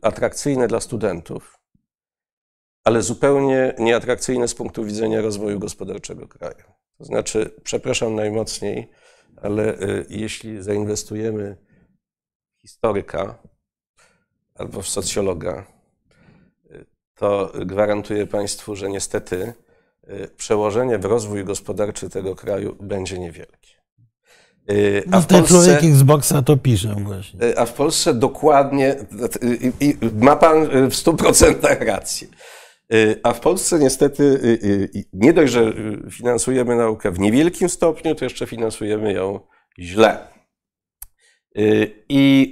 [0.02, 1.60] atrakcyjne dla studentów,
[2.84, 6.66] ale zupełnie nieatrakcyjne z punktu widzenia rozwoju gospodarczego kraju.
[6.98, 8.90] To znaczy, przepraszam najmocniej,
[9.42, 9.78] ale
[10.10, 11.58] jeśli zainwestujemy
[12.62, 13.40] historyka
[14.56, 15.66] albo w socjologa,
[16.72, 16.86] y,
[17.16, 19.54] to gwarantuję Państwu, że niestety
[20.10, 23.74] y, przełożenie w rozwój gospodarczy tego kraju będzie niewielkie.
[24.72, 27.58] Y, No, ten człowiek Xboxa to pisze właśnie.
[27.58, 28.96] A w Polsce dokładnie,
[29.72, 32.28] i, i ma pan w 100% rację.
[33.24, 34.40] A w Polsce niestety
[35.14, 35.74] nie dość, że
[36.12, 39.40] finansujemy naukę w niewielkim stopniu, to jeszcze finansujemy ją
[39.80, 40.28] źle.
[42.10, 42.52] I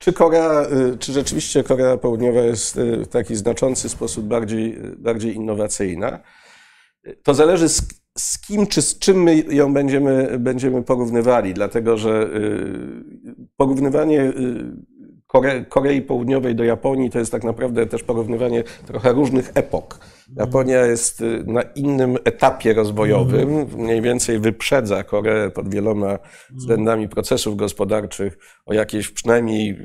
[0.00, 4.96] czy Korea, y, czy rzeczywiście Korea Południowa jest y, w taki znaczący sposób bardziej, y,
[4.96, 6.20] bardziej innowacyjna?
[7.22, 12.30] To zależy z, z kim czy z czym my ją będziemy, będziemy porównywali, dlatego że
[13.56, 14.32] porównywanie
[15.32, 19.98] Kore, Korei Południowej do Japonii to jest tak naprawdę też porównywanie trochę różnych epok.
[20.36, 26.18] Japonia jest y, na innym etapie rozwojowym, mniej więcej wyprzedza Koreę pod wieloma
[26.50, 29.78] względami procesów gospodarczych o jakieś przynajmniej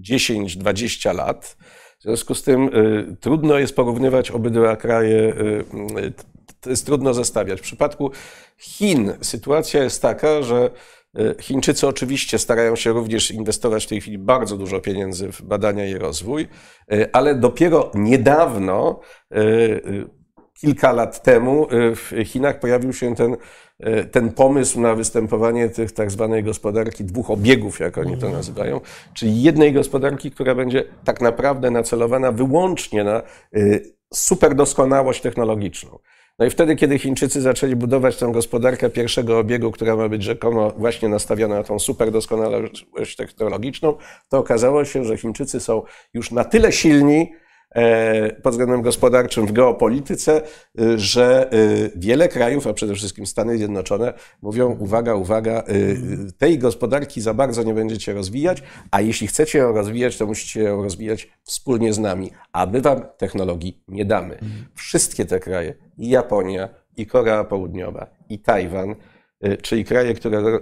[0.00, 1.56] 10-20 lat.
[1.98, 5.64] W związku z tym y, trudno jest porównywać obydwa kraje, y,
[5.98, 6.12] y,
[6.60, 7.60] to jest trudno zestawiać.
[7.60, 8.10] W przypadku
[8.58, 10.70] Chin sytuacja jest taka, że
[11.40, 15.94] Chińczycy oczywiście starają się również inwestować w tej chwili bardzo dużo pieniędzy w badania i
[15.94, 16.48] rozwój,
[16.92, 19.00] y, ale dopiero niedawno,
[19.36, 20.06] y,
[20.60, 23.36] kilka lat temu, w Chinach pojawił się ten,
[24.10, 28.80] ten pomysł na występowanie tych tak zwanej gospodarki dwóch obiegów, jak oni to nazywają,
[29.14, 33.22] czyli jednej gospodarki, która będzie tak naprawdę nacelowana wyłącznie na
[34.14, 35.98] superdoskonałość technologiczną.
[36.38, 40.70] No i wtedy, kiedy Chińczycy zaczęli budować tę gospodarkę pierwszego obiegu, która ma być rzekomo
[40.70, 43.94] właśnie nastawiona na tą superdoskonałość technologiczną,
[44.28, 45.82] to okazało się, że Chińczycy są
[46.14, 47.32] już na tyle silni
[48.42, 50.42] pod względem gospodarczym w geopolityce,
[50.80, 55.62] y, że y, wiele krajów, a przede wszystkim Stany Zjednoczone, mówią: uwaga, uwaga,
[56.38, 60.82] tej gospodarki za bardzo nie będziecie rozwijać, a jeśli chcecie ją rozwijać, to musicie ją
[60.82, 64.38] rozwijać wspólnie z nami, a my wam technologii nie damy.
[64.74, 68.94] Wszystkie te kraje, i Japonia, i Korea Południowa, i Tajwan,
[69.62, 70.58] czyli kraje, które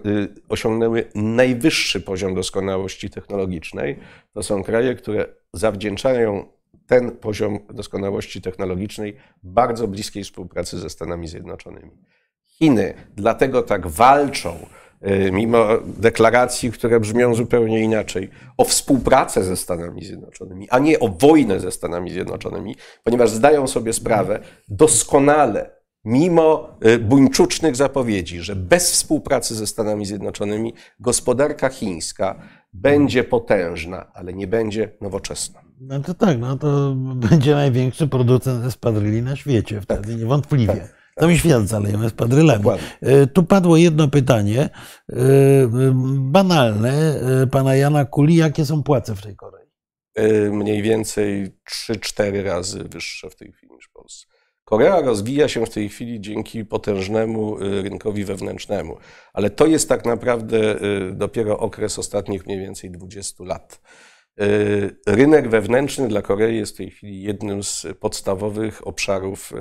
[0.49, 3.99] osiągnęły najwyższy poziom doskonałości technologicznej,
[4.35, 6.45] to są kraje, które zawdzięczają
[6.87, 11.91] ten poziom doskonałości technologicznej bardzo bliskiej współpracy ze Stanami Zjednoczonymi.
[12.45, 14.67] Chiny dlatego tak walczą,
[15.07, 21.09] y, mimo deklaracji, które brzmią zupełnie inaczej, o współpracę ze Stanami Zjednoczonymi, a nie o
[21.09, 28.93] wojnę ze Stanami Zjednoczonymi, ponieważ zdają sobie sprawę doskonale, mimo y, buńczucznych zapowiedzi, że bez
[28.93, 32.43] współpracy ze Stanami Zjednoczonymi gospodarka chińska
[32.73, 35.62] będzie potężna, ale nie będzie nowoczesna.
[35.83, 36.95] No to tak, no to
[37.31, 40.77] będzie największy producent espadryli na świecie wtedy, tak, niewątpliwie.
[40.77, 41.03] Tak.
[41.21, 42.65] Cały świat zaleją espadrylami.
[43.01, 44.71] E, tu padło jedno pytanie,
[45.13, 45.17] e,
[46.19, 48.37] banalne, e, pana Jana Kuli.
[48.37, 49.63] Jakie są płace w tej Korei?
[50.51, 51.57] Mniej więcej
[51.91, 54.27] 3-4 razy wyższe w tej chwili niż w Polsce.
[54.65, 58.97] Korea rozwija się w tej chwili dzięki potężnemu rynkowi wewnętrznemu,
[59.33, 60.77] ale to jest tak naprawdę
[61.13, 63.81] dopiero okres ostatnich mniej więcej 20 lat.
[65.07, 69.53] Rynek wewnętrzny dla Korei jest w tej chwili jednym z podstawowych obszarów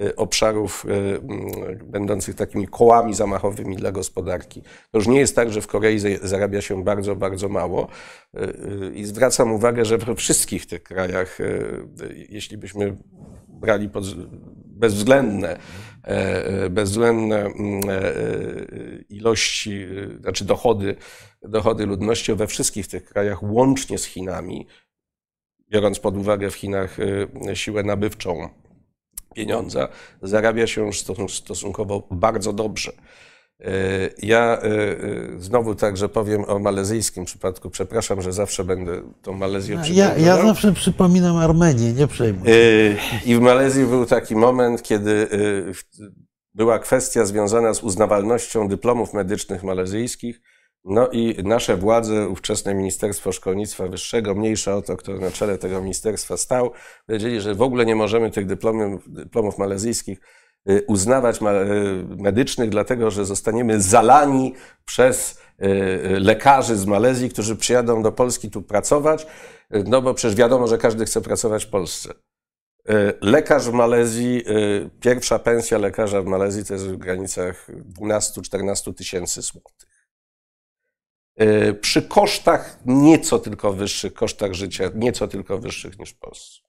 [0.00, 4.62] Y, obszarów y, mm, będących takimi kołami zamachowymi dla gospodarki.
[4.62, 7.88] To już nie jest tak, że w Korei zarabia się bardzo, bardzo mało.
[8.94, 11.38] I zwracam uwagę, że we wszystkich tych krajach,
[12.28, 12.96] jeśli byśmy
[13.48, 14.04] brali pod
[14.82, 15.58] bezwzględne,
[16.02, 17.52] e, bezwzględne e,
[19.08, 19.86] ilości,
[20.20, 20.96] znaczy dochody,
[21.44, 24.66] dochody ludności we wszystkich tych krajach, łącznie z Chinami,
[25.70, 26.96] biorąc pod uwagę w Chinach
[27.54, 28.48] siłę nabywczą
[29.34, 29.88] pieniądza,
[30.22, 32.92] zarabia się już stosunkowo bardzo dobrze.
[33.60, 33.70] E,
[34.22, 34.70] ja e,
[35.38, 37.70] znowu także powiem o malezyjskim przypadku.
[37.70, 42.48] Przepraszam, że zawsze będę tą Malezję ja, ja zawsze przypominam Armenię, nie przejmuj.
[43.24, 45.28] I w Malezji był taki moment, kiedy
[46.54, 50.40] była kwestia związana z uznawalnością dyplomów medycznych malezyjskich
[50.84, 55.80] no i nasze władze, ówczesne Ministerstwo Szkolnictwa Wyższego, mniejsza o to, kto na czele tego
[55.80, 56.72] ministerstwa stał,
[57.06, 60.20] powiedzieli, że w ogóle nie możemy tych dyplomów, dyplomów malezyjskich
[60.70, 61.42] y, uznawać y,
[62.16, 64.54] medycznych, dlatego że zostaniemy zalani
[64.84, 69.26] przez y, lekarzy z Malezji, którzy przyjadą do Polski tu pracować,
[69.70, 72.14] no bo przecież wiadomo, że każdy chce pracować w Polsce.
[73.20, 74.44] Lekarz w Malezji,
[75.00, 77.68] pierwsza pensja lekarza w Malezji to jest w granicach
[78.00, 79.91] 12-14 tysięcy złotych.
[81.36, 86.60] E, przy kosztach nieco tylko wyższych, kosztach życia nieco tylko wyższych niż w Polsce.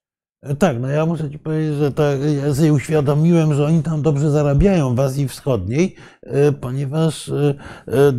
[0.41, 4.01] E, tak, no ja muszę ci powiedzieć, że tak, ja sobie uświadomiłem, że oni tam
[4.01, 7.31] dobrze zarabiają w Azji Wschodniej, e, ponieważ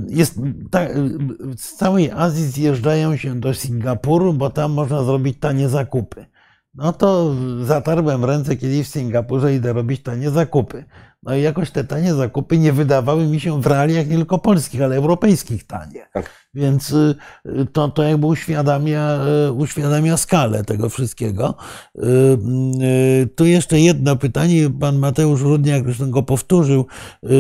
[0.09, 0.39] jest,
[0.71, 0.93] tak,
[1.57, 6.27] z całej Azji zjeżdżają się do Singapuru, bo tam można zrobić tanie zakupy.
[6.75, 10.85] No to zatarłem ręce kiedyś w Singapurze, idę robić tanie zakupy.
[11.25, 14.83] No i jakoś te tanie zakupy nie wydawały mi się w realiach nie tylko polskich,
[14.83, 16.07] ale europejskich tanie.
[16.13, 16.31] Tak.
[16.55, 17.17] Więc y,
[17.73, 19.19] to, to jakby uświadamia,
[19.49, 21.55] y, uświadamia skalę tego wszystkiego.
[21.99, 24.71] Y, tu jeszcze jedno pytanie.
[24.81, 26.87] Pan Mateusz Rudniak już go powtórzył.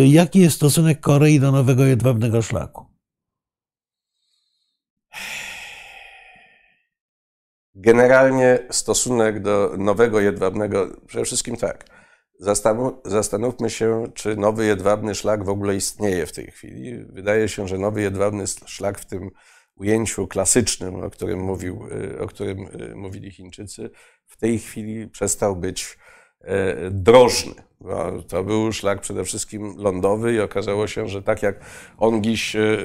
[0.06, 2.86] Jaki jest stosunek Korei do nowego jedwabnego szlaku?
[7.74, 11.94] Generalnie stosunek do nowego jedwabnego, przede wszystkim tak
[13.05, 17.05] Zastanówmy się, czy nowy jedwabny szlak w ogóle istnieje w tej chwili.
[17.05, 19.31] Wydaje się, że nowy jedwabny szlak w tym
[19.77, 23.90] ujęciu klasycznym, o którym, mówił, y, o którym y, mówili Chińczycy,
[24.27, 25.98] w tej chwili przestał być
[26.40, 27.55] e, drożny.
[28.28, 31.61] To był szlak przede wszystkim lądowy i okazało się, że tak jak
[31.98, 32.78] on dziś y,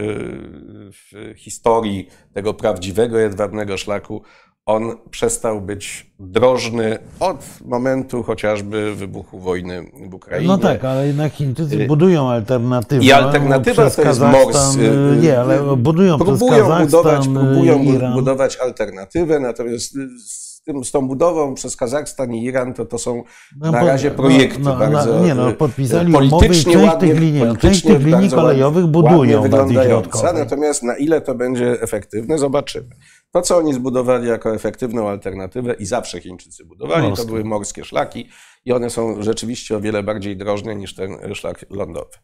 [0.92, 4.24] w historii tego prawdziwego jedwabnego szlaku,
[4.70, 10.48] on przestał być drożny od momentu chociażby wybuchu wojny w Ukrainie.
[10.48, 13.04] No tak, ale jednak Chińczycy y, budują alternatywę.
[13.04, 14.76] I alternatywa to jest mors.
[14.76, 18.14] Y, y, nie, ale budują próbują budować, Próbują Iran.
[18.14, 19.94] budować alternatywę, natomiast
[20.26, 23.24] z, tym, z tą budową przez Kazachstan i Iran to, to są
[23.58, 27.58] no, na razie projekty no, no, bardzo Nie no, podpisali politycznie umowy część tych linii,
[27.58, 30.34] część tych linii kolejowych budują wyglądające.
[30.34, 32.90] Natomiast na ile to będzie efektywne, zobaczymy.
[33.32, 37.26] To, co oni zbudowali jako efektywną alternatywę i zawsze Chińczycy budowali, Morskie.
[37.26, 38.30] to były morskie szlaki
[38.66, 42.18] i one są rzeczywiście o wiele bardziej drożne niż ten szlak lądowy.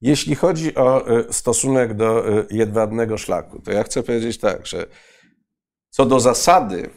[0.00, 4.86] Jeśli chodzi o e, stosunek do e, jedwabnego szlaku, to ja chcę powiedzieć tak, że
[5.90, 6.90] co do zasady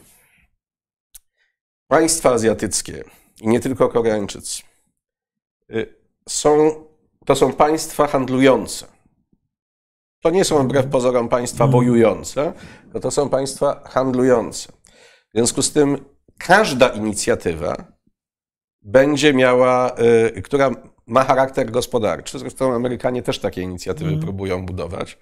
[1.87, 3.03] państwa azjatyckie
[3.41, 4.61] i nie tylko Koreańczycy
[5.69, 5.85] e,
[6.29, 6.85] są,
[7.25, 8.98] to są państwa handlujące.
[10.21, 12.53] To nie są wbrew pozorom państwa wojujące,
[12.93, 14.71] to to są państwa handlujące.
[15.29, 15.97] W związku z tym
[16.37, 17.75] każda inicjatywa
[18.81, 19.95] będzie miała,
[20.37, 20.71] y, która
[21.07, 24.21] ma charakter gospodarczy, zresztą Amerykanie też takie inicjatywy mm.
[24.21, 25.17] próbują budować.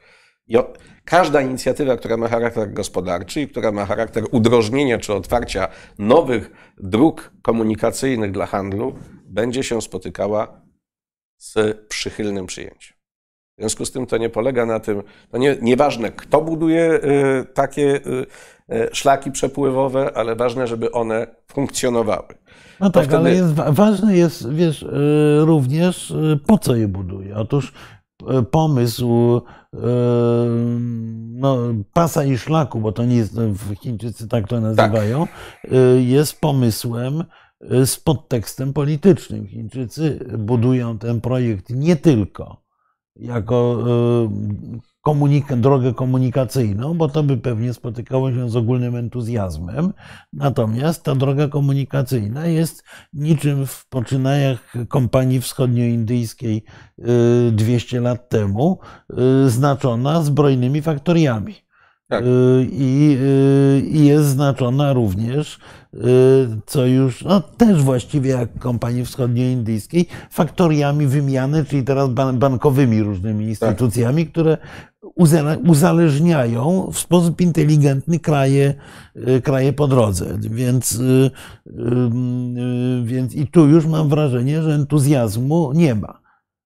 [0.48, 0.58] I
[1.06, 5.68] każda inicjatywa, która ma charakter gospodarczy i która ma charakter udrożnienia czy otwarcia
[6.00, 8.96] nowych dróg komunikacyjnych dla handlu,
[9.26, 10.62] będzie się spotykała
[11.38, 12.97] z przychylnym przyjęciem.
[13.58, 17.46] W związku z tym to nie polega na tym, to nie, nieważne kto buduje y,
[17.54, 18.26] takie y,
[18.76, 22.28] y, szlaki przepływowe, ale ważne, żeby one funkcjonowały.
[22.80, 24.86] No To tak, ale jest, wa- ważne jest, wiesz,
[25.40, 26.14] również
[26.48, 27.36] po co je buduje.
[27.36, 27.74] Otóż
[28.52, 29.42] pomysł
[31.34, 31.58] no,
[31.94, 35.28] pasa i szlaku, bo to nie jest, w Chińczycy tak to nazywają,
[35.66, 37.24] y, jest pomysłem
[37.86, 39.48] z podtekstem politycznym.
[39.48, 42.67] Chińczycy budują ten projekt nie tylko
[43.20, 43.78] jako
[44.76, 49.94] y, komunika- drogę komunikacyjną, bo to by pewnie spotykało się z ogólnym entuzjazmem.
[50.34, 52.84] Natomiast ta droga komunikacyjna jest
[53.14, 56.64] niczym w poczynaniach kompanii wschodnioindyjskiej
[57.00, 58.80] y, 200 lat temu
[59.46, 61.67] y, znaczona zbrojnymi faktoriami.
[62.10, 62.24] Tak.
[62.24, 65.60] Y, I, y, I jest znaczona również,
[65.94, 66.00] y,
[66.66, 73.46] co już, no też właściwie jak kompanii wschodnioindyjskiej, faktoriami wymiany, czyli teraz ban- bankowymi różnymi
[73.46, 74.58] instytucjami, które
[75.20, 78.74] uzale- uzależniają w sposób inteligentny kraje,
[79.44, 80.38] kraje po drodze.
[80.40, 81.02] Więc,
[83.04, 86.22] więc i tu już mam wrażenie, że entuzjazmu nie ma.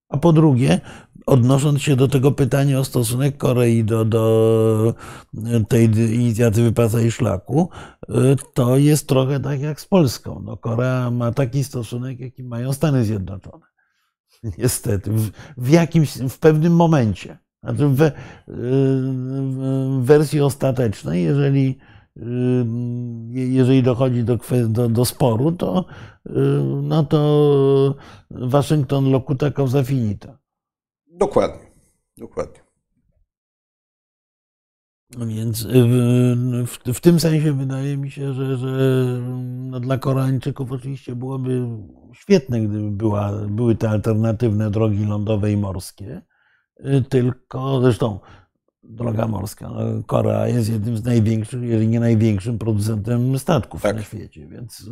[0.08, 0.80] A po drugie,
[1.26, 4.94] odnosząc się do tego pytania o stosunek Korei do, do
[5.68, 5.84] tej
[6.14, 7.68] inicjatywy Pasa i Szlaku,
[8.10, 8.12] y,
[8.54, 10.42] to jest trochę tak jak z Polską.
[10.44, 13.66] No, Korea ma taki stosunek, jaki mają Stany Zjednoczone.
[14.58, 17.38] Niestety, w, w jakimś, w pewnym momencie.
[17.62, 18.12] Znaczy w, we-
[18.46, 21.78] w wersji ostatecznej, jeżeli,
[23.30, 24.38] jeżeli dochodzi do,
[24.68, 25.84] do, do sporu, to,
[26.82, 27.94] no to
[28.30, 30.41] Waszyngton locuta causa finita.
[31.22, 31.66] Dokładnie.
[32.18, 32.60] Dokładnie.
[35.18, 35.68] No Więc y,
[36.66, 38.68] w, w, w tym sensie wydaje mi się, że, że
[39.42, 41.66] no dla Koreańczyków oczywiście byłoby
[42.14, 46.22] świetne, gdyby była, były te alternatywne drogi lądowe i morskie.
[46.80, 48.20] Y, Tylko zresztą
[48.82, 49.68] droga morska.
[49.68, 53.96] No, Korea jest jednym z największych, jeżeli nie największym producentem statków Tak.
[53.96, 54.90] na świecie, więc,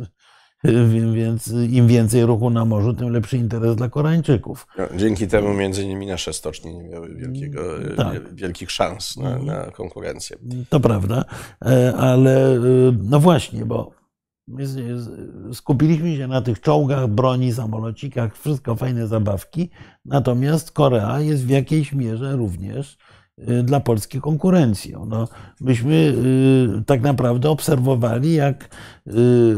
[1.13, 4.67] więc im więcej ruchu na morzu, tym lepszy interes dla Koreańczyków.
[4.77, 7.61] No, dzięki temu między innymi nasze stocznie nie miały wielkiego,
[7.97, 8.13] Tak.
[8.13, 10.37] wie- wielkich szans na, na konkurencję.
[10.69, 11.25] To prawda,
[11.65, 12.59] e, ale
[13.03, 13.91] no właśnie, bo
[15.53, 19.69] skupiliśmy się na tych czołgach, broni, samolocikach, wszystko fajne zabawki,
[20.05, 22.97] natomiast Korea jest w jakiejś mierze również
[23.63, 25.05] dla Polski konkurencją.
[25.05, 25.27] No,
[25.61, 26.13] myśmy
[26.79, 28.63] e, tak naprawdę obserwowali, jak
[29.07, 29.11] e,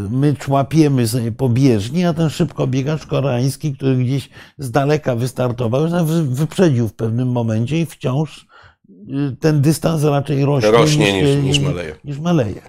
[0.09, 5.81] my człapiemy sobie po bieżni, a ten szybkobiegacz koreański, który gdzieś z daleka wystartował,
[6.23, 8.45] wyprzedził w pewnym momencie i wciąż
[8.89, 11.95] y, ten dystans raczej rośnie, Rośnie się- niż, niż maleje.
[12.05, 12.61] niż maleje.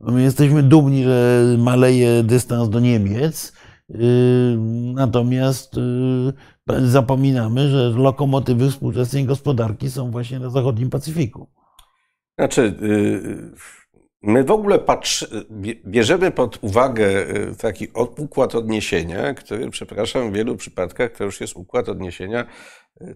[0.00, 3.52] My jesteśmy dumni, że maleje dystans do Niemiec,
[4.94, 5.76] natomiast
[6.68, 11.50] yy, zapominamy, że lokomotywy współczesnej gospodarki są właśnie na zachodnim Pacyfiku.
[12.38, 13.52] Znaczy, y,
[14.22, 14.78] my w ogóle
[15.86, 17.26] bierzemy pod uwagę
[17.58, 17.88] taki
[18.18, 22.46] układ odniesienia, który, przepraszam, w wielu przypadkach to już jest układ odniesienia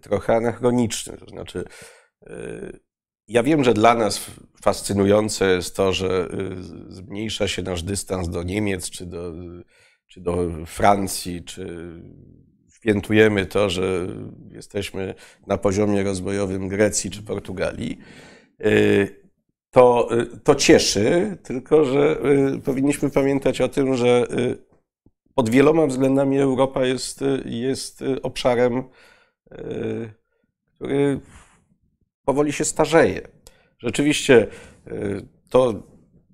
[0.03, 1.17] trochę anachroniczny.
[1.17, 1.65] To znaczy,
[3.29, 4.31] ja wiem, że dla nas
[4.63, 6.29] fascynujące jest to, że
[6.89, 9.33] zmniejsza się nasz dystans do Niemiec, czy do,
[10.07, 11.93] czy do Francji, czy
[12.75, 14.07] świętujemy to, że
[14.51, 15.15] jesteśmy
[15.47, 17.99] na poziomie rozwojowym Grecji czy Portugalii.
[18.61, 19.25] Y,
[19.75, 22.21] To, y, to cieszy, tylko że
[22.57, 24.27] y, powinniśmy pamiętać o tym, że
[25.35, 28.85] pod wieloma względami Europa jest, jest obszarem,
[30.75, 31.21] który
[32.25, 33.21] powoli się starzeje.
[33.79, 34.47] Rzeczywiście
[35.51, 35.83] to,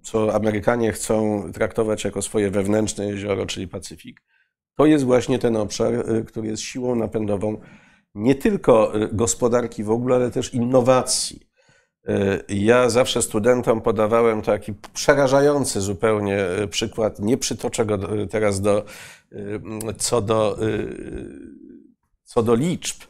[0.02, 4.22] co Amerykanie chcą traktować jako swoje wewnętrzne jezioro, czyli Pacyfik,
[4.77, 7.60] to jest właśnie ten obszar, y, który jest siłą napędową
[8.14, 11.40] nie tylko y, gospodarki w ogóle, ale też innowacji.
[12.09, 16.39] Y, Ja zawsze studentom podawałem taki przerażający zupełnie
[16.70, 17.18] przykład.
[17.18, 17.98] Nie przytoczę go
[18.31, 18.85] teraz do,
[19.98, 20.59] co do,
[22.24, 23.02] co do liczb,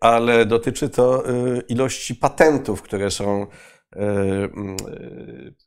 [0.00, 1.24] ale dotyczy to
[1.68, 3.46] ilości patentów, które są,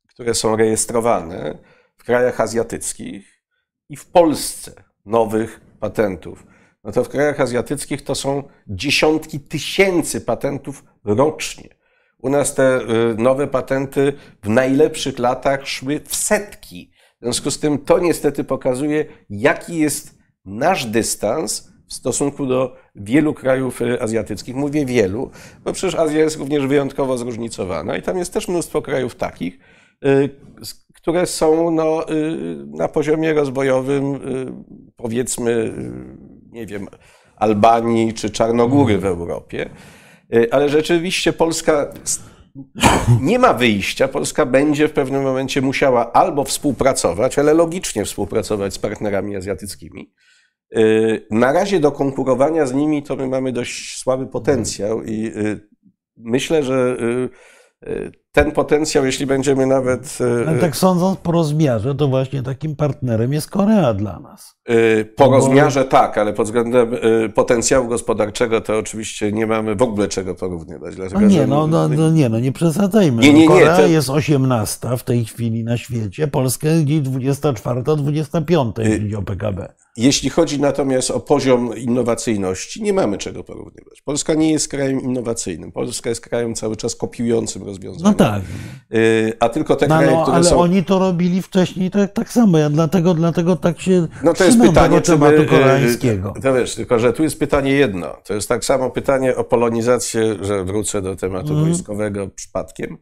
[0.08, 1.58] które są rejestrowane
[1.98, 3.44] w krajach azjatyckich
[3.90, 6.46] i w Polsce nowych patentów.
[6.84, 11.70] No to w krajach azjatyckich to są dziesiątki tysięcy patentów rocznie.
[12.18, 14.14] U nas te y, nowe patenty
[14.44, 16.92] w najlepszych latach szły w setki.
[17.22, 23.34] W związku z tym to niestety pokazuje, jaki jest nasz dystans w stosunku do wielu
[23.34, 24.56] krajów y, azjatyckich.
[24.56, 25.32] Mówię wielu,
[25.64, 29.60] bo przecież Azja jest również wyjątkowo zróżnicowana i tam jest też mnóstwo krajów takich,
[30.06, 30.30] y,
[30.94, 34.20] które są no, y, na poziomie rozwojowym,
[34.96, 35.74] powiedzmy,
[36.52, 36.88] nie wiem,
[37.36, 39.70] Albanii czy Czarnogóry w Europie.
[40.52, 41.94] Ale rzeczywiście Polska
[43.22, 44.08] nie ma wyjścia.
[44.08, 50.14] Polska będzie w pewnym momencie musiała albo współpracować, ale logicznie współpracować z partnerami azjatyckimi.
[51.32, 55.32] Na razie do konkurowania z nimi to my mamy dość słaby potencjał i
[56.18, 56.98] myślę, że
[58.32, 60.18] ten potencjał, jeśli będziemy nawet.
[60.48, 64.56] Ale tak sądząc po rozmiarze, to właśnie takim partnerem jest Korea dla nas.
[65.16, 66.92] Po rozmiarze tak, ale pod względem
[67.36, 70.96] potencjału gospodarczego to oczywiście nie mamy w ogóle czego porównywać.
[70.96, 73.22] Dlatego, no nie, no, no, no, nie, no nie przesadzajmy.
[73.22, 73.90] Nie, nie, no Korea nie, to...
[73.90, 79.22] jest 18 w tej chwili na świecie, Polska jest gdzieś 24, 25, jeśli chodzi o
[79.22, 79.74] PKB.
[79.98, 84.02] Jeśli chodzi natomiast o poziom innowacyjności, nie mamy czego porównywać.
[84.02, 85.72] Polska nie jest krajem innowacyjnym.
[85.72, 88.10] Polska jest krajem cały czas kopiującym rozwiązania.
[88.12, 88.42] No tak.
[88.94, 90.60] Y, a tylko te no, kraje, no, które ale są...
[90.60, 92.58] oni to robili wcześniej tak, tak samo.
[92.58, 96.34] Ja dlatego, dlatego tak się No to jest pytanie, czy tematu my, koreańskiego.
[96.44, 98.18] To wiesz, tylko że tu jest pytanie jedno.
[98.26, 101.66] To jest tak samo pytanie o polonizację, że wrócę do tematu mm.
[101.66, 102.98] wojskowego przypadkiem.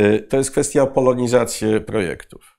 [0.00, 2.58] Y, to jest kwestia o polonizację projektów.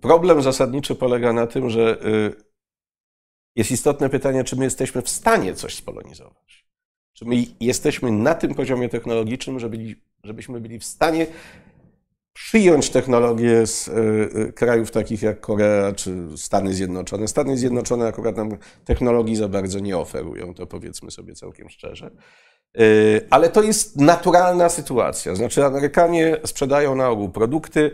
[0.00, 2.32] Problem zasadniczy polega na tym, że y,
[3.56, 6.66] jest istotne pytanie, czy my jesteśmy w stanie coś spolonizować.
[7.12, 11.26] Czy my jesteśmy na tym poziomie technologicznym, żeby, żebyśmy byli w stanie
[12.32, 13.92] przyjąć technologie z y,
[14.48, 17.28] y, krajów takich jak Korea czy Stany Zjednoczone.
[17.28, 22.10] Stany Zjednoczone akurat nam technologii za bardzo nie oferują, to powiedzmy sobie całkiem szczerze.
[23.30, 25.34] Ale to jest naturalna sytuacja.
[25.34, 27.90] Znaczy, Amerykanie sprzedają na ogół produkty,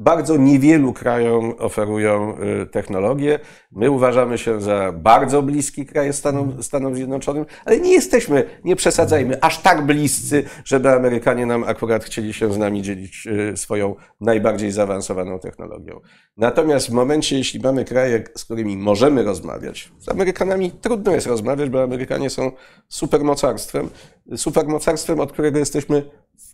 [0.00, 3.38] bardzo niewielu krajom oferują y, technologię.
[3.72, 9.42] My uważamy się za bardzo bliski kraj Stanom, Stanom Zjednoczonym, ale nie jesteśmy, nie przesadzajmy,
[9.42, 14.72] aż tak bliscy, żeby Amerykanie nam akurat chcieli się z nami dzielić y, swoją najbardziej
[14.72, 16.00] zaawansowaną technologią.
[16.36, 21.70] Natomiast w momencie, jeśli mamy kraje, z którymi możemy rozmawiać, z Amerykanami trudno jest rozmawiać,
[21.70, 22.52] bo Amerykanie są
[22.88, 23.90] supermocarstwem,
[24.36, 26.02] supermocarstwem, od którego jesteśmy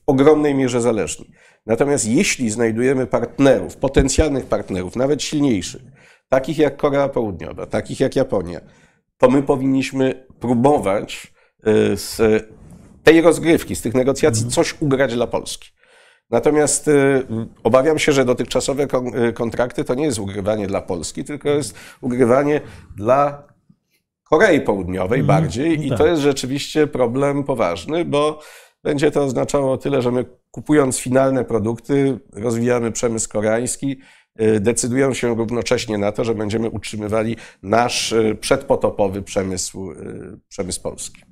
[0.06, 1.30] ogromnej mierze zależni.
[1.66, 5.82] Natomiast jeśli znajdujemy partnerów, potencjalnych partnerów, nawet silniejszych,
[6.28, 8.60] takich jak Korea Południowa, takich jak Japonia,
[9.18, 11.32] to my powinniśmy próbować
[11.66, 12.20] y, z
[13.02, 14.54] tej rozgrywki, z tych negocjacji mhm.
[14.54, 15.68] coś ugrać dla Polski.
[16.30, 17.26] Natomiast y,
[17.64, 18.86] obawiam się, że dotychczasowe
[19.28, 22.60] y, kontrakty to nie jest ugrywanie dla Polski, tylko jest ugrywanie
[22.96, 23.42] dla
[24.30, 25.86] Korei Południowej mm, bardziej.
[25.86, 25.98] I tak.
[25.98, 28.40] to jest rzeczywiście problem poważny, bo
[28.86, 33.96] będzie to oznaczało tyle, że my kupując finalne produkty, rozwijamy przemysł koreański,
[34.40, 40.82] y, decydują się równocześnie na to, że będziemy utrzymywali nasz y, przedpotopowy przemysł, y, przemysł
[40.82, 41.22] polski.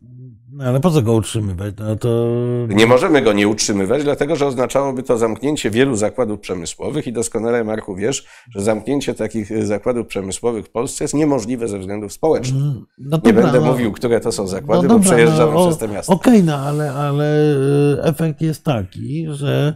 [0.57, 1.75] No, ale po co go utrzymywać?
[1.79, 2.37] No to...
[2.69, 7.65] Nie możemy go nie utrzymywać, dlatego że oznaczałoby to zamknięcie wielu zakładów przemysłowych i doskonale,
[7.65, 12.63] Marku, wiesz, że zamknięcie takich zakładów przemysłowych w Polsce jest niemożliwe ze względów społecznych.
[12.63, 15.67] Mm, no nie będę no, mówił, które to są zakłady, no dobra, bo przejeżdżam no,
[15.67, 16.13] przez te miasta.
[16.13, 17.57] Okej, okay, no ale, ale
[18.03, 19.75] efekt jest taki, że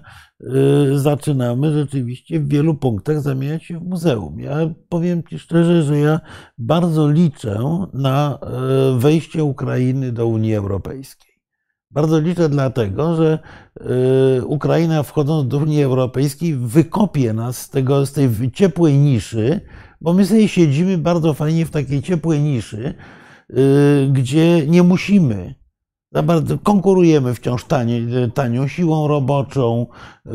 [0.94, 4.40] zaczynamy rzeczywiście w wielu punktach zamieniać się w muzeum.
[4.40, 4.56] Ja
[4.88, 6.20] powiem Ci szczerze, że ja
[6.58, 8.38] bardzo liczę na
[8.96, 11.32] y, wejście Ukrainy do Unii Europejskiej.
[11.90, 13.38] Bardzo liczę dlatego, że
[14.40, 19.60] y, Ukraina wchodząc do Unii Europejskiej wykopie nas z, tego, z tej ciepłej niszy,
[20.00, 22.94] bo my sobie siedzimy bardzo fajnie w takiej ciepłej niszy,
[24.12, 25.57] gdzie nie musimy
[26.62, 28.00] konkurujemy wciąż tanie,
[28.34, 29.86] tanią siłą roboczą,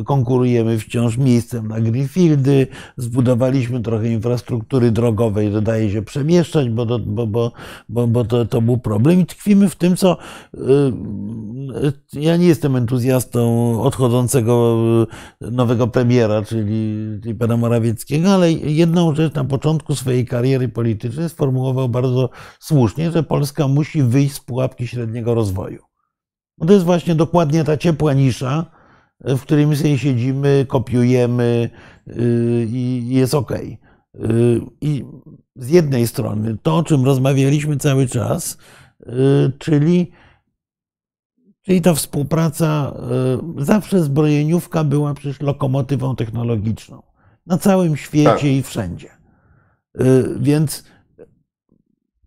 [0.06, 2.68] konkurujemy wciąż miejscem na greenfieldy,
[2.98, 7.52] zbudowaliśmy trochę infrastruktury drogowej, dodaje się przemieszczać, bo, bo, bo,
[7.90, 10.18] bo, bo to, to był problem i tkwimy w tym, co
[10.54, 10.60] y,
[12.14, 14.78] ja nie jestem entuzjastą odchodzącego
[15.42, 21.90] nowego premiera, czyli, czyli pana Morawieckiego, ale jedną rzecz na początku swojej kariery politycznej sformułował
[21.90, 22.30] bardzo
[22.60, 25.63] słusznie, że Polska musi wyjść z pułapki średniego rozwoju.
[26.58, 28.66] No to jest właśnie dokładnie ta ciepła nisza,
[29.20, 31.70] w której my sobie siedzimy, kopiujemy
[32.08, 33.52] y, i jest ok.
[34.82, 35.06] I
[35.56, 38.58] z jednej strony to, o czym rozmawialiśmy cały czas,
[39.02, 39.08] y,
[39.60, 40.12] czyli,
[41.62, 42.94] czyli ta współpraca,
[43.58, 47.02] zawsze zbrojeniówka była przecież lokomotywą technologiczną
[47.46, 48.44] na całym świecie tak.
[48.44, 49.10] i wszędzie.
[50.40, 50.84] Więc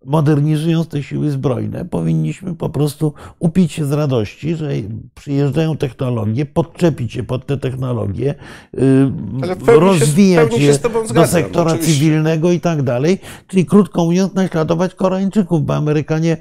[0.07, 4.71] modernizując te siły zbrojne, powinniśmy po prostu upić się z radości, że
[5.15, 8.35] przyjeżdżają technologie, podczepić się pod te technologie,
[8.73, 10.79] y, rozwijać się, je
[11.13, 11.93] do sektora oczywiście.
[11.93, 13.19] cywilnego i tak dalej.
[13.47, 16.37] Czyli krótko mówiąc, naśladować Koreańczyków, bo Amerykanie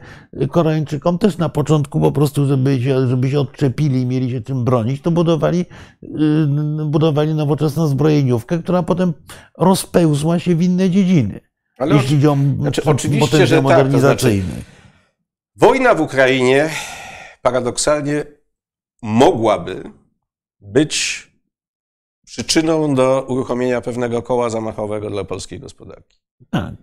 [0.51, 4.65] Koreańczykom też na początku po prostu, żeby się, żeby się odczepili i mieli się czym
[4.65, 5.61] bronić, to budowali,
[6.03, 9.13] y, budowali nowoczesną zbrojeniówkę, która potem
[9.59, 11.46] rozpełzła się w inne dziedziny.
[11.79, 14.43] Ale jeśli idzie o znaczy, oczywiście, że modernizacyjny.
[14.43, 14.71] Tak, to znaczy,
[15.57, 16.71] wojna w Ukrainie
[17.43, 18.25] paradoksalnie
[19.03, 19.83] mogłaby
[20.61, 21.27] być
[22.27, 26.19] przyczyną do uruchomienia pewnego koła zamachowego dla polskiej gospodarki.
[26.51, 26.75] Tak.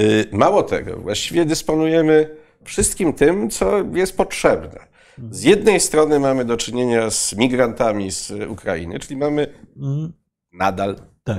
[0.00, 4.88] Y, mało tego, właściwie dysponujemy wszystkim tym, co jest potrzebne.
[5.30, 10.12] Z jednej strony mamy do czynienia z migrantami z Ukrainy, czyli mamy mhm.
[10.52, 11.38] nadal tak.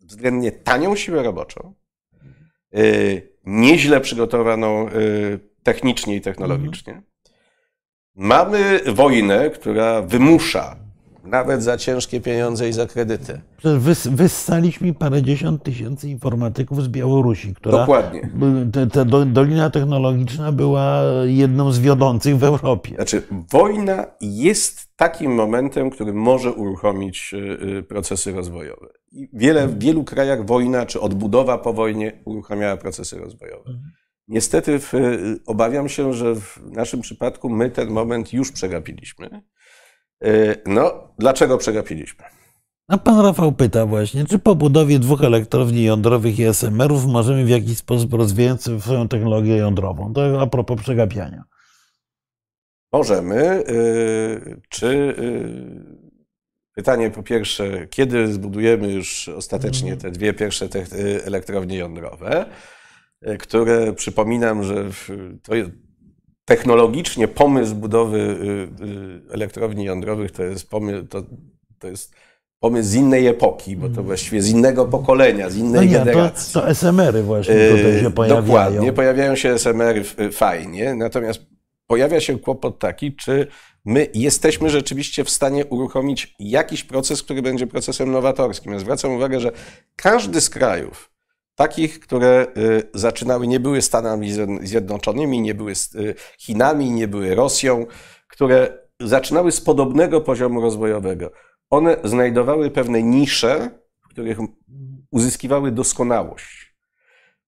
[0.00, 1.74] względnie tanią siłę roboczą,
[3.44, 6.92] nieźle przygotowaną y, technicznie i technologicznie.
[6.92, 7.08] Mhm.
[8.14, 10.76] Mamy wojnę, która wymusza
[11.28, 13.40] nawet za ciężkie pieniądze i za kredyty.
[13.64, 17.78] Wys, wyssaliśmy parędziesiąt tysięcy informatyków z Białorusi, która.
[17.78, 18.30] Dokładnie.
[18.92, 22.94] Ta dolina technologiczna była jedną z wiodących w Europie.
[22.94, 23.22] Znaczy,
[23.52, 27.36] wojna jest takim momentem, który może uruchomić y,
[27.78, 28.86] y, procesy rozwojowe.
[29.32, 33.70] Wiele, w wielu krajach wojna czy odbudowa po wojnie uruchamiała procesy rozwojowe.
[34.28, 39.42] Niestety w, y, obawiam się, że w naszym przypadku my ten moment już przegapiliśmy.
[40.24, 42.24] Y, no, dlaczego przegapiliśmy?
[42.88, 47.48] A pan Rafał pyta właśnie, czy po budowie dwóch elektrowni jądrowych i SMR-ów możemy w
[47.48, 50.12] jakiś sposób rozwijać swoją technologię jądrową?
[50.12, 51.44] To a propos przegapiania.
[52.92, 53.64] Możemy.
[53.68, 55.14] Y, czy
[56.74, 60.68] pytanie po pierwsze, kiedy zbudujemy już ostatecznie te dwie pierwsze
[61.24, 62.46] elektrownie jądrowe?
[63.38, 64.84] Które przypominam, że
[65.42, 65.70] to jest
[66.48, 71.22] technologicznie pomysł budowy y, y, elektrowni jądrowych to jest pomysł, to,
[71.78, 72.14] to jest
[72.60, 74.04] pomysł z innej epoki, bo to mm.
[74.04, 76.54] właściwie z innego pokolenia, z innej no nie, generacji.
[76.54, 78.42] To, to SMR-y właśnie tutaj się pojawiają.
[78.42, 81.40] Dokładnie, pojawiają się SMR-y fajnie, natomiast
[81.86, 83.46] pojawia się kłopot taki, czy
[83.84, 88.72] my jesteśmy rzeczywiście w stanie uruchomić jakiś proces, który będzie procesem nowatorskim.
[88.72, 89.52] Ja zwracam uwagę, że
[89.96, 91.10] każdy z krajów,
[91.58, 94.32] takich, które y, zaczynały, nie były Stanami
[94.62, 97.86] Zjednoczonymi, nie były y, Chinami, nie były Rosją,
[98.28, 101.30] które zaczynały z podobnego poziomu rozwojowego.
[101.70, 103.70] One znajdowały pewne nisze,
[104.00, 104.38] w których
[105.10, 106.74] uzyskiwały doskonałość.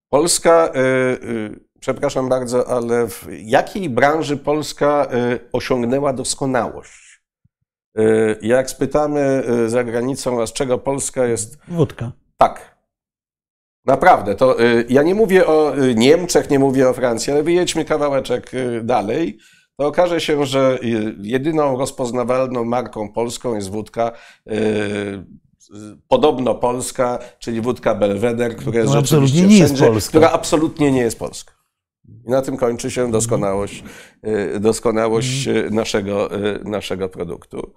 [0.09, 5.07] Polska, y, przepraszam bardzo, ale w jakiej branży Polska
[5.51, 7.21] osiągnęła doskonałość?
[8.41, 11.57] Jak spytamy za granicą, a z czego Polska jest.
[11.67, 12.11] Wódka.
[12.37, 12.70] Tak.
[13.85, 17.85] Naprawdę, to y, ja nie mówię o y, Niemczech, nie mówię o Francji, ale wyjedźmy
[17.85, 19.37] kawałeczek y, dalej.
[19.77, 20.79] To okaże się, że
[21.21, 24.11] jedyną rozpoznawalną marką polską jest wódka
[26.07, 31.01] podobno polska, czyli wódka Belweder, która jest no, rzeczywiście nie wszędzie, jest która absolutnie nie
[31.01, 31.53] jest polska.
[32.27, 33.83] I na tym kończy się doskonałość,
[34.59, 35.75] doskonałość mhm.
[35.75, 36.29] naszego,
[36.63, 37.73] naszego produktu.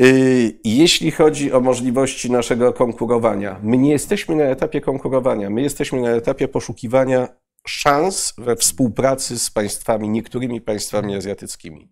[0.00, 6.00] Y, jeśli chodzi o możliwości naszego konkurowania, my nie jesteśmy na etapie konkurowania, my jesteśmy
[6.00, 7.28] na etapie poszukiwania
[7.66, 11.90] szans we współpracy z państwami, niektórymi państwami azjatyckimi.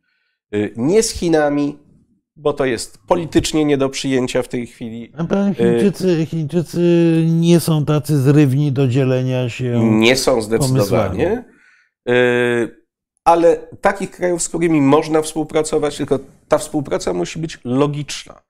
[0.54, 1.78] Y, nie z Chinami,
[2.36, 5.12] bo to jest politycznie nie do przyjęcia w tej chwili.
[5.16, 6.80] A Chińczycy, Chińczycy
[7.30, 9.90] nie są tacy zrywni do dzielenia się.
[9.90, 11.26] Nie są zdecydowanie.
[11.26, 12.76] Pomysłami
[13.26, 18.42] ale takich krajów, z którymi można współpracować, tylko ta współpraca musi być logiczna.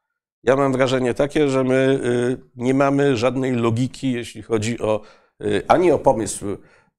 [0.44, 5.00] Ja mam wrażenie takie, że my y, nie mamy żadnej logiki, jeśli chodzi o
[5.44, 6.46] y, ani o pomysł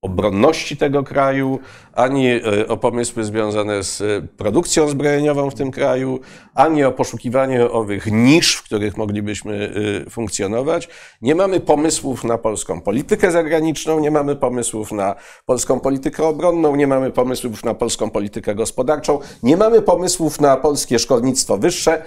[0.01, 1.59] obronności tego kraju,
[1.93, 6.19] ani e, o pomysły związane z e, produkcją zbrojeniową w tym kraju,
[6.55, 9.73] ani o poszukiwanie owych nisz, w których moglibyśmy
[10.05, 10.89] e, funkcjonować.
[11.21, 15.15] Nie mamy pomysłów na polską politykę zagraniczną, nie mamy pomysłów na
[15.45, 20.99] polską politykę obronną, nie mamy pomysłów na polską politykę gospodarczą, nie mamy pomysłów na polskie
[20.99, 22.03] szkolnictwo wyższe,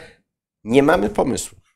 [0.64, 1.69] nie mamy pomysłów.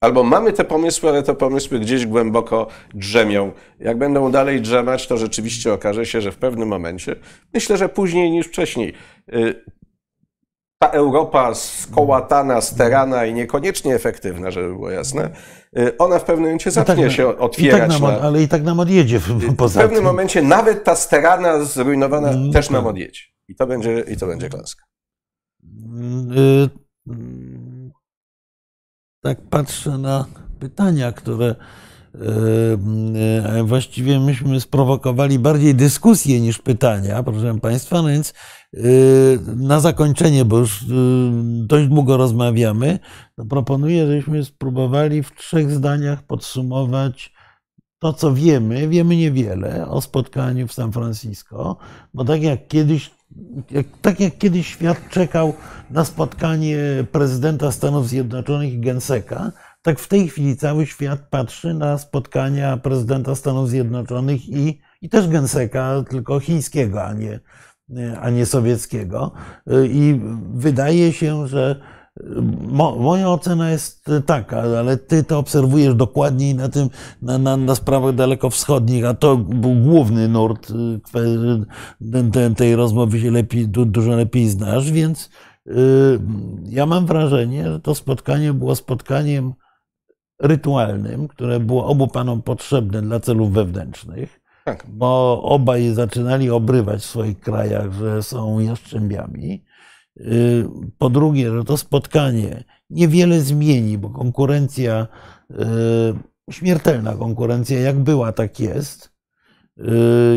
[0.00, 3.52] Albo mamy te pomysły, ale te pomysły gdzieś głęboko drzemią.
[3.80, 7.16] Jak będą dalej drzemać, to rzeczywiście okaże się, że w pewnym momencie,
[7.54, 8.94] myślę, że później niż wcześniej,
[9.34, 9.64] y,
[10.78, 15.30] ta Europa skołatana, sterana i niekoniecznie efektywna, żeby było jasne,
[15.78, 17.92] y, ona w pewnym momencie zacznie no tak, się otwierać.
[17.92, 19.20] Tak nam, na, ale i tak nam odjedzie.
[19.56, 20.04] Poza w pewnym tym.
[20.04, 22.90] momencie nawet ta sterana zrujnowana mm, też nam tak.
[22.90, 23.22] odjedzie.
[23.48, 24.84] I to będzie, i to będzie klęska.
[26.36, 26.68] Y
[29.20, 30.24] tak patrzę na
[30.58, 32.18] pytania, które e,
[33.58, 38.34] e, właściwie myśmy sprowokowali bardziej dyskusję niż pytania, proszę Państwa, no więc
[38.74, 38.80] e,
[39.56, 40.84] na zakończenie, bo już
[41.66, 42.98] dość długo rozmawiamy,
[43.36, 47.32] to proponuję, żebyśmy spróbowali w trzech zdaniach podsumować
[47.98, 48.88] to, co wiemy.
[48.88, 51.76] Wiemy niewiele o spotkaniu w San Francisco,
[52.14, 53.17] bo tak jak kiedyś
[54.02, 55.54] tak jak kiedyś świat czekał
[55.90, 56.78] na spotkanie
[57.12, 59.52] prezydenta Stanów Zjednoczonych i Genseka,
[59.82, 65.28] tak w tej chwili cały świat patrzy na spotkania prezydenta Stanów Zjednoczonych i, i też
[65.28, 67.40] Genseka, tylko chińskiego, a nie,
[68.20, 69.32] a nie sowieckiego.
[69.90, 70.20] I
[70.54, 71.80] wydaje się, że
[72.68, 76.90] Mo, moja ocena jest taka, ale ty to obserwujesz dokładniej na tym,
[77.22, 83.68] na, na, na sprawach dalekowschodnich, a to był główny nurt y, tej rozmowy się lepiej,
[83.68, 85.30] dużo lepiej znasz, więc
[85.66, 85.72] y,
[86.64, 89.52] ja mam wrażenie, że to spotkanie było spotkaniem
[90.38, 94.86] rytualnym, które było obu panom potrzebne dla celów wewnętrznych, tak.
[94.88, 99.67] bo obaj zaczynali obrywać w swoich krajach, że są jaszczębiami Y,
[100.98, 105.06] po drugie, że to spotkanie niewiele zmieni, bo konkurencja,
[105.50, 109.12] y, śmiertelna konkurencja, jak była, tak jest
[109.78, 109.84] y,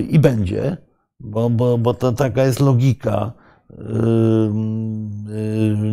[0.10, 0.78] i będzie,
[1.20, 3.34] bo, bo, bo to taka jest logika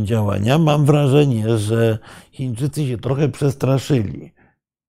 [0.05, 0.59] działania.
[0.59, 1.99] Mam wrażenie, że
[2.33, 4.33] Chińczycy się trochę przestraszyli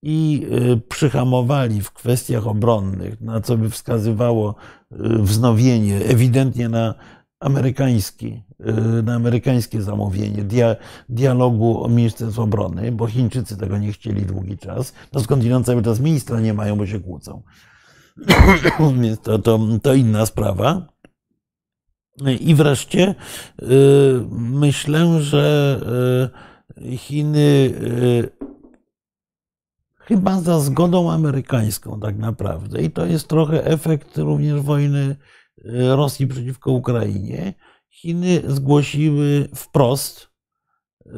[0.04, 0.48] i
[0.90, 4.56] przyhamowali w kwestiach obronnych, na co by wskazywało
[5.20, 6.96] wznowienie ewidentnie na
[7.40, 8.44] amerykański,
[9.00, 10.76] y, na amerykańskie zamówienie dia,
[11.10, 14.94] dialogu o Ministerstwie Obrony, bo Chińczycy tego nie chcieli długi czas.
[15.14, 17.42] No skądinąd cały czas ministra nie mają, bo się kłócą.
[19.02, 20.88] Więc to, to, to inna sprawa.
[22.40, 23.16] I wreszcie
[23.62, 23.66] y,
[24.32, 25.80] myślę, że
[26.78, 27.74] y, Chiny
[30.10, 32.82] chyba za zgodą amerykańską tak naprawdę.
[32.82, 35.16] I to jest trochę efekt również wojny
[35.96, 37.54] Rosji przeciwko Ukrainie,
[37.90, 40.28] Chiny zgłosiły wprost
[41.06, 41.12] y,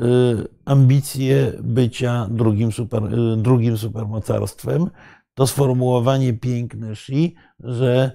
[0.66, 4.90] ambicje bycia drugim, super, y, drugim supermocarstwem.
[5.34, 8.12] To sformułowanie piękne Xi, że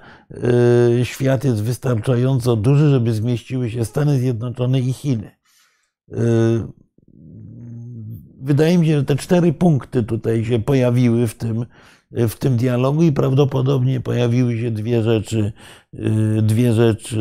[1.00, 5.30] y, świat jest wystarczająco duży, żeby zmieściły się Stany Zjednoczone i Chiny.
[8.40, 11.66] Wydaje mi się, że te cztery punkty tutaj się pojawiły w tym,
[12.10, 15.52] w tym dialogu i prawdopodobnie pojawiły się dwie rzeczy,
[15.94, 17.18] y, dwie rzeczy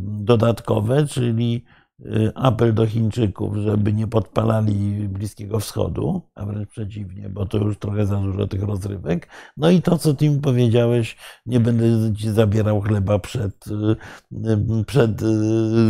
[0.00, 1.64] dodatkowe, czyli
[2.00, 7.78] y, apel do Chińczyków, żeby nie podpalali Bliskiego Wschodu, a wręcz przeciwnie, bo to już
[7.78, 9.28] trochę za dużo tych rozrywek.
[9.56, 11.16] No i to, co ty mi powiedziałeś,
[11.46, 15.22] nie będę ci zabierał chleba przed, y, przed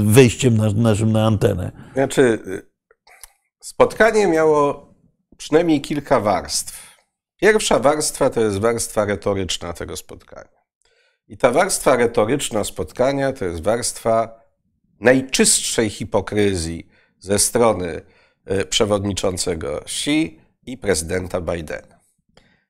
[0.04, 1.72] wejściem naszym na antenę.
[1.94, 2.38] Znaczy,
[3.60, 4.88] spotkanie miało
[5.36, 6.77] przynajmniej kilka warstw.
[7.40, 10.58] Pierwsza warstwa to jest warstwa retoryczna tego spotkania.
[11.28, 14.40] I ta warstwa retoryczna spotkania to jest warstwa
[15.00, 16.88] najczystszej hipokryzji
[17.18, 18.00] ze strony
[18.44, 22.00] e, przewodniczącego Xi i prezydenta Bidena.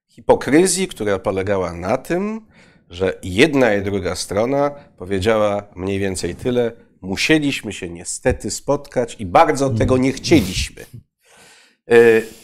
[0.06, 2.46] Hipokryzji, która polegała na tym,
[2.90, 9.70] że jedna i druga strona powiedziała mniej więcej tyle: musieliśmy się niestety spotkać i bardzo
[9.70, 10.82] tego nie chcieliśmy.
[11.86, 11.96] E,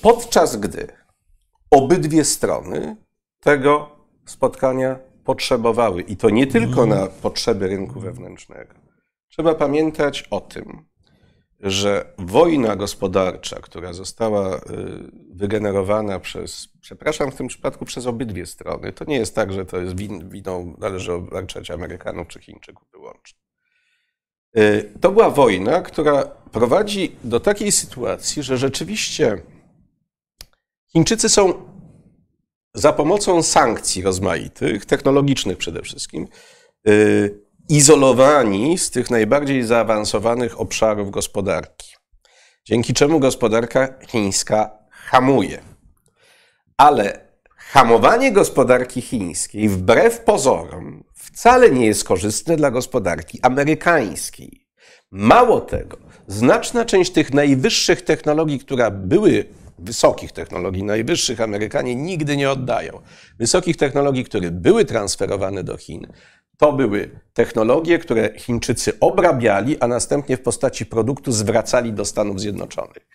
[0.03, 1.04] podczas gdy
[1.75, 2.97] obydwie strony
[3.41, 3.91] tego
[4.25, 6.03] spotkania potrzebowały.
[6.03, 8.75] I to nie tylko na potrzeby rynku wewnętrznego.
[9.29, 10.85] Trzeba pamiętać o tym,
[11.61, 14.61] że wojna gospodarcza, która została y,
[15.31, 19.79] wygenerowana przez, przepraszam w tym przypadku, przez obydwie strony, to nie jest tak, że to
[19.79, 23.39] jest win, winą, należy obarczać Amerykanów czy Chińczyków wyłącznie.
[24.59, 29.43] Y, to była wojna, która prowadzi do takiej sytuacji, że rzeczywiście
[30.97, 31.53] Chińczycy są
[32.75, 36.29] za pomocą sankcji rozmaitych, technologicznych przede wszystkim,
[36.89, 41.95] y, izolowani z tych najbardziej zaawansowanych obszarów gospodarki.
[42.65, 45.63] Dzięki czemu gospodarka chińska hamuje.
[46.77, 54.67] Ale hamowanie gospodarki chińskiej, wbrew pozorom, wcale nie jest korzystne dla gospodarki amerykańskiej.
[55.11, 59.45] Mało tego, znaczna część tych najwyższych technologii, które były
[59.79, 63.01] wysokich technologii najwyższych Amerykanie nigdy nie oddają.
[63.39, 66.07] Wysokich technologii, które były transferowane do Chin,
[66.59, 73.09] to były technologie, które Chińczycy obrabiali, a następnie w postaci produktu zwracali do Stanów Zjednoczonych.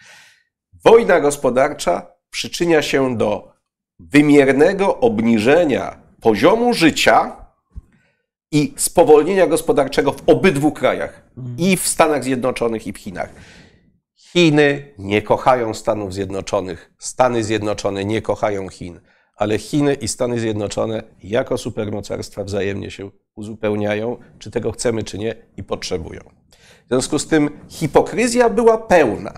[0.84, 3.52] Wojna gospodarcza przyczynia się do
[4.00, 7.36] wymiernego obniżenia poziomu życia
[8.52, 11.22] i spowolnienia gospodarczego w obydwu krajach,
[11.58, 13.30] i w Stanach Zjednoczonych, i w Chinach.
[14.34, 19.00] Chiny nie kochają Stanów Zjednoczonych, Stany Zjednoczone nie kochają Chin,
[19.36, 25.36] ale Chiny i Stany Zjednoczone jako supermocarstwa wzajemnie się uzupełniają, czy tego chcemy, czy nie,
[25.58, 26.22] i potrzebują.
[26.86, 29.34] W związku z tym hipokryzja była pełna.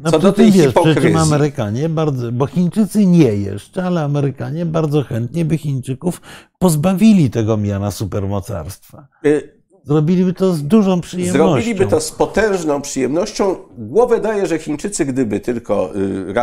[0.00, 1.14] No Co do tej wiesz, hipokryzji.
[1.14, 6.20] Amerykanie bardzo, bo Chińczycy nie jeszcze, ale Amerykanie bardzo chętnie by Chińczyków
[6.58, 9.08] pozbawili tego miana supermocarstwa.
[9.26, 9.55] Y,
[9.86, 11.52] Zrobiliby to z dużą przyjemnością.
[11.52, 13.56] Zrobiliby to z potężną przyjemnością.
[13.78, 15.92] Głowę daje, że Chińczycy, gdyby tylko.
[15.96, 16.34] y,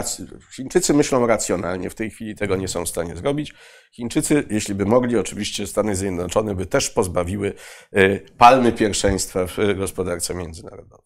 [0.55, 3.53] Chińczycy myślą racjonalnie, w tej chwili tego nie są w stanie zrobić.
[3.91, 7.53] Chińczycy, jeśli by mogli, oczywiście Stany Zjednoczone by też pozbawiły
[7.97, 11.05] y, palmy pierwszeństwa w gospodarce międzynarodowej.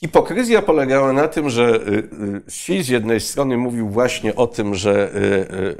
[0.00, 2.08] Hipokryzja polegała na tym, że y,
[2.46, 5.12] Xi z jednej strony mówił właśnie o tym, że,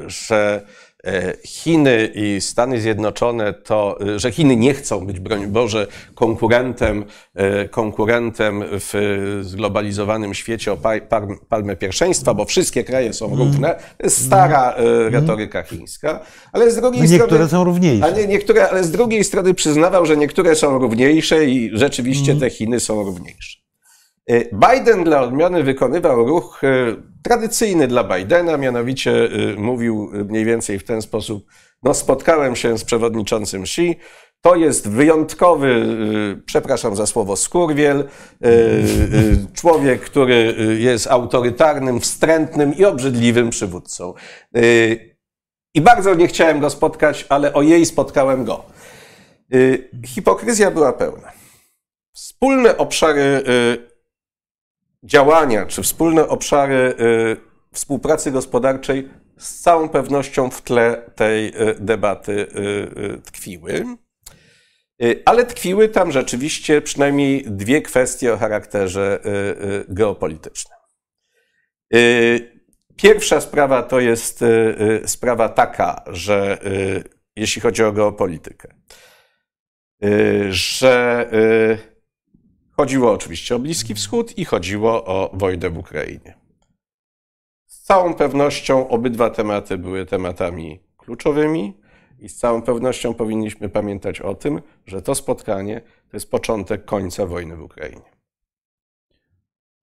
[0.06, 0.66] że
[1.44, 7.04] Chiny i Stany Zjednoczone to, e, że Chiny nie chcą być, broń Boże, konkurentem,
[7.34, 10.78] e, konkurentem w zglobalizowanym świecie o
[11.48, 13.38] palmę pierwszeństwa, bo wszystkie kraje są mm.
[13.38, 13.74] równe.
[13.98, 14.74] To jest stara
[15.08, 16.20] retoryka chińska,
[16.52, 17.32] ale z drugiej niektóre strony...
[17.32, 18.06] Niektóre są równiejsze.
[18.06, 22.40] A nie, niektóre, ale z drugiej strony przyznawał, że niektóre są równiejsze i rzeczywiście mm.
[22.40, 23.67] te Chiny są równiejsze.
[24.30, 30.78] Y, Biden dla odmiany wykonywał ruch y, tradycyjny dla Bidena, mianowicie y, mówił mniej więcej
[30.78, 31.46] w ten sposób:
[31.82, 33.96] No, spotkałem się z przewodniczącym Xi.
[34.40, 35.86] To jest wyjątkowy,
[36.46, 38.08] przepraszam za słowo, skurwiel,
[39.54, 44.14] człowiek, który jest autorytarnym, wstrętnym i obrzydliwym przywódcą.
[45.74, 48.64] I bardzo nie chciałem go spotkać, ale o jej spotkałem go.
[50.06, 51.32] Hipokryzja była pełna.
[52.12, 53.42] Wspólne obszary
[55.02, 57.36] działania czy wspólne obszary y,
[57.72, 59.08] współpracy gospodarczej
[59.38, 63.84] z całą pewnością w tle tej y, debaty y, tkwiły.
[65.24, 69.20] Ale tkwiły tam rzeczywiście przynajmniej dwie kwestie o charakterze
[69.88, 70.78] geopolitycznym.
[72.96, 74.44] Pierwsza sprawa to jest
[75.06, 76.58] sprawa taka, że
[77.36, 78.68] jeśli chodzi o geopolitykę,
[80.48, 81.26] że
[82.78, 86.34] Chodziło oczywiście o Bliski Wschód i chodziło o wojnę w Ukrainie.
[87.66, 91.74] Z całą pewnością obydwa tematy były tematami kluczowymi
[92.18, 97.26] i z całą pewnością powinniśmy pamiętać o tym, że to spotkanie to jest początek końca
[97.26, 98.10] wojny w Ukrainie.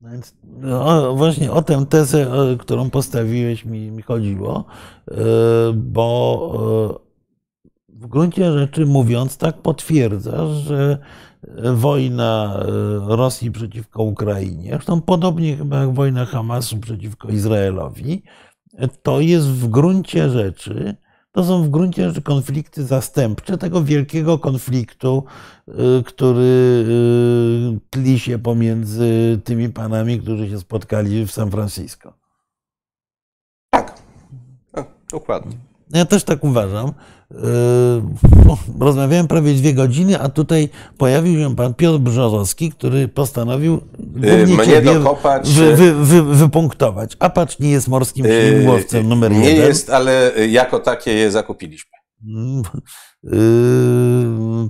[0.02, 2.28] No więc no, właśnie o tę tezę,
[2.60, 4.66] którą postawiłeś, mi, mi chodziło,
[5.12, 5.16] e,
[5.76, 7.11] bo e,
[7.94, 10.98] w gruncie rzeczy mówiąc, tak potwierdzasz, że
[11.74, 12.66] wojna e,
[13.16, 18.24] Rosji przeciwko Ukrainie, zresztą podobnie chyba jak wojna Hamasu przeciwko Izraelowi,
[19.04, 20.96] to jest w gruncie rzeczy,
[21.32, 25.24] to są w gruncie rzeczy konflikty zastępcze tego wielkiego konfliktu,
[25.68, 25.74] e,
[26.06, 26.86] który
[27.76, 32.14] e, tli się pomiędzy tymi panami, którzy się spotkali w San Francisco.
[33.70, 34.02] Tak,
[34.72, 35.58] tak dokładnie.
[35.94, 36.94] Ja też tak uważam.
[37.32, 38.56] Yy,
[38.86, 43.82] rozmawiałem prawie dwie godziny, a tutaj pojawił się pan Piotr Brzozowski, który postanowił
[44.16, 45.50] yy, mnie dokopać.
[45.50, 47.18] Wy, wy, wy, wypunktować.
[47.20, 49.48] Apacz nie jest morskim yy, śmigłowcem numer jeden.
[49.48, 51.92] Nie jest, ale jako takie je zakupiliśmy.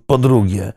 [0.05, 0.73] Po drugie,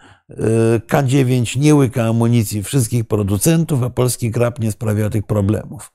[0.93, 5.93] K9 nie łyka amunicji wszystkich producentów, a polski krab nie sprawia tych problemów.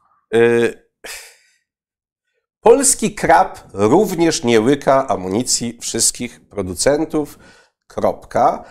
[2.61, 7.39] Polski krab również nie łyka amunicji wszystkich producentów.
[7.87, 8.63] Kropka.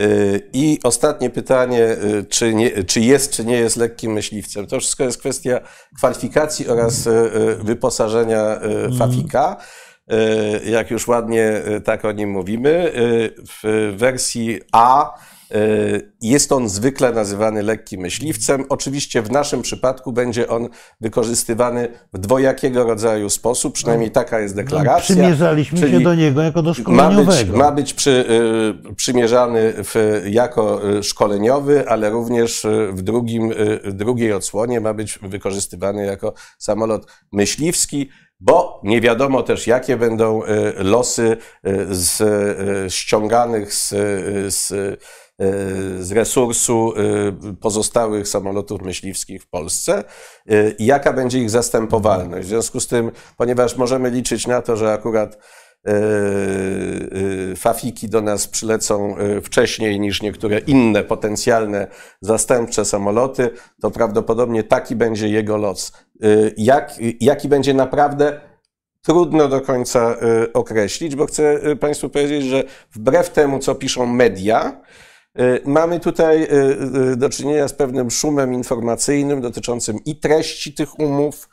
[0.00, 4.66] Y, I ostatnie pytanie, y, czy, nie, czy jest, czy nie jest lekkim myśliwcem.
[4.66, 5.60] To wszystko jest kwestia
[5.96, 7.30] kwalifikacji oraz y,
[7.62, 8.96] wyposażenia mm.
[8.98, 9.56] Fafika.
[10.64, 12.92] Jak już ładnie tak o nim mówimy.
[13.62, 15.14] W wersji A
[16.22, 18.64] jest on zwykle nazywany lekkim myśliwcem.
[18.68, 20.68] Oczywiście w naszym przypadku będzie on
[21.00, 25.14] wykorzystywany w dwojakiego rodzaju sposób, przynajmniej taka jest deklaracja.
[25.14, 27.30] Przymierzaliśmy się do niego jako do szkoleniowego.
[27.30, 28.24] Ma być, ma być przy,
[28.90, 33.52] y, przymierzany w, jako y, szkoleniowy, ale również w, drugim,
[33.84, 38.10] w drugiej odsłonie ma być wykorzystywany jako samolot myśliwski
[38.42, 40.42] bo nie wiadomo też, jakie będą
[40.76, 41.36] losy
[41.90, 42.22] z
[42.92, 43.88] ściąganych z,
[44.54, 44.96] z Y,
[45.98, 46.92] z resursu
[47.50, 50.04] y, pozostałych samolotów myśliwskich w Polsce
[50.50, 52.46] y, i jaka będzie ich zastępowalność.
[52.46, 55.38] W związku z tym, ponieważ możemy liczyć na to, że akurat
[57.56, 61.86] fafiki do nas przylecą wcześniej niż niektóre inne potencjalne
[62.20, 63.50] zastępcze samoloty,
[63.82, 65.92] to prawdopodobnie taki będzie jego los.
[66.56, 68.40] Jak, jaki będzie naprawdę
[69.02, 70.16] trudno do końca
[70.52, 75.09] określić, bo chcę Państwu powiedzieć, że wbrew temu, co piszą media, Y,
[75.64, 76.46] mamy tutaj y,
[77.12, 81.48] y, do czynienia z pewnym szumem informacyjnym dotyczącym i treści tych umów,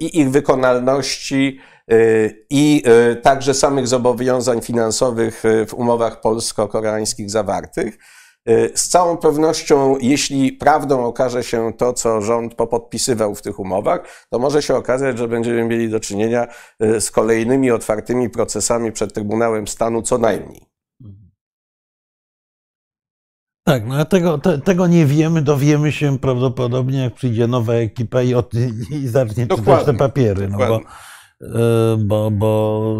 [0.00, 1.60] i ich wykonalności,
[2.50, 2.82] i
[3.22, 7.98] także samych zobowiązań finansowych w umowach polsko-koreańskich zawartych.
[8.74, 14.38] Z całą pewnością, jeśli prawdą okaże się to, co rząd popodpisywał w tych umowach, to
[14.38, 16.46] może się okazać, że będziemy mieli do czynienia
[17.00, 20.75] z kolejnymi otwartymi procesami przed Trybunałem Stanu co najmniej.
[23.66, 28.22] Tak, no a tego, te, tego nie wiemy, dowiemy się prawdopodobnie, jak przyjdzie nowa ekipa
[28.22, 28.50] i, od,
[28.90, 30.48] i zacznie czytać Dokładnie, te papiery.
[30.48, 30.80] No bo,
[31.42, 32.96] e, bo, bo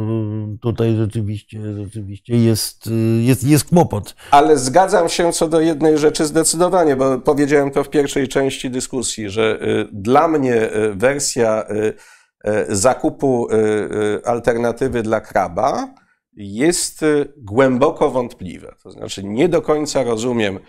[0.60, 2.90] tutaj rzeczywiście, rzeczywiście jest,
[3.20, 4.14] jest, jest kłopot.
[4.30, 9.30] Ale zgadzam się co do jednej rzeczy zdecydowanie, bo powiedziałem to w pierwszej części dyskusji,
[9.30, 11.64] że y, dla mnie wersja
[12.68, 13.48] zakupu
[14.24, 15.94] alternatywy dla kraba
[16.36, 18.74] jest y, głęboko wątpliwa.
[18.82, 20.60] To znaczy, nie do końca rozumiem, y,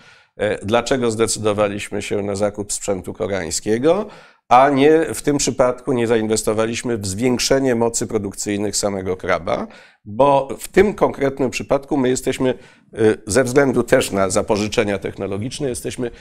[0.64, 4.06] dlaczego zdecydowaliśmy się na zakup sprzętu koreańskiego,
[4.50, 9.68] a nie w tym przypadku nie zainwestowaliśmy w zwiększenie mocy produkcyjnych samego kraba,
[10.06, 12.54] bo w tym konkretnym przypadku my jesteśmy,
[13.00, 16.12] y, ze względu też na zapożyczenia technologiczne, jesteśmy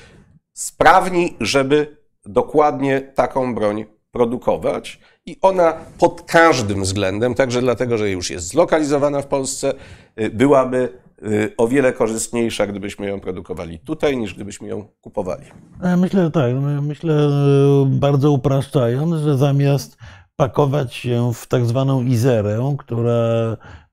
[0.52, 3.84] sprawni, żeby dokładnie taką broń
[4.16, 5.00] produkować.
[5.26, 9.74] I ona pod każdym względem, także dlatego, że już jest zlokalizowana w Polsce,
[10.20, 10.88] y, byłaby
[11.22, 15.44] y, o wiele korzystniejsza, gdybyśmy ją produkowali tutaj, niż gdybyśmy ją kupowali.
[15.82, 19.96] Ja myślę, tak, no, myślę e, bardzo upraszczając, że zamiast
[20.36, 23.12] pakować się w tak zwaną Izerę, która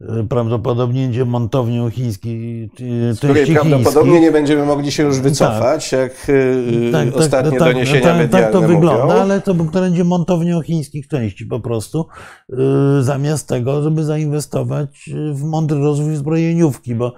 [0.02, 2.70] e, prawdopodobnie będzie montownią chińskiej,
[3.14, 7.74] Z której prawdopodobnie nie będziemy mogli się już wycofać, jak y, Tak, tak, ostatnie tak,
[7.74, 8.76] doniesienia tak, medialne tak to mówią.
[8.76, 12.06] wygląda, ale to będzie montownią chińskich części po prostu,
[12.50, 12.58] yy,
[13.04, 17.14] zamiast tego, żeby zainwestować w mądry rozwój zbrojeniówki, bo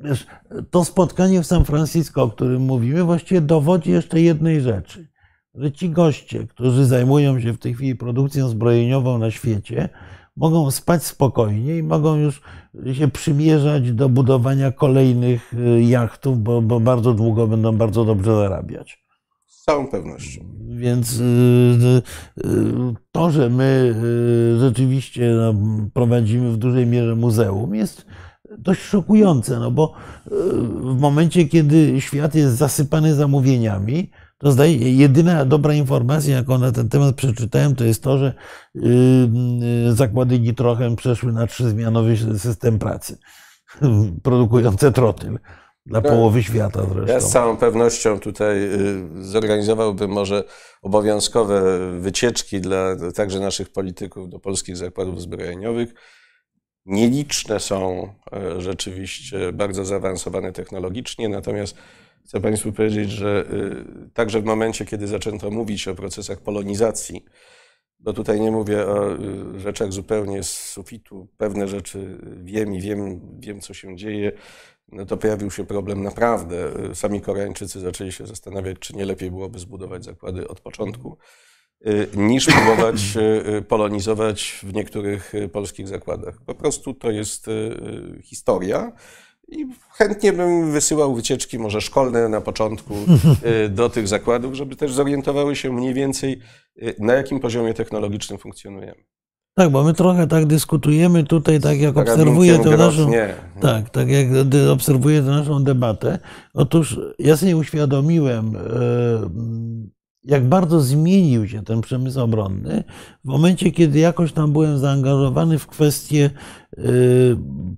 [0.00, 0.26] wiesz,
[0.70, 5.13] to spotkanie w San Francisco, o którym mówimy, właściwie dowodzi jeszcze jednej rzeczy,
[5.54, 9.88] że ci goście, którzy zajmują się w tej chwili produkcją zbrojeniową na świecie,
[10.36, 12.42] mogą spać spokojnie i mogą już
[12.92, 19.04] się przymierzać do budowania kolejnych y, jachtów, bo, bo bardzo długo będą bardzo dobrze zarabiać.
[19.46, 20.44] Z całą pewnością.
[20.68, 21.22] Więc y,
[22.44, 22.52] y,
[23.12, 23.94] to, że my
[24.60, 25.54] rzeczywiście no,
[25.92, 28.06] prowadzimy w dużej mierze muzeum, jest
[28.58, 29.92] dość szokujące, no bo
[30.80, 36.88] w momencie, kiedy świat jest zasypany zamówieniami, to zdaje, jedyna dobra informacja, jaką na ten
[36.88, 38.34] temat przeczytałem, to jest to, że
[38.76, 38.80] y,
[39.88, 43.18] y, zakłady nitrochem przeszły na trzyzmianowy system pracy,
[44.22, 45.38] produkujące trotyl
[45.86, 46.12] dla Tak.
[46.12, 47.28] połowy świata Ja z zresztą.
[47.28, 50.44] całą pewnością tutaj y, zorganizowałbym może
[50.82, 51.62] obowiązkowe
[52.00, 55.94] wycieczki dla także naszych polityków do polskich zakładów zbrojeniowych.
[56.86, 61.76] Nieliczne są e, rzeczywiście bardzo zaawansowane technologicznie, natomiast
[62.26, 63.44] chcę Państwu powiedzieć, że
[64.06, 67.24] y, także w momencie, kiedy zaczęto mówić o procesach polonizacji,
[68.00, 73.20] bo tutaj nie mówię o y, rzeczach zupełnie z sufitu, pewne rzeczy wiem i wiem,
[73.38, 74.32] wiem co się dzieje,
[74.88, 76.72] no to pojawił się problem naprawdę.
[76.94, 81.18] Sami Koreańczycy zaczęli się zastanawiać, czy nie lepiej byłoby zbudować zakłady od początku,
[81.86, 82.96] y, niż próbować
[83.58, 86.38] y, polonizować w niektórych y, polskich zakładach.
[86.46, 88.92] Po prostu to jest y, y, historia.
[89.48, 92.94] I chętnie bym wysyłał wycieczki, może szkolne na początku,
[93.64, 96.40] y, do tych zakładów, żeby też zorientowały się mniej więcej,
[96.82, 99.04] y, na jakim poziomie technologicznym funkcjonujemy.
[99.56, 103.10] Tak, bo my trochę tak dyskutujemy tutaj, tak jak obserwuję tę naszą.
[103.60, 104.26] Tak, tak jak
[104.72, 106.18] obserwuję tę naszą debatę.
[106.54, 108.60] Otóż ja sobie uświadomiłem, e,
[110.24, 112.84] jak bardzo zmienił się ten przemysł obronny
[113.24, 116.63] w momencie, kiedy jakoś tam byłem zaangażowany w kwestię e,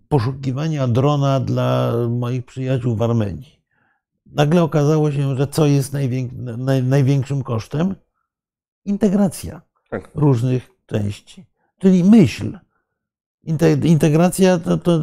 [0.09, 3.61] poszukiwania drona dla moich przyjaciół w Armenii.
[4.27, 7.95] Nagle okazało się, że co jest najwięk- naj, największym kosztem?
[8.85, 10.11] Integracja Tak.
[10.15, 11.47] różnych części,
[11.79, 12.59] czyli myśl.
[13.47, 15.01] Inte- Integracja to, to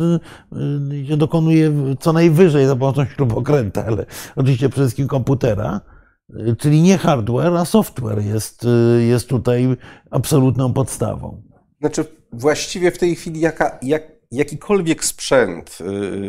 [0.94, 4.06] y, się dokonuje co najwyżej za pomocą śrubokręta, ale
[4.36, 5.82] oczywiście przede wszystkim komputera,
[6.30, 8.66] y, czyli nie hardware, a software jest,
[9.00, 9.78] y, jest tutaj
[10.12, 11.42] absolutną podstawą.
[11.84, 15.78] Znaczy, właściwie w tej chwili jaka, jak, jakikolwiek sprzęt,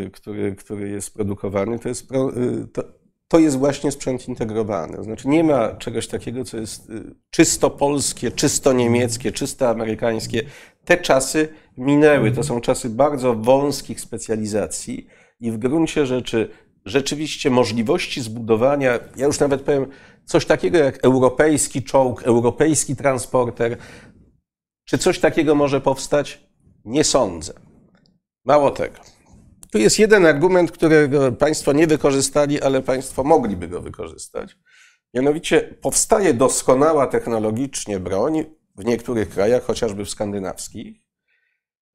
[0.06, 2.85] y, który, który jest produkowany, to jest, pro, y, to,
[3.28, 5.05] to jest właśnie sprzęt integrowany.
[5.05, 10.43] Znaczy, nie ma czegoś takiego, co jest y, czysto polskie, czysto niemieckie, czysto amerykańskie.
[10.85, 12.32] Te czasy minęły.
[12.32, 15.06] To są czasy bardzo wąskich specjalizacji
[15.40, 16.51] i w gruncie rzeczy
[16.85, 19.86] rzeczywiście możliwości zbudowania, ja już nawet powiem,
[20.24, 23.76] coś takiego jak europejski czołg, europejski transporter,
[24.85, 26.40] czy coś takiego może powstać?
[26.85, 27.52] Nie sądzę.
[28.44, 28.97] Mało tego.
[29.70, 34.56] Tu jest jeden argument, którego Państwo nie wykorzystali, ale Państwo mogliby go wykorzystać.
[35.15, 38.44] Mianowicie powstaje doskonała technologicznie broń
[38.77, 40.97] w niektórych krajach, chociażby w skandynawskich,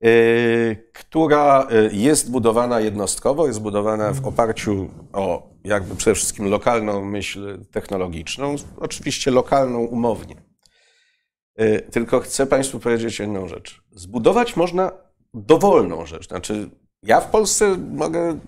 [0.02, 7.06] yy, która yy, jest budowana jednostkowo, jest budowana w oparciu o jakby przede wszystkim lokalną
[7.06, 10.49] myśl technologiczną, oczywiście lokalną umownie.
[11.62, 13.82] Y, Tylko chcę Państwu powiedzieć jedną rzecz.
[13.92, 14.92] Zbudować można
[15.34, 16.28] dowolną rzecz.
[16.28, 16.70] Znaczy,
[17.04, 18.40] ja w Polsce mogę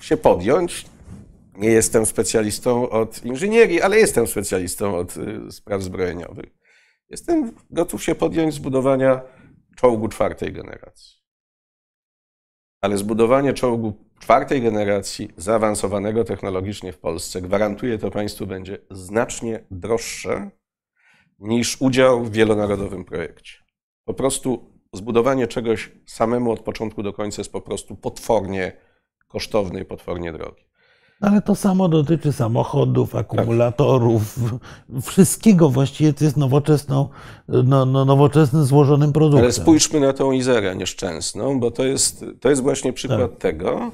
[0.00, 0.86] się podjąć
[1.56, 6.56] Nie jestem specjalistą od inżynierii, ale jestem specjalistą od y, spraw zbrojeniowych.
[7.08, 9.20] Jestem gotów się podjąć zbudowania
[9.76, 11.16] czołgu czwartej generacji.
[12.80, 20.50] Ale zbudowanie czołgu czwartej generacji, zaawansowanego technologicznie w Polsce, gwarantuję to Państwu, będzie znacznie droższe
[21.38, 23.54] niż udział w wielonarodowym projekcie.
[24.04, 28.72] Po prostu zbudowanie czegoś samemu od początku do końca jest po prostu potwornie
[29.28, 30.66] kosztowne i potwornie drogie.
[31.20, 34.38] Ale to samo dotyczy samochodów, akumulatorów,
[35.02, 37.08] wszystkiego właściwie to jest nowoczesną,
[37.48, 39.44] no, no, nowoczesnym, złożonym produktem.
[39.44, 43.40] Ale spójrzmy na tą Izerę nieszczęsną, bo to jest, to jest właśnie przykład tak.
[43.40, 43.90] tego,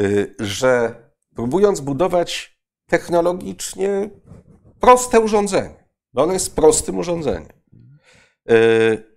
[0.00, 0.94] y, że
[1.34, 4.10] próbując budować technologicznie
[4.80, 5.79] proste urządzenie,
[6.12, 7.52] bo ono jest prostym urządzeniem,
[8.50, 9.10] y,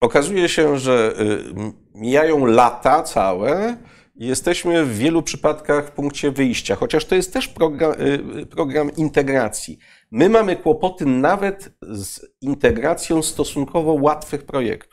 [0.00, 3.76] okazuje się, że y, mijają lata całe,
[4.14, 7.92] jesteśmy w wielu przypadkach w punkcie wyjścia, chociaż to jest też program,
[8.40, 9.78] y, program, integracji.
[10.10, 14.91] My mamy kłopoty nawet z integracją stosunkowo łatwych projektów.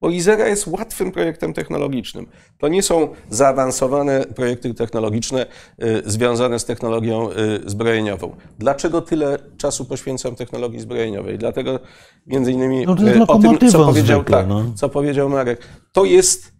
[0.00, 2.26] Bo Izera jest łatwym projektem technologicznym.
[2.58, 5.46] To nie są zaawansowane projekty technologiczne
[5.82, 7.34] y, związane z technologią y,
[7.70, 8.36] zbrojeniową.
[8.58, 11.38] Dlaczego tyle czasu poświęcam technologii zbrojeniowej?
[11.38, 11.80] Dlatego
[12.26, 12.96] między innymi no o
[13.38, 14.64] tym, co powiedział, zwykle, tak, no.
[14.74, 15.68] co powiedział Marek.
[15.92, 16.52] To jest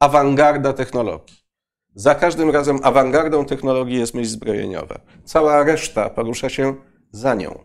[0.00, 1.36] awangarda technologii.
[1.94, 5.00] Za każdym razem awangardą technologii jest myśl zbrojeniowa.
[5.24, 6.74] Cała reszta porusza się
[7.10, 7.58] za nią.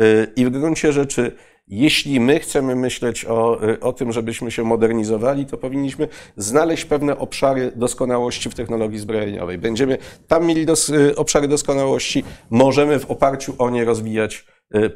[0.00, 1.36] Y, I w gruncie rzeczy,
[1.68, 7.18] jeśli my chcemy myśleć o, y, o tym, żebyśmy się modernizowali, to powinniśmy znaleźć pewne
[7.18, 9.58] obszary doskonałości w technologii zbrojeniowej.
[9.58, 9.98] Będziemy
[10.28, 14.46] tam mieli dos, y, obszary doskonałości, możemy w oparciu o nie rozwijać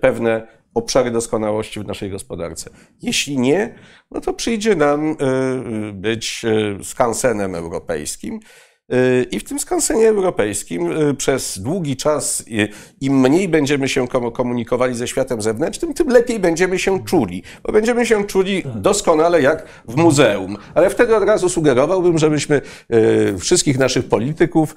[0.01, 2.71] pewne obszary doskonałości w naszej gospodarce.
[3.03, 3.75] Jeśli nie,
[4.11, 5.17] no to przyjdzie nam
[5.93, 6.43] być
[6.83, 8.41] skansenem europejskim.
[9.31, 10.89] I w tym skansenie europejskim
[11.19, 12.45] przez długi czas,
[13.01, 17.43] im mniej będziemy się komunikowali ze światem zewnętrznym, tym lepiej będziemy się czuli.
[17.63, 20.57] Bo będziemy się czuli doskonale jak w muzeum.
[20.75, 22.61] Ale wtedy od razu sugerowałbym, żebyśmy
[23.39, 24.77] wszystkich naszych polityków,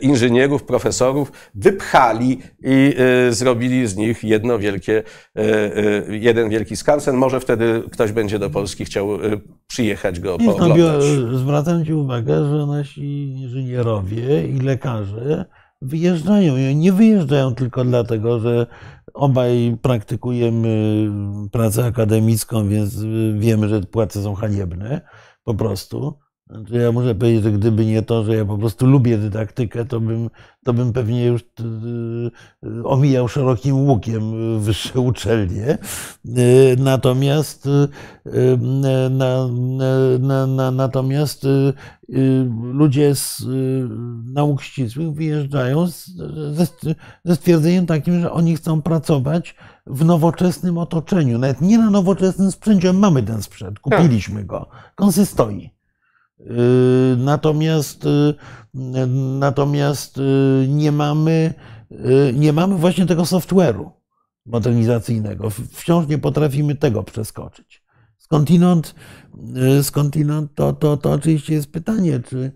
[0.00, 2.94] inżynierów, profesorów wypchali i
[3.30, 5.02] zrobili z nich jedno wielkie,
[6.08, 7.16] jeden wielki skansen.
[7.16, 9.08] Może wtedy ktoś będzie do Polski chciał
[9.66, 11.02] przyjechać go pooglądać.
[11.34, 15.44] zwracam Ci uwagę, że nasi inżynierowie i lekarze
[15.82, 16.74] wyjeżdżają.
[16.74, 18.66] Nie wyjeżdżają tylko dlatego, że
[19.14, 21.06] obaj praktykujemy
[21.52, 23.04] pracę akademicką, więc
[23.38, 25.00] wiemy, że płace są haniebne
[25.44, 26.18] po prostu.
[26.50, 30.00] Znaczy ja muszę powiedzieć, że gdyby nie to, że ja po prostu lubię dydaktykę, to
[30.00, 30.30] bym,
[30.64, 34.22] to bym pewnie już y, omijał szerokim łukiem
[34.60, 35.78] wyższe uczelnie.
[36.26, 38.58] Y, Natomiast, y,
[39.10, 39.48] na,
[40.18, 41.46] na, na, natomiast
[42.72, 43.42] ludzie z
[44.34, 46.06] nauk ścisłych wyjeżdżają z,
[46.52, 46.66] ze,
[47.24, 49.54] ze stwierdzeniem takim, że oni chcą pracować
[49.86, 51.38] w nowoczesnym otoczeniu.
[51.38, 52.92] Nawet nie na nowoczesnym sprzęcie.
[52.92, 54.68] Mamy ten sprzęt, kupiliśmy go.
[54.96, 55.75] On se stoi.
[57.16, 58.04] Natomiast,
[59.38, 60.20] natomiast
[60.68, 61.54] nie mamy,
[62.34, 63.90] nie mamy właśnie tego software'u
[64.46, 65.50] modernizacyjnego.
[65.50, 67.82] Wciąż nie potrafimy tego przeskoczyć.
[68.18, 68.94] Skądinąd,
[69.82, 72.52] skądinąd to, to, to oczywiście jest pytanie, czy,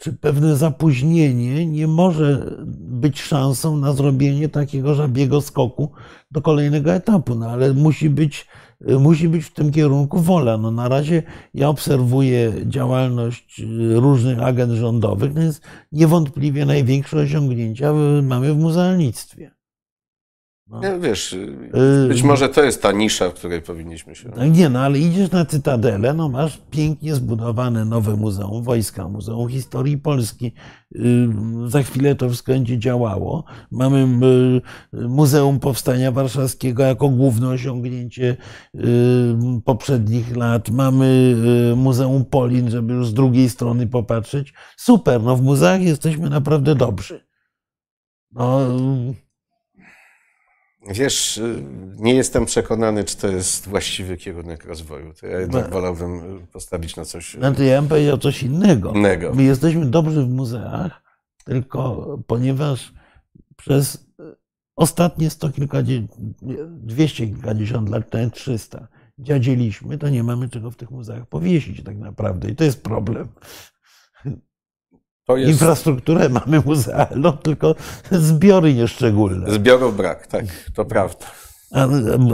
[0.00, 5.92] czy pewne zapóźnienie nie może być szansą na zrobienie takiego żabiego skoku
[6.30, 8.46] do kolejnego etapu, no ale musi być
[9.00, 10.58] musi być w tym kierunku wola.
[10.58, 11.22] No na razie
[11.54, 13.62] ja obserwuję działalność
[13.94, 15.60] różnych agent rządowych, więc
[15.92, 17.92] niewątpliwie największe osiągnięcia
[18.22, 19.53] mamy w muzealnictwie.
[20.66, 20.80] No.
[20.82, 21.36] Ja, wiesz,
[22.08, 24.30] być może to jest ta nisza, w której powinniśmy się.
[24.50, 29.98] Nie, no ale idziesz na Cytadelę, no masz pięknie zbudowane nowe muzeum wojska, Muzeum Historii
[29.98, 30.52] Polski.
[31.66, 33.44] Za chwilę to wszystko będzie działało.
[33.70, 34.06] Mamy
[34.92, 38.36] Muzeum Powstania Warszawskiego jako główne osiągnięcie
[39.64, 40.70] poprzednich lat.
[40.70, 41.36] Mamy
[41.76, 44.54] Muzeum Polin, żeby już z drugiej strony popatrzeć.
[44.76, 47.26] Super, no w muzeach jesteśmy naprawdę dobrzy.
[48.32, 48.60] No,
[50.90, 51.40] Wiesz,
[51.96, 55.14] nie jestem przekonany, czy to jest właściwy kierunek rozwoju.
[55.20, 57.34] To ja jednak wolałbym postawić na coś.
[57.34, 58.92] Znaczy, ja bym powiedział coś innego.
[58.92, 59.34] innego.
[59.34, 61.02] My jesteśmy dobrzy w muzeach,
[61.44, 62.92] tylko ponieważ
[63.56, 64.06] przez
[64.76, 66.10] ostatnie sto kilkadziesiąt,
[66.70, 68.88] dwieście kilkadziesiąt lat, nawet 300,
[69.18, 72.50] dziadzieliśmy, to nie mamy czego w tych muzeach powiesić tak naprawdę.
[72.50, 73.28] I to jest problem.
[75.28, 75.50] Jest...
[75.50, 77.74] Infrastrukturę mamy muzealną, tylko
[78.10, 79.50] zbiory nieszczególne.
[79.52, 80.44] Zbiorów brak, tak,
[80.74, 81.26] to prawda.
[81.72, 81.86] A,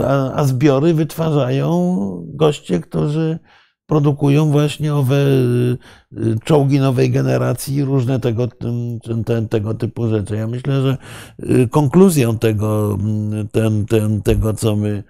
[0.07, 1.97] a, a zbiory wytwarzają
[2.27, 3.39] goście, którzy
[3.85, 5.77] produkują właśnie owe y,
[6.17, 8.47] y, czołgi nowej generacji i różne tego,
[9.49, 10.35] tego typu rzeczy.
[10.35, 10.97] Ja myślę, że
[11.39, 12.97] y, konkluzją tego,
[13.51, 15.03] ten, ten, tego co my,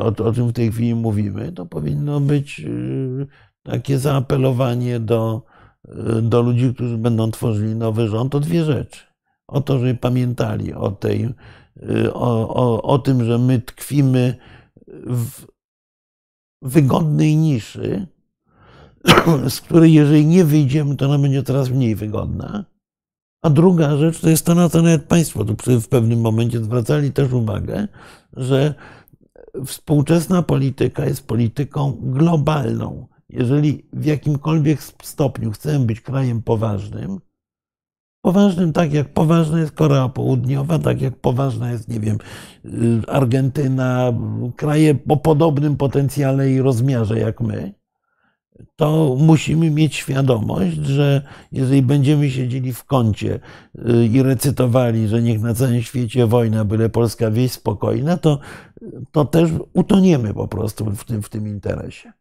[0.00, 2.62] o, o czym w tej chwili mówimy, to powinno być
[3.62, 5.42] takie zaapelowanie do,
[6.22, 9.00] do ludzi, którzy będą tworzyli nowy rząd o dwie rzeczy.
[9.48, 11.34] O to, żeby pamiętali o, tej,
[12.12, 14.34] o, o, o tym, że my tkwimy
[15.06, 15.46] w
[16.62, 18.06] wygodnej niszy,
[19.48, 22.64] z której jeżeli nie wyjdziemy, to ona będzie coraz mniej wygodna.
[23.42, 27.12] A druga rzecz to jest to, na co nawet Państwo tu w pewnym momencie zwracali
[27.12, 27.88] też uwagę,
[28.32, 28.74] że
[29.66, 33.06] współczesna polityka jest polityką globalną.
[33.28, 37.18] Jeżeli w jakimkolwiek stopniu chcemy być krajem poważnym,
[38.20, 42.18] poważnym, tak jak poważna jest Korea Południowa, tak jak poważna jest, nie wiem,
[42.64, 44.12] y, Argentyna,
[44.56, 47.74] kraje o podobnym potencjale i rozmiarze jak my,
[48.76, 51.22] to musimy mieć świadomość, że
[51.52, 53.40] jeżeli będziemy siedzieli w kącie
[53.74, 58.38] y, i recytowali, że niech na całym świecie wojna, byle polska wieś spokojna, to,
[59.12, 62.12] to też utoniemy po prostu w tym, w tym interesie.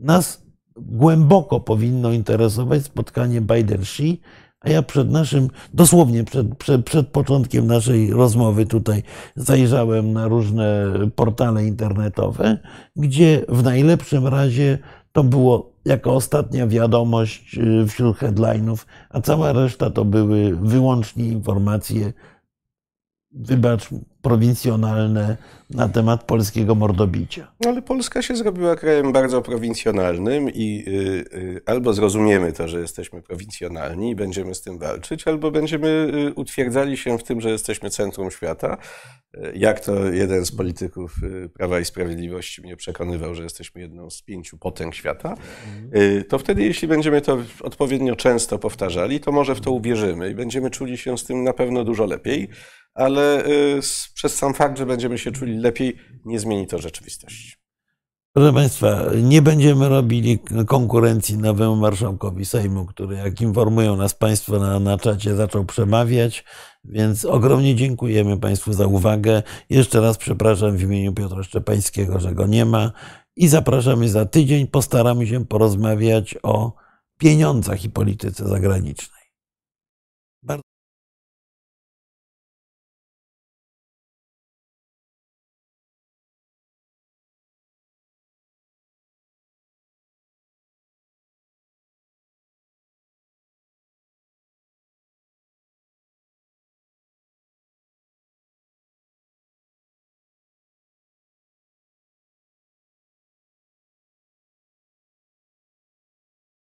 [0.00, 4.20] Nas głęboko powinno interesować spotkanie Biden-Xi,
[4.60, 9.02] a ja przed naszym, dosłownie przed, przed, przed początkiem naszej rozmowy tutaj
[9.36, 12.58] zajrzałem na różne portale internetowe,
[12.96, 14.78] gdzie w najlepszym razie
[15.12, 22.12] to było jako ostatnia wiadomość y, wśród headline'ów, a cała reszta to były wyłącznie informacje.
[23.30, 23.88] Wybacz,
[24.22, 25.36] prowincjonalne
[25.74, 27.52] na temat polskiego mordobicia.
[27.66, 30.92] Ale Polska się zrobiła krajem bardzo prowincjonalnym i y,
[31.38, 36.34] y, albo zrozumiemy to, że jesteśmy prowincjonalni i będziemy z tym walczyć, albo będziemy y,
[36.34, 38.76] utwierdzali się w tym, że jesteśmy centrum świata.
[39.54, 41.16] Jak to jeden z polityków
[41.54, 45.34] Prawa i Sprawiedliwości mnie przekonywał, że jesteśmy jedną z pięciu potęg świata,
[46.28, 50.70] to wtedy, jeśli będziemy to odpowiednio często powtarzali, to może w to uwierzymy i będziemy
[50.70, 52.48] czuli się z tym na pewno dużo lepiej
[52.94, 53.80] ale y,
[54.14, 57.62] przez sam fakt, że będziemy się czuli lepiej, nie zmieni to rzeczywistości.
[58.34, 64.80] Proszę Państwa, nie będziemy robili konkurencji nowemu marszałkowi Sejmu, który, jak informują nas Państwo na,
[64.80, 66.44] na czacie, zaczął przemawiać,
[66.84, 69.42] więc ogromnie dziękujemy Państwu za uwagę.
[69.70, 72.92] Jeszcze raz przepraszam w imieniu Piotra Szczepańskiego, że go nie ma
[73.36, 74.66] i zapraszamy za tydzień.
[74.66, 76.72] Postaramy się porozmawiać o
[77.18, 79.22] pieniądzach i polityce zagranicznej.